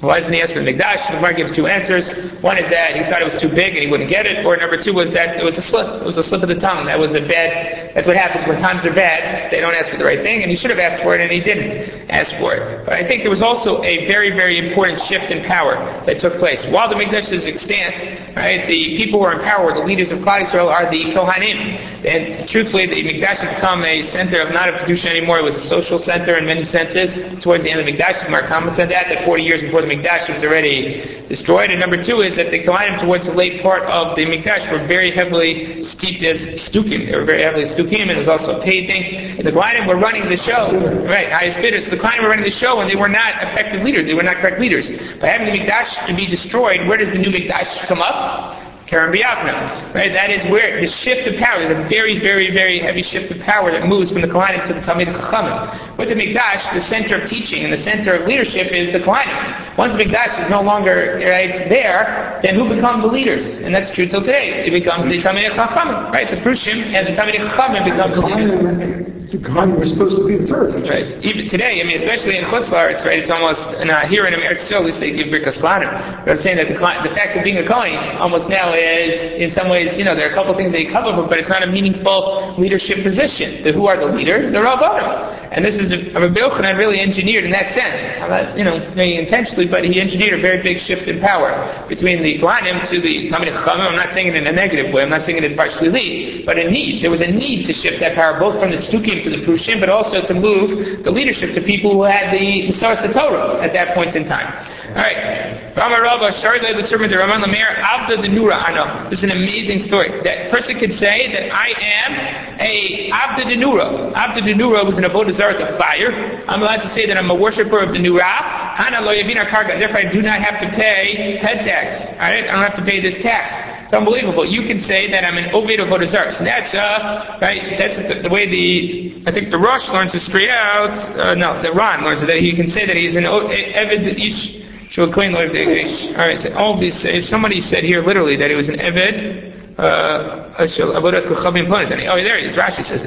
Why 0.00 0.18
doesn't 0.20 0.32
he 0.32 0.42
ask 0.42 0.52
for 0.52 0.62
the 0.62 0.70
Mikdash? 0.70 1.06
The 1.06 1.14
Gemara 1.14 1.32
gives 1.32 1.52
two 1.52 1.66
answers. 1.66 2.12
One 2.42 2.58
is 2.58 2.68
that 2.68 2.96
he 2.96 3.02
thought 3.04 3.22
it 3.22 3.24
was 3.24 3.40
too 3.40 3.48
big 3.48 3.74
and 3.74 3.82
he 3.82 3.90
wouldn't 3.90 4.10
get 4.10 4.26
it, 4.26 4.44
or 4.44 4.54
number 4.58 4.76
two 4.76 4.92
was 4.92 5.10
that 5.12 5.38
it 5.38 5.44
was 5.44 5.56
a 5.56 5.62
slip. 5.62 6.02
It 6.02 6.04
was 6.04 6.18
a 6.18 6.22
slip 6.22 6.42
of 6.42 6.50
the 6.50 6.54
tongue. 6.54 6.84
That 6.84 6.98
was 6.98 7.14
a 7.14 7.26
bad, 7.26 7.94
that's 7.94 8.06
what 8.06 8.14
happens 8.14 8.46
when 8.46 8.60
times 8.60 8.84
are 8.84 8.92
bad. 8.92 9.50
They 9.50 9.58
don't 9.62 9.74
ask 9.74 9.88
for 9.88 9.96
the 9.96 10.04
right 10.04 10.20
thing, 10.20 10.42
and 10.42 10.50
he 10.50 10.56
should 10.56 10.68
have 10.68 10.78
asked 10.78 11.02
for 11.02 11.14
it, 11.14 11.22
and 11.22 11.32
he 11.32 11.40
didn't 11.40 12.10
ask 12.10 12.34
for 12.34 12.54
it. 12.54 12.84
But 12.84 12.92
I 12.92 13.08
think 13.08 13.22
there 13.22 13.30
was 13.30 13.40
also 13.40 13.82
a 13.84 14.06
very, 14.06 14.30
very 14.30 14.58
important 14.58 15.00
shift 15.00 15.32
in 15.32 15.42
power 15.42 15.76
that 16.04 16.18
took 16.18 16.38
place. 16.38 16.62
While 16.66 16.90
the 16.90 16.96
Mikdash 16.96 17.32
is 17.32 17.46
extant, 17.46 18.36
right, 18.36 18.66
the 18.66 18.98
people 18.98 19.20
who 19.20 19.24
are 19.24 19.32
in 19.32 19.40
power, 19.40 19.72
the 19.72 19.80
leaders 19.82 20.12
of 20.12 20.18
Klal 20.18 20.42
Israel, 20.42 20.68
are 20.68 20.90
the 20.90 21.04
Kohanim. 21.04 21.78
And 22.04 22.46
truthfully, 22.46 22.84
the 22.84 23.02
Mikdash 23.02 23.38
has 23.38 23.54
become 23.54 23.82
a 23.84 24.02
center 24.02 24.42
of 24.42 24.52
not 24.52 24.68
a 24.68 24.72
Kedusha 24.72 25.06
anymore. 25.06 25.38
It 25.38 25.44
was 25.44 25.54
a 25.54 25.66
social 25.66 25.96
center 25.96 26.36
in 26.36 26.44
many 26.44 26.66
senses. 26.66 27.42
Towards 27.42 27.64
the 27.64 27.70
end 27.70 27.80
of 27.80 27.86
the 27.86 27.92
Mikdash, 27.92 28.22
Gemara 28.26 28.46
comments 28.46 28.76
that, 28.76 28.90
that 28.90 29.24
40 29.24 29.42
years 29.42 29.62
before 29.62 29.85
Mikdash 29.86 30.32
was 30.32 30.44
already 30.44 31.24
destroyed. 31.28 31.70
And 31.70 31.80
number 31.80 32.02
two 32.02 32.20
is 32.20 32.36
that 32.36 32.50
the 32.50 32.62
Kohanim 32.62 33.00
towards 33.00 33.26
the 33.26 33.32
late 33.32 33.62
part 33.62 33.82
of 33.84 34.16
the 34.16 34.26
Mikdash 34.26 34.70
were 34.70 34.86
very 34.86 35.10
heavily 35.10 35.82
steeped 35.82 36.22
as 36.22 36.46
stukim. 36.46 37.06
They 37.06 37.16
were 37.16 37.24
very 37.24 37.42
heavily 37.42 37.66
stukim, 37.66 38.02
and 38.02 38.10
it 38.10 38.16
was 38.16 38.28
also 38.28 38.58
a 38.58 38.62
paid 38.62 38.88
thing. 38.88 39.38
And 39.38 39.46
the 39.46 39.52
Kohanim 39.52 39.86
were 39.86 39.96
running 39.96 40.28
the 40.28 40.36
show, 40.36 40.76
right? 41.06 41.30
Highest 41.30 41.60
bidders. 41.60 41.84
So 41.84 41.90
the 41.90 41.96
Kohanim 41.96 42.22
were 42.22 42.28
running 42.28 42.44
the 42.44 42.50
show, 42.50 42.80
and 42.80 42.90
they 42.90 42.96
were 42.96 43.08
not 43.08 43.42
effective 43.42 43.82
leaders. 43.82 44.06
They 44.06 44.14
were 44.14 44.22
not 44.22 44.36
correct 44.36 44.60
leaders. 44.60 44.88
By 45.16 45.28
having 45.28 45.46
the 45.46 45.58
Mikdash 45.58 46.06
to 46.06 46.14
be 46.14 46.26
destroyed, 46.26 46.86
where 46.86 46.98
does 46.98 47.10
the 47.10 47.18
new 47.18 47.30
Mikdash 47.30 47.78
come 47.86 48.02
up? 48.02 48.55
Karen 48.86 49.12
Biakna. 49.12 49.94
Right? 49.94 50.12
That 50.12 50.30
is 50.30 50.46
where 50.46 50.80
the 50.80 50.86
shift 50.86 51.26
of 51.26 51.36
power, 51.36 51.58
there's 51.58 51.72
a 51.72 51.88
very, 51.88 52.18
very, 52.18 52.52
very 52.52 52.78
heavy 52.78 53.02
shift 53.02 53.32
of 53.32 53.40
power 53.40 53.70
that 53.72 53.86
moves 53.86 54.10
from 54.10 54.22
the 54.22 54.28
Kohanim 54.28 54.64
to 54.66 54.74
the 54.74 54.80
Talmid 54.80 55.06
Chachamim. 55.06 55.96
With 55.98 56.08
the 56.08 56.14
Mikdash, 56.14 56.72
the 56.72 56.80
center 56.80 57.20
of 57.20 57.28
teaching 57.28 57.64
and 57.64 57.72
the 57.72 57.78
center 57.78 58.14
of 58.14 58.26
leadership 58.26 58.72
is 58.72 58.92
the 58.92 59.00
Kohanim. 59.00 59.76
Once 59.76 59.92
the 59.96 60.04
Mikdash 60.04 60.44
is 60.44 60.48
no 60.48 60.62
longer 60.62 61.14
right, 61.16 61.68
there, 61.68 62.38
then 62.42 62.54
who 62.54 62.72
become 62.72 63.00
the 63.00 63.08
leaders? 63.08 63.56
And 63.56 63.74
that's 63.74 63.90
true 63.90 64.06
till 64.06 64.20
today. 64.20 64.64
It 64.66 64.70
becomes 64.70 65.06
the 65.06 65.20
Talmid 65.20 65.50
Chachamim. 65.50 66.12
Right? 66.12 66.30
The 66.30 66.36
Prushim 66.36 66.92
and 66.94 67.06
the 67.06 67.12
Talmid 67.12 67.34
Chachamim 67.34 67.84
become 67.84 68.10
the 68.12 68.20
leaders 68.20 69.15
the 69.30 69.38
Kohanim 69.38 69.78
were 69.78 69.86
supposed 69.86 70.16
to 70.16 70.26
be 70.26 70.36
the 70.36 70.46
third. 70.46 70.88
Right. 70.88 71.24
Even 71.24 71.48
today, 71.48 71.80
I 71.80 71.84
mean, 71.84 71.96
especially 71.96 72.36
in 72.36 72.44
Chutz 72.44 72.66
La'aretz, 72.66 73.04
right? 73.04 73.18
It's 73.18 73.30
almost 73.30 73.66
uh, 73.66 74.06
here 74.06 74.24
in 74.26 74.34
America, 74.34 74.62
still, 74.62 74.78
at 74.78 74.84
least 74.84 75.00
they 75.00 75.10
give 75.10 75.28
Birkas 75.28 75.58
Kohanim. 75.58 75.90
But 76.24 76.30
I'm 76.30 76.38
saying 76.38 76.58
that 76.58 76.68
the, 76.68 76.74
the 77.08 77.14
fact 77.14 77.36
of 77.36 77.42
being 77.42 77.58
a 77.58 77.66
Kohen 77.66 77.96
almost 78.18 78.48
now 78.48 78.72
is, 78.72 79.18
in 79.32 79.50
some 79.50 79.68
ways, 79.68 79.98
you 79.98 80.04
know, 80.04 80.14
there 80.14 80.28
are 80.28 80.30
a 80.30 80.34
couple 80.34 80.54
things 80.54 80.70
they 80.70 80.84
cover, 80.84 81.12
for, 81.12 81.28
but 81.28 81.38
it's 81.38 81.48
not 81.48 81.64
a 81.64 81.66
meaningful 81.66 82.54
leadership 82.56 83.02
position. 83.02 83.64
The, 83.64 83.72
who 83.72 83.86
are 83.86 83.96
the 83.96 84.12
leaders? 84.12 84.52
The 84.52 84.60
Rabbanim. 84.60 85.48
And 85.50 85.64
this 85.64 85.76
is 85.76 85.90
a 85.90 85.96
Rabbi 86.12 86.40
Yochanan 86.40 86.78
really 86.78 87.00
engineered 87.00 87.44
in 87.44 87.50
that 87.50 87.74
sense. 87.74 88.28
Not, 88.28 88.56
you 88.56 88.62
know, 88.64 88.78
maybe 88.94 89.16
intentionally, 89.16 89.66
but 89.66 89.82
he 89.82 90.00
engineered 90.00 90.38
a 90.38 90.42
very 90.42 90.62
big 90.62 90.78
shift 90.78 91.08
in 91.08 91.20
power 91.20 91.84
between 91.88 92.22
the 92.22 92.38
Kohanim 92.38 92.86
to 92.88 93.00
the 93.00 93.28
Talmid 93.28 93.48
Chachamim. 93.48 93.88
I'm 93.88 93.96
not 93.96 94.12
saying 94.12 94.28
it 94.28 94.36
in 94.36 94.46
a 94.46 94.52
negative 94.52 94.92
way. 94.92 95.02
I'm 95.02 95.10
not 95.10 95.22
saying 95.22 95.38
it 95.38 95.44
as 95.44 95.56
partially 95.56 95.88
lead, 95.88 96.46
but 96.46 96.58
a 96.58 96.70
need. 96.70 97.02
There 97.02 97.10
was 97.10 97.20
a 97.20 97.32
need 97.32 97.66
to 97.66 97.72
shift 97.72 97.98
that 98.00 98.14
power 98.14 98.38
both 98.38 98.60
from 98.60 98.70
the 98.70 98.82
To 99.22 99.30
the 99.30 99.38
Prushim, 99.38 99.80
but 99.80 99.88
also 99.88 100.20
to 100.20 100.34
move 100.34 101.02
the 101.02 101.10
leadership 101.10 101.54
to 101.54 101.60
people 101.60 101.92
who 101.92 102.02
had 102.02 102.32
the, 102.32 102.70
source 102.72 103.00
of 103.00 103.12
Torah 103.12 103.62
at 103.62 103.72
that 103.72 103.94
point 103.94 104.14
in 104.14 104.26
time. 104.26 104.46
Alright. 104.90 105.76
Rama 105.76 106.00
Rabba, 106.00 106.30
Shardai 106.32 106.78
the 106.80 106.86
servant 106.86 107.12
of 107.12 107.18
Raman 107.18 107.40
Lamir, 107.40 107.74
Abda 107.76 108.20
the 108.22 108.28
Nura 108.28 108.68
Ano. 108.68 109.08
This 109.10 109.20
is 109.20 109.24
an 109.24 109.30
amazing 109.30 109.80
story. 109.80 110.08
That 110.20 110.50
person 110.50 110.78
could 110.78 110.92
say 110.92 111.32
that 111.32 111.52
I 111.52 111.68
am 111.80 112.60
a 112.60 113.10
Abda 113.10 113.44
the 113.44 113.56
Nura. 113.56 114.12
Abda 114.12 114.44
the 114.44 114.54
Nura 114.54 114.84
was 114.84 114.98
an 114.98 115.04
Avodah 115.04 115.32
Zarah 115.32 115.78
fire. 115.78 116.44
I'm 116.48 116.62
allowed 116.62 116.82
to 116.82 116.88
say 116.90 117.06
that 117.06 117.16
I'm 117.16 117.30
a 117.30 117.34
worshiper 117.34 117.78
of 117.78 117.92
the 117.92 117.98
Nura. 117.98 118.22
Hana 118.22 119.00
lo 119.00 119.14
yavina 119.14 119.46
karga. 119.46 119.78
Therefore 119.78 119.98
I 119.98 120.12
do 120.12 120.22
not 120.22 120.40
have 120.40 120.60
to 120.60 120.76
pay 120.76 121.36
head 121.38 121.64
tax. 121.64 122.06
Alright? 122.12 122.44
I 122.44 122.52
don't 122.52 122.62
have 122.62 122.74
to 122.76 122.84
pay 122.84 123.00
this 123.00 123.20
tax. 123.22 123.75
It's 123.86 123.94
unbelievable. 123.94 124.44
You 124.44 124.62
can 124.62 124.80
say 124.80 125.08
that 125.12 125.24
I'm 125.24 125.38
an 125.38 125.54
Ovid 125.54 125.78
of 125.78 125.86
Vodazar. 125.86 126.32
So 126.32 126.42
that's, 126.42 126.74
uh, 126.74 127.38
right, 127.40 127.78
that's 127.78 127.98
the, 127.98 128.20
the, 128.20 128.28
way 128.28 128.44
the, 128.46 129.22
I 129.28 129.30
think 129.30 129.52
the 129.52 129.58
Rosh 129.58 129.88
learns 129.90 130.10
to 130.10 130.18
straight 130.18 130.50
out, 130.50 130.98
uh, 131.16 131.36
no, 131.36 131.62
the 131.62 131.70
Ron 131.70 132.02
learns 132.02 132.20
that 132.22 132.36
he 132.36 132.52
can 132.52 132.68
say 132.68 132.84
that 132.84 132.96
he's 132.96 133.14
an 133.14 133.26
Ovid 133.26 134.18
Ish, 134.18 134.56
Alright, 134.98 136.40
so 136.40 136.52
all 136.56 136.76
these, 136.76 137.28
somebody 137.28 137.60
said 137.60 137.84
here 137.84 138.02
literally 138.02 138.34
that 138.34 138.50
he 138.50 138.56
was 138.56 138.68
an 138.68 138.80
Eved, 138.80 139.78
uh, 139.78 140.52
oh, 140.58 140.66
there 140.66 142.38
he 142.38 142.46
is. 142.46 142.56
Rashi 142.56 142.82
says, 142.82 143.04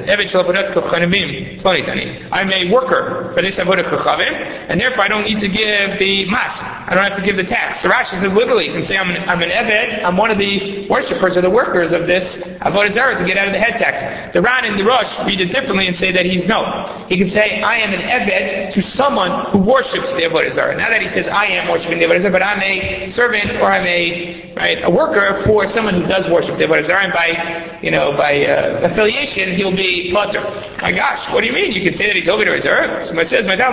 I'm 2.32 2.52
a 2.52 2.70
worker 2.72 3.32
for 3.34 3.42
this 3.42 3.56
Avodah 3.58 3.82
Chachavim, 3.82 4.32
and 4.70 4.80
therefore 4.80 5.04
I 5.04 5.08
don't 5.08 5.24
need 5.24 5.40
to 5.40 5.48
give 5.48 5.98
the 5.98 6.24
mas. 6.30 6.69
I 6.90 6.94
don't 6.96 7.04
have 7.04 7.16
to 7.16 7.22
give 7.22 7.36
the 7.36 7.44
tax. 7.44 7.82
So 7.82 7.88
Rashi 7.88 8.18
says 8.18 8.32
literally, 8.32 8.66
you 8.66 8.72
can 8.72 8.82
say 8.82 8.98
I'm 8.98 9.10
an, 9.10 9.28
I'm 9.28 9.40
an 9.42 9.50
Eved, 9.50 10.02
I'm 10.02 10.16
one 10.16 10.32
of 10.32 10.38
the 10.38 10.88
worshippers 10.88 11.36
or 11.36 11.40
the 11.40 11.48
workers 11.48 11.92
of 11.92 12.08
this 12.08 12.38
Avodah 12.38 12.92
Zarah 12.92 13.16
to 13.16 13.24
get 13.24 13.36
out 13.36 13.46
of 13.46 13.52
the 13.52 13.60
head 13.60 13.76
tax. 13.76 14.32
The 14.32 14.42
Ran 14.42 14.64
and 14.64 14.76
the 14.76 14.84
Rosh 14.84 15.16
read 15.20 15.40
it 15.40 15.52
differently 15.52 15.86
and 15.86 15.96
say 15.96 16.10
that 16.10 16.26
he's 16.26 16.48
no. 16.48 17.06
He 17.08 17.16
can 17.16 17.30
say, 17.30 17.62
I 17.62 17.76
am 17.76 17.94
an 17.94 18.00
Eved 18.00 18.72
to 18.72 18.82
someone 18.82 19.52
who 19.52 19.58
worships 19.58 20.12
the 20.14 20.22
Avodah 20.22 20.50
Zarah. 20.50 20.76
Not 20.76 20.90
that 20.90 21.00
he 21.00 21.06
says, 21.06 21.28
I 21.28 21.44
am 21.44 21.70
worshiping 21.70 22.00
the 22.00 22.06
Avodah 22.06 22.22
Zarah, 22.22 22.32
but 22.32 22.42
I'm 22.42 22.60
a 22.60 23.08
servant 23.08 23.54
or 23.60 23.70
I'm 23.70 23.86
a, 23.86 24.52
right, 24.56 24.82
a 24.82 24.90
worker 24.90 25.40
for 25.42 25.68
someone 25.68 25.94
who 25.94 26.08
does 26.08 26.28
worship 26.28 26.58
the 26.58 26.64
Avodah 26.64 26.86
Zarah, 26.86 27.04
and 27.04 27.12
by, 27.12 27.78
you 27.82 27.92
know, 27.92 28.16
by 28.16 28.46
uh, 28.46 28.90
affiliation, 28.90 29.54
he'll 29.54 29.70
be 29.70 30.10
Potter. 30.12 30.42
My 30.82 30.90
gosh, 30.90 31.32
what 31.32 31.42
do 31.42 31.46
you 31.46 31.52
mean? 31.52 31.70
You 31.70 31.84
can 31.84 31.94
say 31.94 32.08
that 32.08 32.16
he's 32.16 32.24
to 32.24 32.60
Zarah. 32.60 33.04
So 33.04 33.16
it 33.16 33.28
says, 33.28 33.46
my 33.46 33.54
dad, 33.54 33.70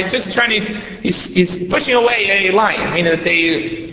He's 0.00 0.12
just 0.12 0.32
trying 0.32 0.50
to, 0.50 0.74
he's, 1.02 1.24
he's 1.24 1.68
pushing 1.68 1.89
away 1.92 2.48
a 2.48 2.52
line. 2.52 2.80
I 2.80 2.94
mean, 2.94 3.04
that 3.04 3.24
they, 3.24 3.92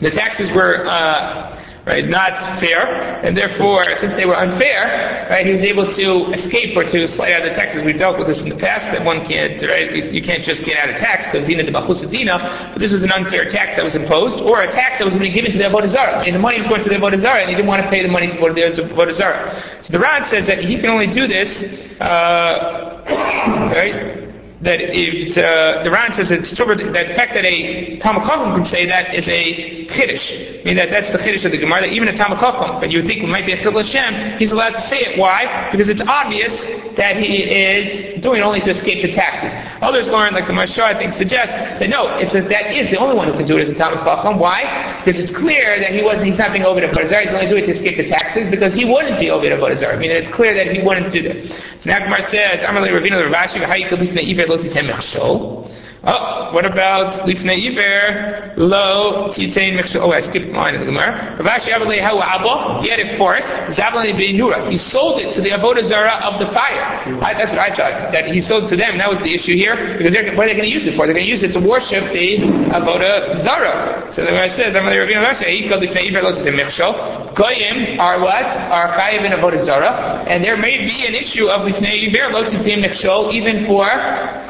the 0.00 0.10
taxes 0.10 0.50
were, 0.52 0.86
uh, 0.86 1.60
right? 1.86 2.08
Not 2.08 2.58
fair, 2.58 2.86
and 3.24 3.36
therefore, 3.36 3.84
since 3.98 4.14
they 4.14 4.24
were 4.24 4.36
unfair, 4.36 5.26
right, 5.30 5.46
he 5.46 5.52
was 5.52 5.62
able 5.62 5.92
to 5.92 6.32
escape 6.32 6.76
or 6.76 6.84
to 6.84 7.06
slide 7.06 7.32
out 7.32 7.42
of 7.42 7.50
the 7.50 7.54
taxes. 7.54 7.82
We've 7.82 7.98
dealt 7.98 8.18
with 8.18 8.26
this 8.26 8.40
in 8.40 8.48
the 8.48 8.56
past 8.56 8.86
that 8.86 9.04
one 9.04 9.24
can't, 9.24 9.60
right? 9.62 10.12
You 10.12 10.22
can't 10.22 10.42
just 10.42 10.64
get 10.64 10.78
out 10.78 10.88
of 10.88 10.96
tax 10.96 11.26
because 11.26 11.46
dina 11.46 11.62
de 11.62 11.72
but 11.72 12.78
this 12.78 12.92
was 12.92 13.02
an 13.02 13.12
unfair 13.12 13.44
tax 13.44 13.76
that 13.76 13.84
was 13.84 13.94
imposed, 13.94 14.40
or 14.40 14.62
a 14.62 14.70
tax 14.70 14.98
that 14.98 15.04
was 15.04 15.16
being 15.16 15.34
given 15.34 15.52
to 15.52 15.58
the 15.58 15.64
avodah 15.64 16.24
mean, 16.24 16.32
the 16.32 16.38
money 16.38 16.58
was 16.58 16.66
going 16.66 16.82
to 16.82 16.88
the 16.88 16.96
avodah 16.96 17.14
and 17.14 17.48
he 17.48 17.54
didn't 17.54 17.68
want 17.68 17.82
to 17.82 17.88
pay 17.88 18.02
the 18.02 18.08
money 18.08 18.28
to 18.28 18.34
the 18.34 18.38
avodah. 18.38 19.84
So 19.84 19.92
the 19.92 19.98
Ran 19.98 20.24
says 20.24 20.46
that 20.46 20.64
he 20.64 20.76
can 20.76 20.90
only 20.90 21.06
do 21.06 21.26
this, 21.26 21.62
uh, 22.00 23.02
right? 23.74 24.23
That 24.64 24.80
it, 24.80 25.36
uh, 25.36 25.82
the 25.82 25.90
Ran 25.90 26.12
says 26.14 26.30
it's 26.30 26.54
true 26.54 26.74
that 26.74 26.78
the 26.78 27.14
fact 27.14 27.34
that 27.34 27.44
a 27.44 27.96
Talmud 27.98 28.24
can 28.24 28.64
say 28.64 28.86
that 28.86 29.14
is 29.14 29.28
a 29.28 29.84
chiddush. 29.86 30.60
I 30.60 30.64
mean 30.64 30.76
that 30.76 30.90
that's 30.90 31.10
the 31.10 31.18
chiddush 31.18 31.44
of 31.44 31.52
the 31.52 31.58
Gemara. 31.58 31.82
That 31.82 31.92
even 31.92 32.08
a 32.08 32.16
Talmud 32.16 32.40
but 32.80 32.90
you 32.90 32.98
would 32.98 33.06
think 33.06 33.22
it 33.22 33.28
might 33.28 33.44
be 33.44 33.52
a 33.52 33.60
Chil 33.60 33.76
Hashem, 33.76 34.38
he's 34.38 34.52
allowed 34.52 34.74
to 34.74 34.80
say 34.80 35.00
it. 35.00 35.18
Why? 35.18 35.70
Because 35.70 35.88
it's 35.88 36.00
obvious 36.00 36.54
that 36.96 37.16
he 37.16 37.44
is 37.44 38.20
doing 38.22 38.42
only 38.42 38.60
to 38.60 38.70
escape 38.70 39.02
the 39.02 39.12
taxes. 39.12 39.52
Others 39.82 40.08
learn, 40.08 40.34
like 40.34 40.46
the 40.46 40.52
Mashar, 40.52 40.82
I 40.82 40.94
think, 40.94 41.12
suggests 41.12 41.54
that 41.54 41.88
no, 41.88 42.06
a, 42.18 42.24
that 42.24 42.72
is 42.72 42.90
the 42.90 42.96
only 42.96 43.16
one 43.16 43.28
who 43.28 43.34
can 43.34 43.46
do 43.46 43.58
it 43.58 43.62
as 43.62 43.70
a 43.70 43.74
Talmud 43.74 44.00
Chacham. 44.04 44.38
Why? 44.38 45.02
Because 45.04 45.20
it's 45.20 45.32
clear 45.32 45.78
that 45.80 45.92
he 45.92 46.02
wasn't, 46.02 46.26
he's 46.26 46.38
not 46.38 46.52
being 46.52 46.64
over 46.64 46.80
to 46.80 46.88
Bodazar, 46.88 47.22
he's 47.22 47.34
only 47.34 47.46
doing 47.46 47.64
it 47.64 47.66
to 47.66 47.72
escape 47.72 47.96
the 47.96 48.08
taxes 48.08 48.50
because 48.50 48.74
he 48.74 48.84
wouldn't 48.84 49.18
be 49.20 49.30
over 49.30 49.48
to 49.48 49.56
Bodazar. 49.56 49.94
I 49.94 49.96
mean, 49.96 50.10
it's 50.10 50.28
clear 50.28 50.54
that 50.54 50.74
he 50.74 50.80
wouldn't 50.82 51.12
do 51.12 51.22
that. 51.22 51.52
So 51.80 51.90
now 51.90 51.98
Gemara 52.00 52.28
says, 52.28 52.60
Ravina 52.60 53.28
Ravashi, 53.28 53.62
how 53.64 53.74
you 53.74 53.88
could 53.88 54.00
be 54.00 54.08
Iver 54.08 54.48
Lo 54.48 54.58
Titem 54.58 55.73
Oh, 56.06 56.52
what 56.52 56.66
about 56.66 57.26
lifnei 57.26 57.70
iver 57.70 58.52
lo 58.56 59.28
titain 59.28 59.78
mechshol? 59.78 60.02
Oh, 60.02 60.12
I 60.12 60.20
skipped 60.20 60.48
line 60.48 60.74
in 60.74 60.80
the 60.80 60.86
Gemara. 60.86 61.36
Ravashi 61.38 61.72
Abalei 61.72 62.00
Hawa 62.00 62.22
Abo. 62.22 62.82
He 62.82 62.90
had 62.90 62.98
it 62.98 63.16
forced. 63.16 63.46
Zabalei 63.46 64.12
Beinura. 64.12 64.70
He 64.70 64.76
sold 64.76 65.20
it 65.20 65.32
to 65.34 65.40
the 65.40 65.50
avodah 65.50 65.84
zara 65.88 66.20
of 66.24 66.38
the 66.38 66.46
fire. 66.52 66.84
I, 67.22 67.32
that's 67.32 67.50
what 67.50 67.58
I 67.58 67.70
thought. 67.70 68.12
That 68.12 68.26
he 68.26 68.42
sold 68.42 68.68
to 68.68 68.76
them. 68.76 68.98
That 68.98 69.08
was 69.08 69.18
the 69.20 69.32
issue 69.32 69.56
here 69.56 69.96
because 69.96 70.14
what 70.36 70.44
are 70.44 70.48
they 70.48 70.54
going 70.54 70.68
to 70.68 70.68
use 70.68 70.86
it 70.86 70.94
for? 70.94 71.06
They're 71.06 71.14
going 71.14 71.26
to 71.26 71.30
use 71.30 71.42
it 71.42 71.54
to 71.54 71.60
worship 71.60 72.12
the 72.12 72.38
avodah 72.38 73.40
zara. 73.40 74.12
So 74.12 74.22
the 74.22 74.28
Gemara 74.28 74.50
says, 74.50 74.74
Amalei 74.74 75.06
Ravina 75.06 75.24
Ravashi. 75.24 75.62
He 75.62 75.68
called 75.68 75.82
lifnei 75.82 76.10
iver 76.10 76.22
lo 76.22 76.34
titain 76.34 76.58
mechshol. 76.60 77.34
Goyim 77.34 77.98
are 77.98 78.20
what? 78.20 78.44
Are 78.44 78.96
chayiv 78.98 79.24
in 79.24 79.32
avodah 79.32 79.64
zara, 79.64 80.24
and 80.28 80.44
there 80.44 80.56
may 80.56 80.78
be 80.78 81.06
an 81.06 81.14
issue 81.14 81.48
of 81.48 81.62
lifnei 81.62 82.08
iver 82.08 82.32
lo 82.32 82.44
titain 82.44 82.84
mechshol 82.84 83.32
even 83.32 83.64
for 83.64 83.86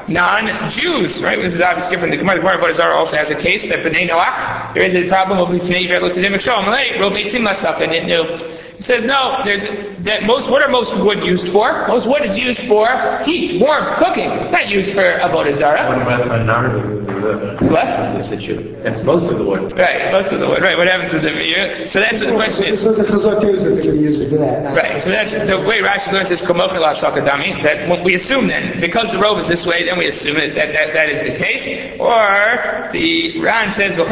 non-Jews, 0.08 1.22
right? 1.22 1.40
This 1.40 1.54
is 1.54 1.60
obviously 1.60 1.96
different. 1.96 2.12
The 2.12 2.18
Gemara, 2.18 2.36
the 2.36 2.72
Gemara 2.72 2.94
also 2.94 3.16
has 3.16 3.30
a 3.30 3.34
case 3.34 3.62
that 3.68 3.84
B'nai 3.84 4.08
Noach, 4.08 4.74
there 4.74 4.82
is 4.82 4.94
a 4.94 5.08
problem 5.08 5.38
of 5.38 5.48
Lifnei 5.48 5.88
Ver 5.88 6.00
Lotzidim 6.00 6.34
Mishol, 6.34 6.64
Malay, 6.64 6.92
Robeitim 6.98 7.46
Lasap, 7.46 7.80
and 7.80 7.92
it 7.92 8.04
knew. 8.04 8.22
It 8.22 8.82
says 8.82 9.04
no. 9.04 9.40
There's 9.44 9.62
that 10.04 10.24
most. 10.24 10.50
What 10.50 10.62
are 10.62 10.68
most 10.68 10.96
wood 10.96 11.24
used 11.24 11.48
for? 11.48 11.86
Most 11.86 12.06
wood 12.06 12.22
is 12.22 12.36
used 12.36 12.60
for 12.62 13.20
heat, 13.24 13.60
warmth, 13.60 13.96
cooking. 13.96 14.30
It's 14.30 14.52
not 14.52 14.68
used 14.68 14.92
for 14.92 15.02
avodah 15.02 15.56
zara. 15.56 17.03
What 17.24 17.34
about 17.34 17.58
the 17.58 17.66
What? 17.66 18.18
This 18.18 18.30
issue. 18.32 18.82
That's 18.82 19.02
most 19.02 19.30
of 19.30 19.38
the 19.38 19.44
wood. 19.44 19.72
Right, 19.78 20.12
most 20.12 20.30
of 20.30 20.40
the 20.40 20.46
wood. 20.46 20.62
Right. 20.62 20.76
What 20.76 20.88
happens 20.88 21.12
with 21.12 21.22
the 21.22 21.32
mirror? 21.32 21.88
So 21.88 22.00
that's 22.00 22.20
the 22.20 22.32
question 22.32 22.64
is. 22.64 22.82
So 22.82 22.92
the 22.92 23.02
chazak 23.04 23.42
is 23.44 23.62
that 23.62 23.70
they're 23.70 23.84
going 23.84 23.96
to 23.96 24.02
use 24.02 24.20
it 24.20 24.30
for 24.30 24.36
that. 24.36 24.76
Right. 24.76 25.02
So 25.02 25.10
that's 25.10 25.32
the 25.32 25.58
way 25.66 25.80
Rashi 25.80 26.12
learns 26.12 26.28
this 26.28 26.42
komochilas 26.42 26.96
sakadami. 26.96 27.62
That 27.62 28.04
we 28.04 28.14
assume 28.14 28.46
then 28.46 28.80
because 28.80 29.10
the 29.10 29.18
robe 29.18 29.38
is 29.38 29.48
this 29.48 29.64
way, 29.64 29.84
then 29.84 29.98
we 29.98 30.08
assume 30.08 30.34
that 30.34 30.54
that, 30.54 30.72
that, 30.72 30.92
that 30.92 31.08
is 31.08 31.22
the 31.22 31.36
case. 31.36 31.98
Or 31.98 32.90
the 32.92 33.40
Ran 33.40 33.72
says 33.72 33.96
that 33.96 34.04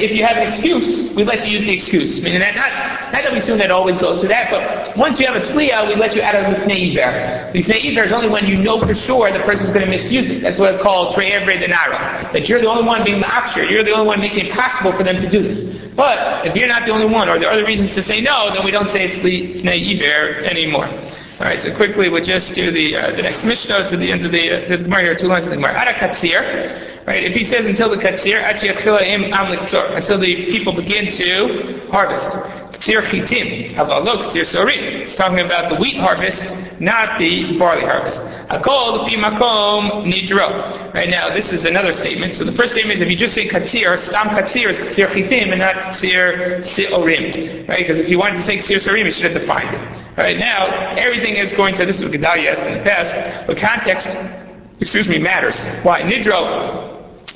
if 0.00 0.12
you 0.12 0.24
have 0.24 0.36
an 0.36 0.48
excuse, 0.48 1.10
we 1.12 1.24
let 1.24 1.46
you 1.46 1.52
use 1.52 1.62
the 1.62 1.72
excuse. 1.72 2.20
Meaning 2.20 2.40
that 2.40 2.54
not 2.54 3.12
not 3.12 3.22
that 3.22 3.32
we 3.32 3.38
assume 3.38 3.58
that 3.58 3.70
always 3.70 3.98
goes 3.98 4.20
to 4.20 4.28
that, 4.28 4.50
but 4.50 4.96
once 4.96 5.18
you 5.18 5.26
have 5.26 5.36
a 5.36 5.40
tliya, 5.40 5.88
we 5.88 5.94
let 5.96 6.14
you 6.14 6.22
out 6.22 6.34
of 6.34 6.44
lifnei 6.44 6.90
iver. 6.90 7.52
Lifnei 7.52 7.84
iver 7.90 8.04
is 8.04 8.12
only 8.12 8.28
when 8.28 8.46
you 8.46 8.56
know 8.56 8.80
for 8.80 8.94
sure 8.94 9.32
the 9.32 9.40
person 9.40 9.64
is 9.64 9.70
going 9.70 9.84
to 9.84 9.90
misuse 9.90 10.30
it. 10.30 10.42
That's 10.42 10.58
what 10.58 10.74
it's 10.74 10.82
called 10.82 11.09
denara. 11.14 12.32
That 12.32 12.48
you're 12.48 12.60
the 12.60 12.68
only 12.68 12.84
one 12.84 13.04
being 13.04 13.20
the. 13.20 13.68
You're 13.70 13.84
the 13.84 13.92
only 13.92 14.06
one 14.06 14.20
making 14.20 14.46
it 14.46 14.52
possible 14.52 14.92
for 14.92 15.02
them 15.02 15.20
to 15.20 15.28
do 15.28 15.42
this. 15.42 15.76
But 15.94 16.46
if 16.46 16.56
you're 16.56 16.68
not 16.68 16.84
the 16.86 16.92
only 16.92 17.06
one, 17.06 17.28
or 17.28 17.38
there 17.38 17.48
are 17.48 17.52
other 17.52 17.66
reasons 17.66 17.94
to 17.94 18.02
say 18.02 18.20
no, 18.20 18.52
then 18.54 18.64
we 18.64 18.70
don't 18.70 18.88
say 18.90 19.10
it's 19.10 19.18
lifnei 19.18 19.94
iver 19.94 20.44
anymore. 20.44 20.86
All 20.86 21.46
right, 21.46 21.60
so 21.60 21.74
quickly 21.74 22.10
we'll 22.10 22.22
just 22.22 22.52
do 22.52 22.70
the 22.70 22.96
uh, 22.96 23.12
the 23.12 23.22
next 23.22 23.44
mishnah 23.44 23.88
to 23.88 23.96
the 23.96 24.12
end 24.12 24.26
of 24.26 24.32
the 24.32 24.50
uh, 24.50 24.68
the 24.68 24.76
Gemara 24.76 25.02
here, 25.02 25.14
two 25.14 25.26
lines 25.26 25.46
of 25.46 25.50
the 25.50 25.56
Gemara. 25.56 25.72
Ada 25.80 25.94
katsir, 25.94 27.06
right? 27.06 27.24
If 27.24 27.34
he 27.34 27.44
says 27.44 27.64
until 27.64 27.88
the 27.88 27.96
katsir, 27.96 28.42
until 29.96 30.18
the 30.18 30.44
people 30.46 30.74
begin 30.74 31.10
to 31.12 31.88
harvest. 31.90 32.59
Ktir 32.80 33.02
chitim, 33.02 33.74
havalok 33.74 34.30
ktir 34.30 34.40
sorim. 34.40 35.02
It's 35.02 35.14
talking 35.14 35.40
about 35.40 35.68
the 35.68 35.76
wheat 35.76 35.98
harvest, 35.98 36.42
not 36.80 37.18
the 37.18 37.58
barley 37.58 37.82
harvest. 37.82 38.22
Akol 38.48 39.06
fi 39.06 39.16
makom 39.16 40.10
nidro. 40.10 40.94
Right 40.94 41.10
now, 41.10 41.28
this 41.28 41.52
is 41.52 41.66
another 41.66 41.92
statement. 41.92 42.32
So 42.32 42.44
the 42.44 42.52
first 42.52 42.72
statement 42.72 42.96
is 42.96 43.02
if 43.02 43.10
you 43.10 43.16
just 43.16 43.34
say 43.34 43.46
katsir, 43.46 43.98
stam 43.98 44.28
katsir 44.28 44.70
is 44.70 44.78
ktir 44.78 45.08
chitim 45.08 45.50
and 45.50 45.58
not 45.58 45.76
ktir 45.92 46.60
siorim. 46.60 47.68
Right? 47.68 47.80
Because 47.80 47.98
if 47.98 48.08
you 48.08 48.18
wanted 48.18 48.36
to 48.36 48.44
say 48.44 48.56
ktir 48.56 48.80
sorim, 48.80 49.04
you 49.04 49.10
should 49.10 49.24
have 49.24 49.34
defined 49.34 49.76
it. 49.76 50.16
Right 50.16 50.38
now, 50.38 50.94
everything 50.96 51.36
is 51.36 51.52
going 51.52 51.74
to, 51.74 51.84
this 51.84 51.98
is 51.98 52.04
what 52.04 52.14
Gedalia 52.14 52.52
asked 52.52 52.62
in 52.62 52.78
the 52.78 52.82
past, 52.82 53.46
but 53.46 53.58
context, 53.58 54.16
excuse 54.80 55.06
me, 55.06 55.18
matters. 55.18 55.56
Why? 55.84 56.00
Nidro, 56.00 56.79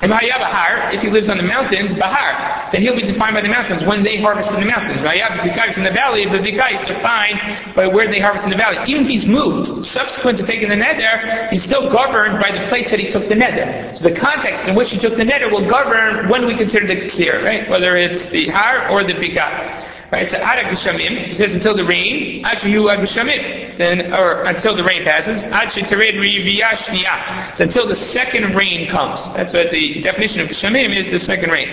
Bahar, 0.09 0.93
if 0.93 1.01
he 1.03 1.11
lives 1.11 1.29
on 1.29 1.37
the 1.37 1.43
mountains, 1.43 1.95
Bahar, 1.95 2.71
then 2.71 2.83
he'll 2.83 2.97
be 2.97 3.03
defined 3.03 3.35
by 3.35 3.41
the 3.41 3.49
mountains 3.49 3.85
when 3.85 4.03
they 4.03 4.21
harvest 4.21 4.51
in 4.51 4.61
the 4.61 4.67
mountains. 4.67 5.01
Vikais 5.01 5.77
in 5.77 5.85
the 5.85 5.91
valley, 5.91 6.23
is 6.23 6.89
defined 6.89 7.75
by 7.75 7.87
where 7.87 8.09
they 8.09 8.21
harvest 8.21 8.45
in 8.45 8.51
the 8.51 8.57
valley. 8.57 8.79
Even 8.91 9.05
if 9.05 9.09
he's 9.09 9.27
moved, 9.27 9.85
subsequent 9.85 10.39
to 10.39 10.45
taking 10.45 10.69
the 10.69 10.77
nether, 10.77 11.49
he's 11.51 11.63
still 11.63 11.91
governed 11.91 12.41
by 12.41 12.51
the 12.51 12.67
place 12.69 12.91
that 12.91 12.99
he 12.99 13.11
took 13.11 13.29
the 13.29 13.35
nether. 13.35 13.95
So 13.95 14.05
the 14.05 14.13
context 14.15 14.67
in 14.69 14.75
which 14.75 14.91
he 14.91 14.99
took 14.99 15.17
the 15.17 15.25
nether 15.25 15.49
will 15.51 15.69
govern 15.69 16.29
when 16.29 16.47
we 16.47 16.57
consider 16.57 16.87
the 16.87 16.97
Ksir, 16.97 17.43
right? 17.43 17.69
Whether 17.69 17.97
it's 17.97 18.27
the 18.27 18.49
Har 18.49 18.89
or 18.89 19.05
the 19.05 19.15
Bikai. 19.15 19.84
Right, 20.13 20.29
so 20.29 20.37
Ad 20.37 20.65
Geshamim, 20.67 21.27
he 21.27 21.35
says 21.35 21.55
until 21.55 21.75
the 21.75 21.85
rain, 21.85 22.45
Ad 22.45 22.59
Shehu 22.59 22.95
Geshamim, 22.99 23.77
then, 23.79 24.13
or 24.13 24.45
until 24.45 24.77
the 24.77 24.85
rain 24.85 25.03
passes, 25.05 25.43
Ad 25.45 25.69
Shetered 25.69 26.15
Riviyashniya, 26.15 27.57
so 27.57 27.65
until 27.65 27.87
the 27.89 27.97
second 27.97 28.55
rain 28.55 28.89
comes. 28.89 29.25
That's 29.35 29.53
what 29.53 29.71
the 29.71 30.01
definition 30.03 30.41
of 30.41 30.49
Geshamim 30.49 30.95
is, 30.95 31.07
the 31.07 31.19
second 31.19 31.51
rain. 31.51 31.71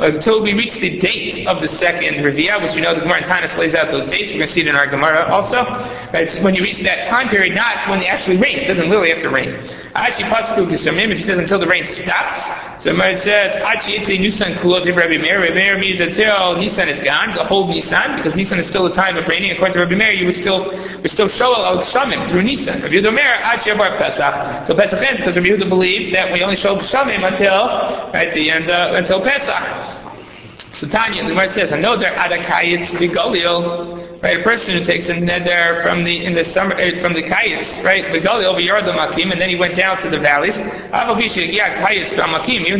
Until 0.00 0.42
we 0.42 0.54
reach 0.54 0.74
the 0.74 0.98
date 0.98 1.46
of 1.46 1.60
the 1.60 1.68
second 1.68 2.14
Riviyah, 2.24 2.62
which 2.62 2.74
you 2.74 2.80
know 2.80 2.94
the 2.94 3.00
Gemara 3.00 3.22
Tanis 3.22 3.56
lays 3.58 3.74
out 3.74 3.90
those 3.90 4.08
dates, 4.08 4.30
we're 4.30 4.38
going 4.38 4.48
to 4.48 4.52
see 4.52 4.60
it 4.60 4.68
in 4.68 4.76
our 4.76 4.86
Gemara 4.86 5.26
also. 5.30 5.64
Right, 6.12 6.32
when 6.42 6.54
you 6.54 6.62
reach 6.62 6.78
that 6.78 7.06
time 7.08 7.28
period, 7.28 7.54
not 7.54 7.88
when 7.88 8.00
it 8.00 8.06
actually 8.06 8.38
rains, 8.38 8.62
it 8.62 8.68
doesn't 8.68 8.88
literally 8.88 9.10
have 9.10 9.22
to 9.22 9.30
rain. 9.30 9.60
Actually, 9.94 10.24
Pasuk 10.24 10.70
Geshamim, 10.70 11.10
if 11.10 11.18
he 11.18 11.24
says 11.24 11.38
until 11.38 11.58
the 11.58 11.66
rain 11.66 11.84
stops, 11.84 12.38
so 12.78 12.94
it 12.94 13.22
says, 13.22 13.56
Achi 13.64 13.98
Itli 13.98 14.18
Nusan 14.18 14.54
Kulot 14.54 14.86
Rabbi 14.94 15.18
Meir, 15.18 15.40
Rabbi 15.40 15.54
Meir 15.54 15.78
means 15.78 15.98
until 15.98 16.56
Nisan 16.56 16.88
is 16.88 17.00
gone, 17.00 17.34
the 17.34 17.42
whole 17.42 17.66
Nisan, 17.66 18.16
because 18.16 18.36
Nisan 18.36 18.60
is 18.60 18.68
still 18.68 18.84
the 18.84 18.94
time 18.94 19.16
of 19.16 19.26
raining. 19.26 19.50
According 19.50 19.72
to 19.74 19.80
Rabbi 19.80 19.96
Meir, 19.96 20.12
you 20.12 20.26
would 20.26 20.36
still, 20.36 20.70
we 21.02 21.08
still 21.08 21.26
show 21.26 21.56
al 21.56 21.78
Gshamim 21.78 22.28
through 22.28 22.42
Nisan. 22.42 22.80
Rabbi 22.80 22.94
Yehuda 22.94 23.12
Meir, 23.12 23.34
Achi 23.42 23.70
Abar 23.70 23.98
Pesach. 23.98 24.66
So 24.68 24.76
Pesach 24.76 25.02
ends 25.02 25.20
because 25.20 25.34
Rabbi 25.34 25.48
Yehuda 25.48 25.68
believes 25.68 26.12
that 26.12 26.32
we 26.32 26.44
only 26.44 26.56
show 26.56 26.76
Gshamim 26.76 27.26
until, 27.26 27.66
right, 28.12 28.32
the 28.32 28.48
end, 28.48 28.70
uh, 28.70 28.92
until 28.94 29.20
Pesach. 29.20 29.96
So 30.74 30.86
Tanya, 30.86 31.24
the 31.24 31.30
Gemara 31.30 31.50
says, 31.50 31.72
"Another 31.72 32.06
adakayitz 32.06 32.86
v'galil." 32.90 34.07
Right, 34.20 34.40
a 34.40 34.42
person 34.42 34.76
who 34.76 34.84
takes 34.84 35.08
a 35.08 35.14
neder 35.14 35.80
from 35.80 36.02
the 36.02 36.24
in 36.24 36.34
the 36.34 36.44
summer 36.44 36.74
uh, 36.74 37.00
from 37.00 37.12
the 37.12 37.22
kayitz, 37.22 37.84
right, 37.84 38.10
the 38.10 38.18
galil 38.18 38.46
over 38.46 38.58
yard 38.58 38.84
the 38.84 38.90
makim, 38.90 39.30
and 39.30 39.40
then 39.40 39.48
he 39.48 39.54
went 39.54 39.76
down 39.76 40.00
to 40.00 40.10
the 40.10 40.18
valleys. 40.18 40.58
Even 40.58 40.68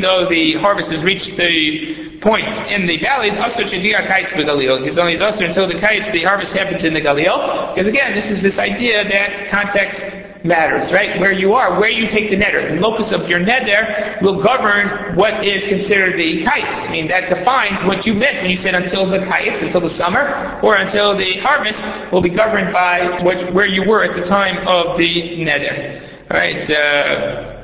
though 0.01 0.28
the 0.28 0.55
harvest 0.55 0.91
has 0.91 1.05
reached 1.05 1.36
the 1.36 2.09
point 2.20 2.49
in 2.72 2.86
the 2.86 2.97
valleys. 2.97 3.34
He's 3.34 4.99
only 4.99 5.16
also 5.20 5.45
until 5.45 5.68
the 5.68 5.74
kayitz, 5.74 6.11
the 6.11 6.24
harvest 6.24 6.55
happens 6.55 6.82
in 6.82 6.93
the 6.93 7.01
galil. 7.01 7.72
Because 7.72 7.86
again, 7.86 8.14
this 8.14 8.28
is 8.30 8.43
this 8.43 8.59
idea 8.59 9.05
that 9.05 9.47
context 9.47 10.03
matters, 10.45 10.93
right? 10.93 11.18
Where 11.20 11.32
you 11.32 11.55
are, 11.55 11.78
where 11.78 11.91
you 11.91 12.07
take 12.09 12.30
the 12.30 12.36
neder. 12.36 12.68
The 12.74 12.80
locus 12.80 13.12
of 13.12 13.28
your 13.28 13.41
neder 13.41 14.20
will 14.22 14.41
govern 14.43 15.16
what 15.16 15.45
is 15.45 15.64
considered 15.64 16.18
the 16.18 16.45
kites. 16.45 16.89
I 16.89 16.93
mean, 16.93 17.09
that 17.09 17.28
defines 17.28 17.82
what 17.84 18.07
you 18.07 18.14
meant 18.14 18.39
when 18.43 18.51
you 18.51 18.57
said 18.57 18.74
until 18.74 19.07
the 19.07 19.18
kites, 19.18 19.62
until 19.62 19.80
the 19.80 19.91
summer, 19.91 20.59
or 20.62 20.76
until 20.76 21.16
the 21.16 21.39
harvest 21.39 21.82
will 22.12 22.20
be 22.20 22.28
governed 22.30 22.72
by 22.72 23.18
what, 23.22 23.53
where 23.53 23.66
you 23.66 23.82
were 23.84 24.03
at 24.05 24.14
the 24.14 24.24
time 24.24 24.66
of 24.68 24.97
the 24.97 25.39
neder. 25.45 26.03
Right? 26.30 26.68
Uh, 26.70 27.55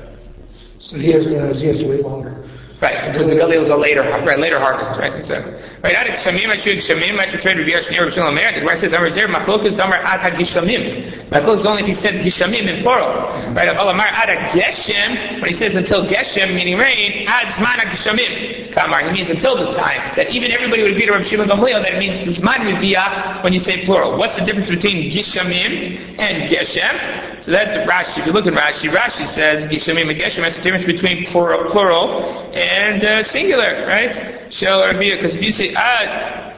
So 0.79 0.99
he 0.99 1.13
has, 1.13 1.27
uh, 1.27 1.55
he 1.57 1.67
has 1.67 1.79
to 1.79 1.89
wait 1.89 2.03
longer. 2.03 2.44
Right, 2.85 3.11
because 3.11 3.31
the 3.31 3.37
Galil 3.37 3.63
is 3.63 3.71
a 3.71 3.77
later, 3.79 4.03
right, 4.03 4.39
later 4.39 4.61
harvest, 4.61 4.91
right, 4.99 5.15
exactly. 5.15 5.55
Right, 5.83 5.97
Adik 5.97 6.19
Shamim, 6.19 6.51
I 6.51 6.59
should 6.59 6.77
Shamim, 6.81 7.19
I 7.19 7.27
should 7.27 7.41
trade 7.41 7.57
Rabbi 7.57 7.71
Yashni 7.71 7.99
or 7.99 8.11
Shalom. 8.11 8.35
The 8.35 8.61
Gemara 8.61 8.77
says, 8.77 8.93
Amar 8.93 9.09
Zer, 9.09 9.27
Machlok 9.27 9.65
is 9.65 9.75
Damar 9.75 9.97
Ad 9.97 10.21
HaGishamim. 10.21 11.31
Machlok 11.31 11.61
is 11.61 11.65
only 11.65 11.81
if 11.81 11.89
he 11.89 11.95
said 11.95 12.23
Gishamim 12.23 12.69
in 12.69 12.83
plural. 12.83 13.09
Right, 13.55 13.75
Alamar 13.75 14.01
Ad 14.01 14.29
HaGeshem, 14.29 15.41
when 15.41 15.49
he 15.49 15.57
says 15.57 15.75
until 15.77 16.05
Geshem, 16.05 16.55
meaning 16.55 16.77
rain, 16.77 17.27
Ad 17.27 17.55
Zman 17.55 17.79
HaGishamim. 17.87 18.75
Kamar, 18.75 19.01
he 19.05 19.13
means 19.13 19.31
until 19.31 19.57
the 19.57 19.73
time. 19.73 20.15
That 20.17 20.29
even 20.35 20.51
everybody 20.51 20.83
would 20.83 20.91
agree 20.91 21.07
to 21.07 21.13
Rabbi 21.13 21.25
Shimon 21.25 21.49
Gamliel 21.49 21.83
that 21.83 21.95
it 21.95 21.99
means 21.99 22.19
Zman 22.37 22.71
Riviyah 22.71 23.43
when 23.43 23.55
you 23.55 23.61
say 23.61 23.83
plural. 23.87 24.19
What's 24.19 24.37
the 24.37 24.45
difference 24.45 24.69
between 24.69 25.11
Gishamim 25.11 26.19
and 26.19 26.51
Geshem? 26.51 27.34
So 27.45 27.51
that's 27.51 27.77
Rashi. 27.77 28.21
If 28.21 28.27
you 28.27 28.33
look 28.33 28.47
at 28.47 28.55
Rashi, 28.55 28.91
Rashi 28.91 29.27
says 29.27 29.67
Gishamim 29.67 30.07
and. 30.07 30.41
That's 30.41 30.57
the 30.57 30.63
difference 30.63 30.87
between 30.87 31.27
plural, 31.27 31.69
plural 31.69 32.23
and 32.55 33.05
uh, 33.05 33.23
singular, 33.23 33.85
right? 33.87 34.51
Shel 34.51 34.81
Rabiyah, 34.81 35.19
because 35.19 35.37
if 35.37 35.43
you 35.43 35.53
say 35.53 35.75
Ad, 35.75 36.55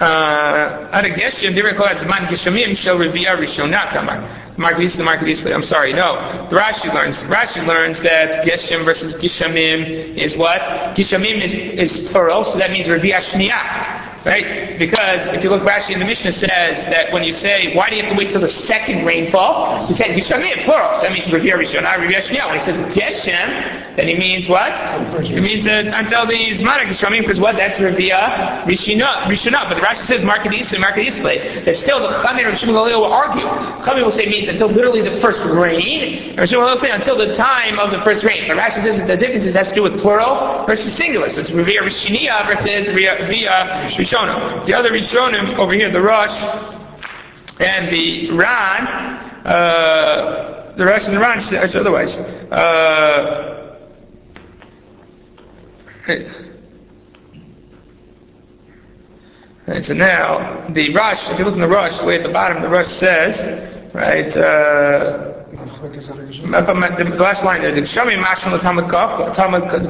uh, 0.00 0.88
Ad 0.90 1.04
Geshem, 1.04 1.54
different 1.54 1.76
called 1.76 1.96
Zman 1.98 2.26
Geshamim, 2.26 2.76
Shel 2.76 2.96
Riviyah 2.96 3.36
Rishonah 3.36 3.92
Kamar. 3.92 4.28
Mark 4.56 4.78
Mark 4.98 5.20
I'm 5.20 5.62
sorry, 5.62 5.92
no. 5.92 6.48
The 6.50 6.56
Rashi 6.56 6.92
learns. 6.92 7.18
Rashi 7.18 7.64
learns 7.64 8.00
that 8.00 8.44
Geshem 8.44 8.84
versus 8.84 9.14
Gishamim 9.14 10.16
is 10.16 10.36
what? 10.36 10.62
Gishamim 10.96 11.40
is, 11.40 11.54
is 11.54 12.10
plural, 12.10 12.42
so 12.42 12.58
that 12.58 12.72
means 12.72 12.88
Shniyah. 13.22 14.05
Right? 14.26 14.76
Because 14.76 15.24
if 15.28 15.44
you 15.44 15.50
look 15.50 15.62
Rashi 15.62 15.90
in 15.90 16.00
the 16.00 16.04
Mishnah 16.04 16.32
says 16.32 16.86
that 16.86 17.12
when 17.12 17.22
you 17.22 17.32
say, 17.32 17.72
why 17.76 17.88
do 17.88 17.94
you 17.94 18.02
have 18.02 18.10
to 18.10 18.18
wait 18.18 18.30
till 18.30 18.40
the 18.40 18.50
second 18.50 19.06
rainfall? 19.06 19.88
You 19.88 19.94
can't 19.94 20.20
Gishamim, 20.20 20.64
plural. 20.64 20.96
So 20.96 21.02
that 21.02 21.12
means 21.12 21.26
Riviyah 21.26 21.54
Rishonah, 21.54 21.94
Riviyah 21.94 22.22
Shniyah. 22.22 22.48
When 22.48 22.58
he 22.58 22.64
says 22.64 22.80
Geshem, 22.92 23.94
then 23.94 24.08
he 24.08 24.16
means 24.16 24.48
what? 24.48 24.72
It 25.24 25.40
means 25.40 25.68
uh, 25.68 25.92
until 25.94 26.26
the 26.26 26.34
Zman 26.34 26.86
Gishamim, 26.86 27.20
because 27.20 27.38
what? 27.38 27.54
That's 27.54 27.78
Riviyah 27.78 28.64
Rishonah. 28.64 29.22
Rishonah. 29.30 29.68
But 29.68 29.76
the 29.76 29.80
Rashi 29.82 30.04
says 30.06 30.24
Mark 30.24 30.42
Yisrael, 30.42 30.80
Mark 30.80 30.96
Yisrael. 30.96 31.64
That 31.64 31.76
still 31.76 32.00
the 32.00 32.08
Chamir 32.08 32.48
and 32.48 32.58
Shimon 32.58 32.74
will 32.74 33.04
argue. 33.04 33.46
Chamir 33.84 34.04
will 34.04 34.10
say 34.10 34.26
means 34.26 34.48
until 34.48 34.66
literally 34.66 35.02
the 35.02 35.20
first 35.20 35.44
rain, 35.44 36.36
or 36.36 36.48
Shmuel 36.48 36.72
will 36.72 36.80
say 36.80 36.90
until 36.90 37.16
the 37.16 37.36
time 37.36 37.78
of 37.78 37.92
the 37.92 38.02
first 38.02 38.24
rain. 38.24 38.48
But 38.48 38.56
Rashi 38.56 38.82
says 38.82 38.98
that 38.98 39.06
the 39.06 39.16
difference 39.16 39.54
has 39.54 39.68
to 39.68 39.74
do 39.76 39.84
with 39.84 40.00
plural 40.00 40.66
versus 40.66 40.92
singular. 40.94 41.30
So 41.30 41.42
it's 41.42 41.50
Revia 41.50 41.78
Rishinia 41.78 42.44
versus 42.46 42.88
Revia 42.88 43.86
Rishona. 44.16 44.64
The 44.66 44.74
other 44.74 44.90
Rishonim 44.90 45.56
over 45.58 45.74
here, 45.74 45.90
the 45.90 46.02
Rosh 46.02 46.36
and 47.60 47.90
the 47.90 48.30
Ran, 48.30 48.86
uh, 49.46 50.72
the 50.76 50.84
Rosh 50.84 51.06
and 51.06 51.14
the 51.14 51.20
Ran 51.20 51.40
says 51.42 51.74
otherwise. 51.74 52.16
Uh, 52.16 53.52
so 59.82 59.94
now, 59.94 60.68
the 60.68 60.92
Rosh, 60.94 61.28
if 61.30 61.38
you 61.38 61.44
look 61.44 61.54
in 61.54 61.60
the 61.60 61.68
Rosh, 61.68 62.00
way 62.02 62.16
at 62.16 62.22
the 62.22 62.28
bottom, 62.28 62.62
the 62.62 62.68
Rosh 62.68 62.86
says, 62.86 63.92
right, 63.92 64.36
uh, 64.36 65.25
the 65.92 67.16
last 67.18 67.44
line 67.44 67.62
the 67.62 67.80
Gshamim 67.82 68.22
Mashim 68.22 68.52
the 68.52 68.58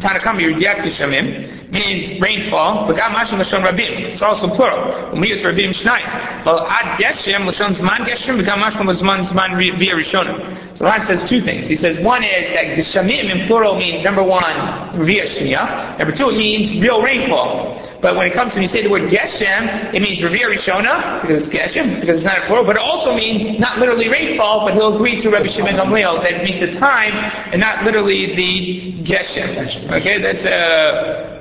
Tanakam 0.00 0.38
Yirdiak 0.40 0.76
Gshamim 0.76 1.70
means 1.70 2.20
rainfall, 2.20 2.86
but 2.86 2.96
God 2.96 3.12
Mashim 3.14 3.38
Lashon 3.38 3.64
Rabim. 3.64 4.12
It's 4.12 4.22
also 4.22 4.48
plural. 4.48 4.92
Umiyat 5.12 5.42
Rabim 5.42 5.70
Shnai. 5.70 6.44
Well, 6.44 6.66
Ad 6.66 6.98
Geshem 6.98 7.48
Lashon 7.48 7.74
Zman 7.74 8.06
Geshem, 8.06 8.36
but 8.36 8.46
God 8.46 8.58
Mashim 8.58 8.86
Zman 8.92 9.24
Zman 9.24 9.56
Via 9.56 9.94
Rishonim. 9.94 10.76
So 10.76 10.84
Ran 10.86 11.06
says 11.06 11.28
two 11.28 11.40
things. 11.40 11.66
He 11.66 11.76
says 11.76 11.98
one 11.98 12.22
is 12.22 12.52
that 12.52 12.76
the 12.76 12.82
Geshamim 12.82 13.34
in 13.34 13.46
plural 13.46 13.76
means 13.76 14.02
number 14.02 14.22
one, 14.22 15.04
Via 15.04 15.24
Shnia. 15.24 15.98
Number 15.98 16.14
two, 16.14 16.30
it 16.30 16.36
means 16.36 16.72
real 16.82 17.02
rainfall. 17.02 17.82
But 18.00 18.16
when 18.16 18.26
it 18.26 18.34
comes 18.34 18.54
to, 18.54 18.60
you 18.60 18.66
say 18.66 18.82
the 18.82 18.90
word 18.90 19.10
Geshem, 19.10 19.94
it 19.94 20.02
means 20.02 20.22
Revere 20.22 20.50
Rishona, 20.50 21.22
because 21.22 21.40
it's 21.40 21.48
Geshem, 21.48 22.00
because 22.00 22.16
it's 22.16 22.24
not 22.24 22.38
a 22.38 22.46
plural, 22.46 22.64
but 22.64 22.76
it 22.76 22.82
also 22.82 23.14
means 23.14 23.58
not 23.58 23.78
literally 23.78 24.08
rainfall, 24.08 24.66
but 24.66 24.74
he'll 24.74 24.94
agree 24.94 25.20
to 25.20 25.30
Rabbi 25.30 25.48
Shimon 25.48 25.74
Gamliel 25.74 26.22
that 26.22 26.32
it 26.32 26.44
means 26.44 26.60
the 26.60 26.78
time 26.78 27.14
and 27.52 27.60
not 27.60 27.84
literally 27.84 28.34
the 28.34 28.92
Geshem. 29.02 29.90
Okay, 29.92 30.20
that's, 30.20 30.44
uh, 30.44 31.35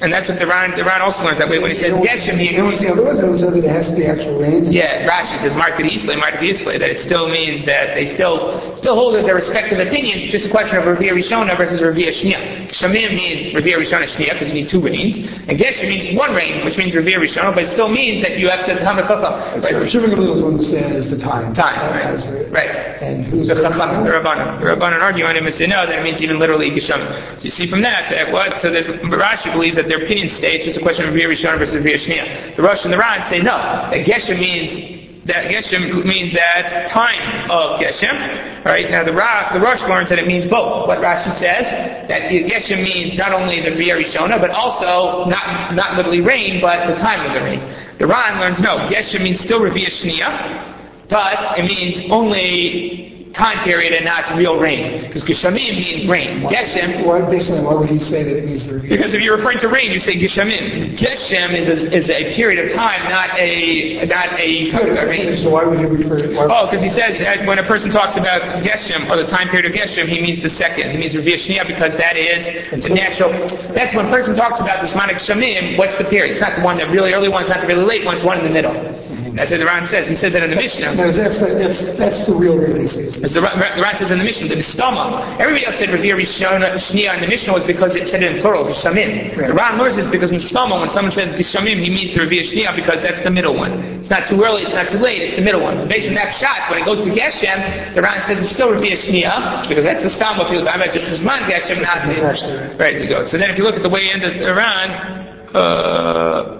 and 0.00 0.12
that's 0.12 0.28
what 0.28 0.38
the 0.38 0.46
Ran, 0.46 0.74
the 0.76 0.84
Ran 0.84 1.02
also 1.02 1.22
learns 1.22 1.38
that 1.38 1.48
way. 1.48 1.58
When 1.58 1.70
he 1.70 1.76
says 1.76 1.92
Geshem, 1.92 2.38
he 2.38 2.56
agrees. 2.56 2.80
The 2.80 2.92
other 2.92 3.04
ones 3.04 3.20
that 3.20 3.38
said 3.38 3.52
that 3.52 3.64
it 3.64 3.68
has 3.68 3.90
to 3.90 3.96
be 3.96 4.06
actual 4.06 4.38
rain. 4.38 4.72
Yeah, 4.72 5.06
Rashi 5.06 5.38
says 5.38 5.54
Market 5.56 5.86
Eastley, 5.86 6.18
Market 6.18 6.40
Eastley, 6.40 6.78
that 6.78 6.88
it 6.88 6.98
still 6.98 7.28
means 7.28 7.64
that 7.66 7.94
they 7.94 8.14
still 8.14 8.74
still 8.76 8.94
hold 8.94 9.14
their 9.14 9.34
respective 9.34 9.78
opinions. 9.78 10.22
It's 10.22 10.32
just 10.32 10.46
a 10.46 10.50
question 10.50 10.76
of 10.76 10.84
Revia 10.84 11.12
Rishona 11.12 11.56
versus 11.56 11.80
Revia 11.80 12.12
Shnia. 12.12 12.68
Shamim 12.68 13.14
means 13.14 13.54
Revia 13.54 13.76
Rishona 13.76 14.04
Shnia 14.04 14.32
because 14.32 14.48
you 14.48 14.54
need 14.54 14.68
two 14.68 14.80
rains, 14.80 15.16
and 15.48 15.58
Geshem 15.58 15.90
means 15.90 16.16
one 16.16 16.34
rain, 16.34 16.64
which 16.64 16.78
means 16.78 16.94
Revia 16.94 17.16
Rishona, 17.16 17.54
but 17.54 17.64
it 17.64 17.68
still 17.68 17.88
means 17.88 18.26
that 18.26 18.38
you 18.38 18.48
have 18.48 18.64
to 18.66 18.78
come 18.78 18.96
to 18.96 19.02
Chacham. 19.02 19.62
Right. 19.62 19.90
Shimon 19.90 20.12
is 20.18 20.40
one 20.40 20.56
who 20.56 20.64
says 20.64 21.10
the 21.10 21.18
time. 21.18 21.52
Time, 21.52 21.78
right. 21.78 22.50
Right. 22.50 22.50
right. 22.50 23.02
And 23.02 23.26
who's 23.26 23.48
the 23.48 23.54
Chacham, 23.54 24.04
the 24.04 24.10
Rabbanan. 24.10 24.60
The 24.60 24.66
Rabbanan 24.66 25.02
argue 25.02 25.26
on 25.26 25.36
him 25.36 25.46
and 25.46 25.54
say 25.54 25.66
no, 25.66 25.84
that 25.84 25.98
it 25.98 26.02
means 26.02 26.22
even 26.22 26.38
literally 26.38 26.70
Geshem. 26.70 27.38
So 27.38 27.44
you 27.44 27.50
see 27.50 27.66
from 27.66 27.82
that, 27.82 28.08
that 28.10 28.32
was, 28.32 28.58
so 28.62 28.70
there's, 28.70 28.86
Rashi 28.86 29.52
believes 29.52 29.76
that 29.76 29.89
their 29.90 30.02
opinion 30.04 30.28
states 30.28 30.64
just 30.64 30.78
a 30.78 30.80
question 30.80 31.04
of 31.04 31.12
Revia 31.12 31.26
Rishona 31.26 31.58
versus 31.58 31.74
Shnia. 31.74 32.54
The 32.54 32.62
Rosh 32.62 32.84
and 32.84 32.92
the 32.92 32.98
Ran 32.98 33.28
say 33.28 33.40
no, 33.40 33.56
that 33.56 34.06
Geshem 34.06 34.38
means 34.38 35.00
that 35.24 35.46
Geshem 35.50 36.04
means 36.06 36.32
that 36.32 36.88
time 36.88 37.50
of 37.50 37.80
Geshem. 37.80 38.64
Right 38.64 38.88
now, 38.88 39.02
the 39.02 39.12
Ra, 39.12 39.52
the 39.52 39.60
Rosh 39.60 39.82
learns 39.82 40.08
that 40.10 40.18
it 40.18 40.26
means 40.26 40.46
both. 40.46 40.86
What 40.86 41.00
Rashi 41.00 41.32
says 41.38 42.08
that 42.08 42.30
Geshem 42.30 42.82
means 42.82 43.16
not 43.16 43.32
only 43.32 43.60
the 43.60 43.70
Rishona, 43.70 44.40
but 44.40 44.50
also 44.50 45.24
not 45.24 45.74
not 45.74 45.96
literally 45.96 46.20
rain, 46.20 46.60
but 46.60 46.86
the 46.86 46.94
time 46.94 47.26
of 47.26 47.34
the 47.34 47.40
rain. 47.40 47.60
The 47.98 48.06
Ran 48.06 48.38
learns 48.38 48.60
no, 48.60 48.78
Geshem 48.88 49.22
means 49.22 49.40
still 49.40 49.60
Revia 49.60 49.88
Shnia, 49.88 51.08
but 51.08 51.58
it 51.58 51.64
means 51.64 52.10
only 52.12 53.19
time 53.32 53.58
period 53.64 53.92
and 53.92 54.04
not 54.04 54.36
real 54.36 54.58
rain. 54.58 55.02
Because 55.02 55.24
Geshamim 55.24 55.74
means 55.74 56.08
rain. 56.08 56.42
Geshem. 56.42 57.04
Why, 57.04 57.20
basically, 57.22 57.62
why 57.62 57.74
would 57.74 57.90
he 57.90 57.98
say 57.98 58.22
that 58.24 58.36
it 58.38 58.44
means 58.46 58.66
the 58.66 58.80
Because 58.80 59.14
if 59.14 59.22
you're 59.22 59.36
referring 59.36 59.58
to 59.60 59.68
rain, 59.68 59.90
you 59.90 59.98
say 59.98 60.16
Geshamim. 60.16 60.96
Geshem 60.96 61.52
is 61.52 61.68
a, 61.68 61.96
is 61.96 62.08
a 62.08 62.34
period 62.34 62.64
of 62.64 62.72
time, 62.72 63.08
not 63.08 63.38
a 63.38 64.04
not 64.06 64.38
a 64.38 64.70
Good. 64.70 65.08
rain. 65.08 65.36
So 65.36 65.50
why 65.50 65.64
would 65.64 65.78
he 65.78 65.86
refer? 65.86 66.34
Why 66.34 66.46
Oh, 66.50 66.66
because 66.66 66.82
he 66.82 66.90
says 66.90 67.18
that 67.20 67.46
when 67.46 67.58
a 67.58 67.64
person 67.64 67.90
talks 67.90 68.16
about 68.16 68.42
Geshem 68.62 69.08
or 69.08 69.16
the 69.16 69.26
time 69.26 69.48
period 69.48 69.70
of 69.70 69.76
Geshem, 69.78 70.08
he 70.08 70.20
means 70.20 70.40
the 70.40 70.50
second. 70.50 70.90
He 70.90 70.96
means 70.96 71.14
Shnia 71.14 71.66
because 71.66 71.96
that 71.96 72.16
is 72.16 72.82
the 72.82 72.88
natural. 72.92 73.30
That's 73.72 73.94
when 73.94 74.06
a 74.06 74.10
person 74.10 74.34
talks 74.34 74.60
about 74.60 74.82
the 74.82 74.88
Shemanik 74.88 75.16
Shamim. 75.16 75.78
What's 75.78 75.96
the 75.98 76.04
period? 76.04 76.32
It's 76.32 76.40
not 76.40 76.56
the 76.56 76.62
one 76.62 76.78
that 76.78 76.88
really 76.90 77.12
early 77.12 77.28
one. 77.28 77.42
It's 77.42 77.50
not 77.50 77.60
the 77.60 77.66
really 77.66 77.84
late 77.84 78.04
one. 78.04 78.16
It's 78.16 78.24
one 78.24 78.38
in 78.38 78.44
the 78.44 78.50
middle. 78.50 78.74
That's 79.40 79.52
what 79.52 79.60
the 79.60 79.64
Ran 79.64 79.86
says. 79.86 80.06
He 80.06 80.16
says 80.16 80.34
that 80.34 80.42
in 80.42 80.50
the 80.50 80.56
Mishnah. 80.56 80.94
No, 80.96 81.10
that's, 81.10 81.40
that's, 81.40 81.80
that's 81.96 82.26
the 82.26 82.34
real 82.34 82.58
rainy 82.58 82.86
season. 82.86 83.24
As 83.24 83.32
the, 83.32 83.40
Ra- 83.40 83.54
the 83.54 83.80
Ran 83.80 83.96
says 83.96 84.10
in 84.10 84.18
the 84.18 84.24
Mishnah, 84.24 84.48
the 84.48 84.56
Mistama. 84.56 85.40
Everybody 85.40 85.64
else 85.64 85.76
said 85.76 85.88
Revir 85.88 86.20
Rishona 86.20 86.74
Shnia 86.74 87.14
in 87.14 87.22
the 87.22 87.26
Mishnah 87.26 87.54
was 87.54 87.64
because 87.64 87.96
it 87.96 88.08
said 88.08 88.22
it 88.22 88.36
in 88.36 88.42
plural, 88.42 88.64
Gishamim. 88.64 89.34
The 89.34 89.54
Ran 89.54 89.78
learns 89.78 89.96
this 89.96 90.06
because 90.08 90.30
Mistama, 90.30 90.78
when 90.80 90.90
someone 90.90 91.14
says 91.14 91.32
Gishamim, 91.32 91.82
he 91.82 91.88
means 91.88 92.10
Revir 92.18 92.42
Shnia 92.42 92.76
because 92.76 93.00
that's 93.00 93.22
the 93.22 93.30
middle 93.30 93.54
one. 93.54 93.72
It's 93.72 94.10
not 94.10 94.26
too 94.26 94.44
early, 94.44 94.64
it's 94.64 94.74
not 94.74 94.90
too 94.90 94.98
late, 94.98 95.22
it's 95.22 95.36
the 95.36 95.42
middle 95.42 95.62
one. 95.62 95.88
Based 95.88 96.06
on 96.06 96.12
that 96.16 96.36
shot, 96.36 96.70
when 96.70 96.82
it 96.82 96.84
goes 96.84 97.00
to 97.00 97.10
Geshem, 97.10 97.94
the 97.94 98.02
Ran 98.02 98.22
says 98.26 98.42
it's 98.42 98.52
still 98.52 98.68
Revir 98.68 98.92
Shnia 98.92 99.66
because 99.68 99.84
that's 99.84 100.02
the 100.02 100.10
Stama 100.10 100.50
people 100.50 100.66
talking 100.66 100.82
about 100.82 100.92
just 100.92 101.22
Zman 101.22 101.38
Geshem, 101.48 101.80
not 101.80 102.78
right 102.78 102.98
to 102.98 103.06
go. 103.06 103.24
So 103.24 103.38
then 103.38 103.48
if 103.50 103.56
you 103.56 103.64
look 103.64 103.76
at 103.76 103.82
the 103.82 103.88
way 103.88 104.10
in 104.10 104.20
the 104.20 104.50
Iran, 104.50 104.90
uh, 105.54 106.59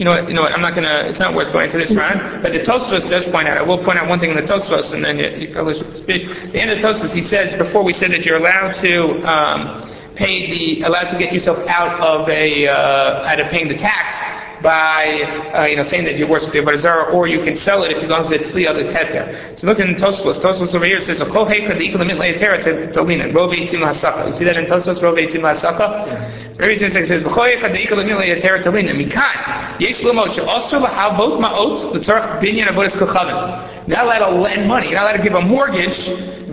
you 0.00 0.06
know 0.06 0.12
what, 0.12 0.28
you 0.28 0.34
know 0.34 0.40
what, 0.40 0.54
I'm 0.54 0.62
not 0.62 0.74
gonna, 0.74 1.04
it's 1.06 1.18
not 1.18 1.34
worth 1.34 1.52
going 1.52 1.66
into 1.66 1.76
this 1.76 1.90
round, 1.90 2.42
but 2.42 2.54
the 2.54 2.60
Tosfos 2.60 3.10
does 3.10 3.22
point 3.26 3.46
out, 3.46 3.58
I 3.58 3.62
will 3.62 3.76
point 3.76 3.98
out 3.98 4.08
one 4.08 4.18
thing 4.18 4.30
in 4.30 4.36
the 4.36 4.42
Tosfos, 4.42 4.94
and 4.94 5.04
then 5.04 5.18
you, 5.18 5.48
you 5.48 5.94
speak. 5.94 6.26
The 6.52 6.58
end 6.58 6.70
of 6.70 6.80
the 6.80 6.88
Tosfos, 6.88 7.12
he 7.12 7.20
says, 7.20 7.54
before 7.54 7.82
we 7.82 7.92
said 7.92 8.10
that 8.12 8.24
you're 8.24 8.38
allowed 8.38 8.72
to, 8.76 9.22
um, 9.30 9.86
pay 10.14 10.50
the, 10.50 10.86
allowed 10.86 11.10
to 11.10 11.18
get 11.18 11.34
yourself 11.34 11.58
out 11.68 12.00
of 12.00 12.26
a, 12.30 12.66
uh, 12.66 13.28
out 13.28 13.40
of 13.40 13.48
paying 13.50 13.68
the 13.68 13.76
tax 13.76 14.16
by, 14.62 15.22
uh, 15.54 15.64
you 15.64 15.76
know, 15.76 15.84
saying 15.84 16.04
that 16.04 16.16
you 16.16 16.26
worship 16.26 16.52
the 16.52 16.58
Avodah 16.58 17.12
or 17.12 17.26
you 17.26 17.42
can 17.42 17.56
sell 17.56 17.82
it 17.82 17.92
if 17.92 18.02
as 18.02 18.10
long 18.10 18.24
as 18.26 18.30
it's 18.32 18.48
Tliya 18.48 18.74
the 18.74 18.84
Keter. 18.92 19.58
So 19.58 19.66
look 19.66 19.78
in 19.78 19.94
Tosfos, 19.96 20.34
Tosfos 20.40 20.74
over 20.74 20.84
here 20.84 21.00
says, 21.00 21.18
Kol 21.18 21.46
Heika 21.46 21.76
the 21.76 21.88
Ikla 21.88 22.10
Mitla 22.10 22.34
Yetera 22.34 22.92
to 22.92 23.02
Lina, 23.02 23.24
Rov 23.24 23.54
Eitzim 23.54 23.80
Hasaka. 23.80 24.28
You 24.28 24.32
see 24.34 24.44
that 24.44 24.56
in 24.56 24.66
Tosfos, 24.66 25.00
Rov 25.00 25.18
Eitzim 25.18 25.42
Hasaka? 25.42 26.50
Rabbi 26.60 26.74
Yitzchak 26.74 27.06
says, 27.06 27.22
"B'choy 27.22 27.56
echad 27.56 27.74
deikal 27.74 28.04
emila 28.04 28.22
yatera 28.22 28.62
talina 28.62 28.92
mikan 28.92 29.80
yesh 29.80 30.02
lumot 30.02 30.34
she'osur 30.34 30.84
lahavot 30.86 31.40
ma'ot 31.40 31.94
l'tzarach 31.94 32.38
binyan 32.38 32.66
avodas 32.66 32.92
kochavim." 32.92 33.66
You're 33.86 33.96
not 33.96 34.04
allowed 34.04 34.28
to 34.28 34.34
lend 34.36 34.68
money. 34.68 34.90
You're 34.90 34.96
not 34.96 35.14
allowed 35.14 35.16
to 35.16 35.22
give 35.22 35.34
a 35.34 35.40
mortgage 35.40 36.04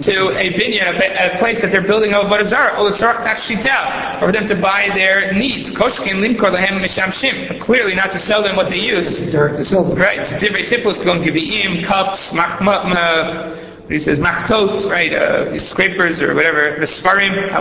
to 0.04 0.30
a 0.38 0.54
binyan, 0.54 1.00
a, 1.00 1.34
a 1.34 1.38
place 1.38 1.60
that 1.62 1.72
they're 1.72 1.82
building 1.82 2.14
a 2.14 2.46
zarah, 2.46 2.80
or 2.80 2.90
l'tzarach 2.90 3.24
tak 3.24 3.38
shita, 3.38 4.22
or 4.22 4.28
for 4.28 4.32
them 4.32 4.48
to 4.48 4.56
buy 4.56 4.90
their 4.94 5.32
needs. 5.34 5.70
Koshkin 5.72 6.20
limkor 6.22 6.52
lehem 6.52 6.82
mishamshim, 6.82 7.48
but 7.48 7.60
clearly 7.60 7.96
not 7.96 8.12
to 8.12 8.20
sell 8.20 8.44
them 8.44 8.56
what 8.56 8.70
they 8.70 8.80
use. 8.80 9.20
direct 9.32 9.58
the 9.58 9.66
silver. 9.66 9.96
Right. 9.96 10.20
Divrei 10.20 10.66
tipus 10.68 11.04
gon 11.04 11.24
geviim, 11.24 11.86
cups, 11.86 12.34
mach- 12.34 12.62
ma- 12.62 12.84
ma- 12.84 13.67
he 13.90 14.00
says 14.00 14.20
machtot, 14.20 14.90
right, 14.90 15.14
uh, 15.14 15.58
scrapers 15.60 16.20
or 16.20 16.36
whatever, 16.36 16.78
the 16.80 16.86
svarim, 16.86 17.54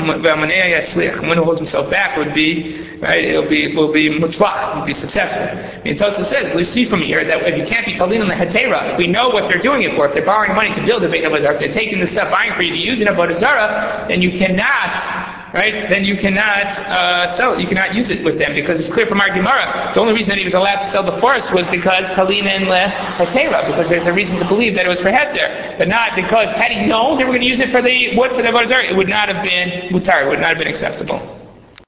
one 1.28 1.36
who 1.36 1.44
holds 1.44 1.60
himself 1.60 1.88
back 1.88 2.16
would 2.16 2.34
be, 2.34 2.84
right, 2.98 3.24
it'll 3.24 3.48
be, 3.48 3.74
will 3.76 3.92
be 3.92 4.08
mutzvah, 4.08 4.74
will 4.76 4.86
be 4.86 4.94
successful. 4.94 5.42
And 5.84 5.96
Tosa 5.96 6.24
says, 6.24 6.54
we 6.56 6.64
see 6.64 6.84
from 6.84 7.00
here 7.00 7.24
that 7.24 7.42
if 7.42 7.56
you 7.56 7.64
can't 7.64 7.86
be 7.86 7.92
talin 7.92 8.22
on 8.22 8.28
the 8.28 8.34
hetera, 8.34 8.92
if 8.92 8.98
we 8.98 9.06
know 9.06 9.28
what 9.28 9.48
they're 9.48 9.60
doing 9.60 9.82
it 9.82 9.94
for, 9.94 10.08
if 10.08 10.14
they're 10.14 10.24
borrowing 10.24 10.56
money 10.56 10.74
to 10.74 10.84
build 10.84 11.04
a 11.04 11.08
Beit 11.08 11.24
if 11.24 11.60
they're 11.60 11.72
taking 11.72 12.00
the 12.00 12.06
stuff, 12.06 12.30
buying 12.30 12.52
for 12.54 12.62
you 12.62 12.72
to 12.72 12.78
use 12.78 13.00
in 13.00 13.08
a 13.08 13.38
Zarah, 13.38 14.06
then 14.08 14.20
you 14.20 14.32
cannot, 14.32 15.35
right, 15.56 15.88
then 15.88 16.04
you 16.04 16.16
cannot, 16.16 16.78
uh, 16.78 17.34
sell 17.36 17.58
you 17.58 17.66
cannot 17.66 17.94
use 17.94 18.10
it 18.10 18.24
with 18.24 18.38
them, 18.38 18.54
because 18.54 18.80
it's 18.80 18.92
clear 18.92 19.06
from 19.06 19.20
our 19.20 19.30
Gemara, 19.30 19.90
the 19.94 20.00
only 20.00 20.12
reason 20.12 20.30
that 20.30 20.38
he 20.38 20.44
was 20.44 20.54
allowed 20.54 20.80
to 20.80 20.90
sell 20.90 21.02
the 21.02 21.18
forest 21.20 21.52
was 21.52 21.66
because 21.68 22.04
talin 22.16 22.44
and 22.44 22.68
le 22.68 22.86
hetera, 23.18 23.66
because 23.66 23.88
there's 23.88 24.06
a 24.06 24.12
reason 24.12 24.38
to 24.38 24.46
believe 24.46 24.74
that 24.74 24.86
it 24.86 24.88
was 24.88 25.00
for 25.00 25.10
heter, 25.10 25.76
but 25.78 25.88
not 25.88 26.14
because 26.14 26.48
had 26.50 26.70
he 26.70 26.86
known 26.86 27.18
they 27.18 27.24
were 27.24 27.30
going 27.30 27.42
to 27.42 27.48
use 27.48 27.60
it 27.60 27.70
for 27.70 27.82
the 27.82 28.16
wood 28.16 28.30
for 28.32 28.42
the 28.42 28.66
Zarah, 28.66 28.84
it 28.84 28.96
would 28.96 29.08
not 29.08 29.28
have 29.28 29.42
been 29.42 29.88
mutar, 29.90 30.24
it 30.24 30.28
would 30.28 30.40
not 30.40 30.48
have 30.48 30.58
been 30.58 30.68
acceptable. 30.68 31.35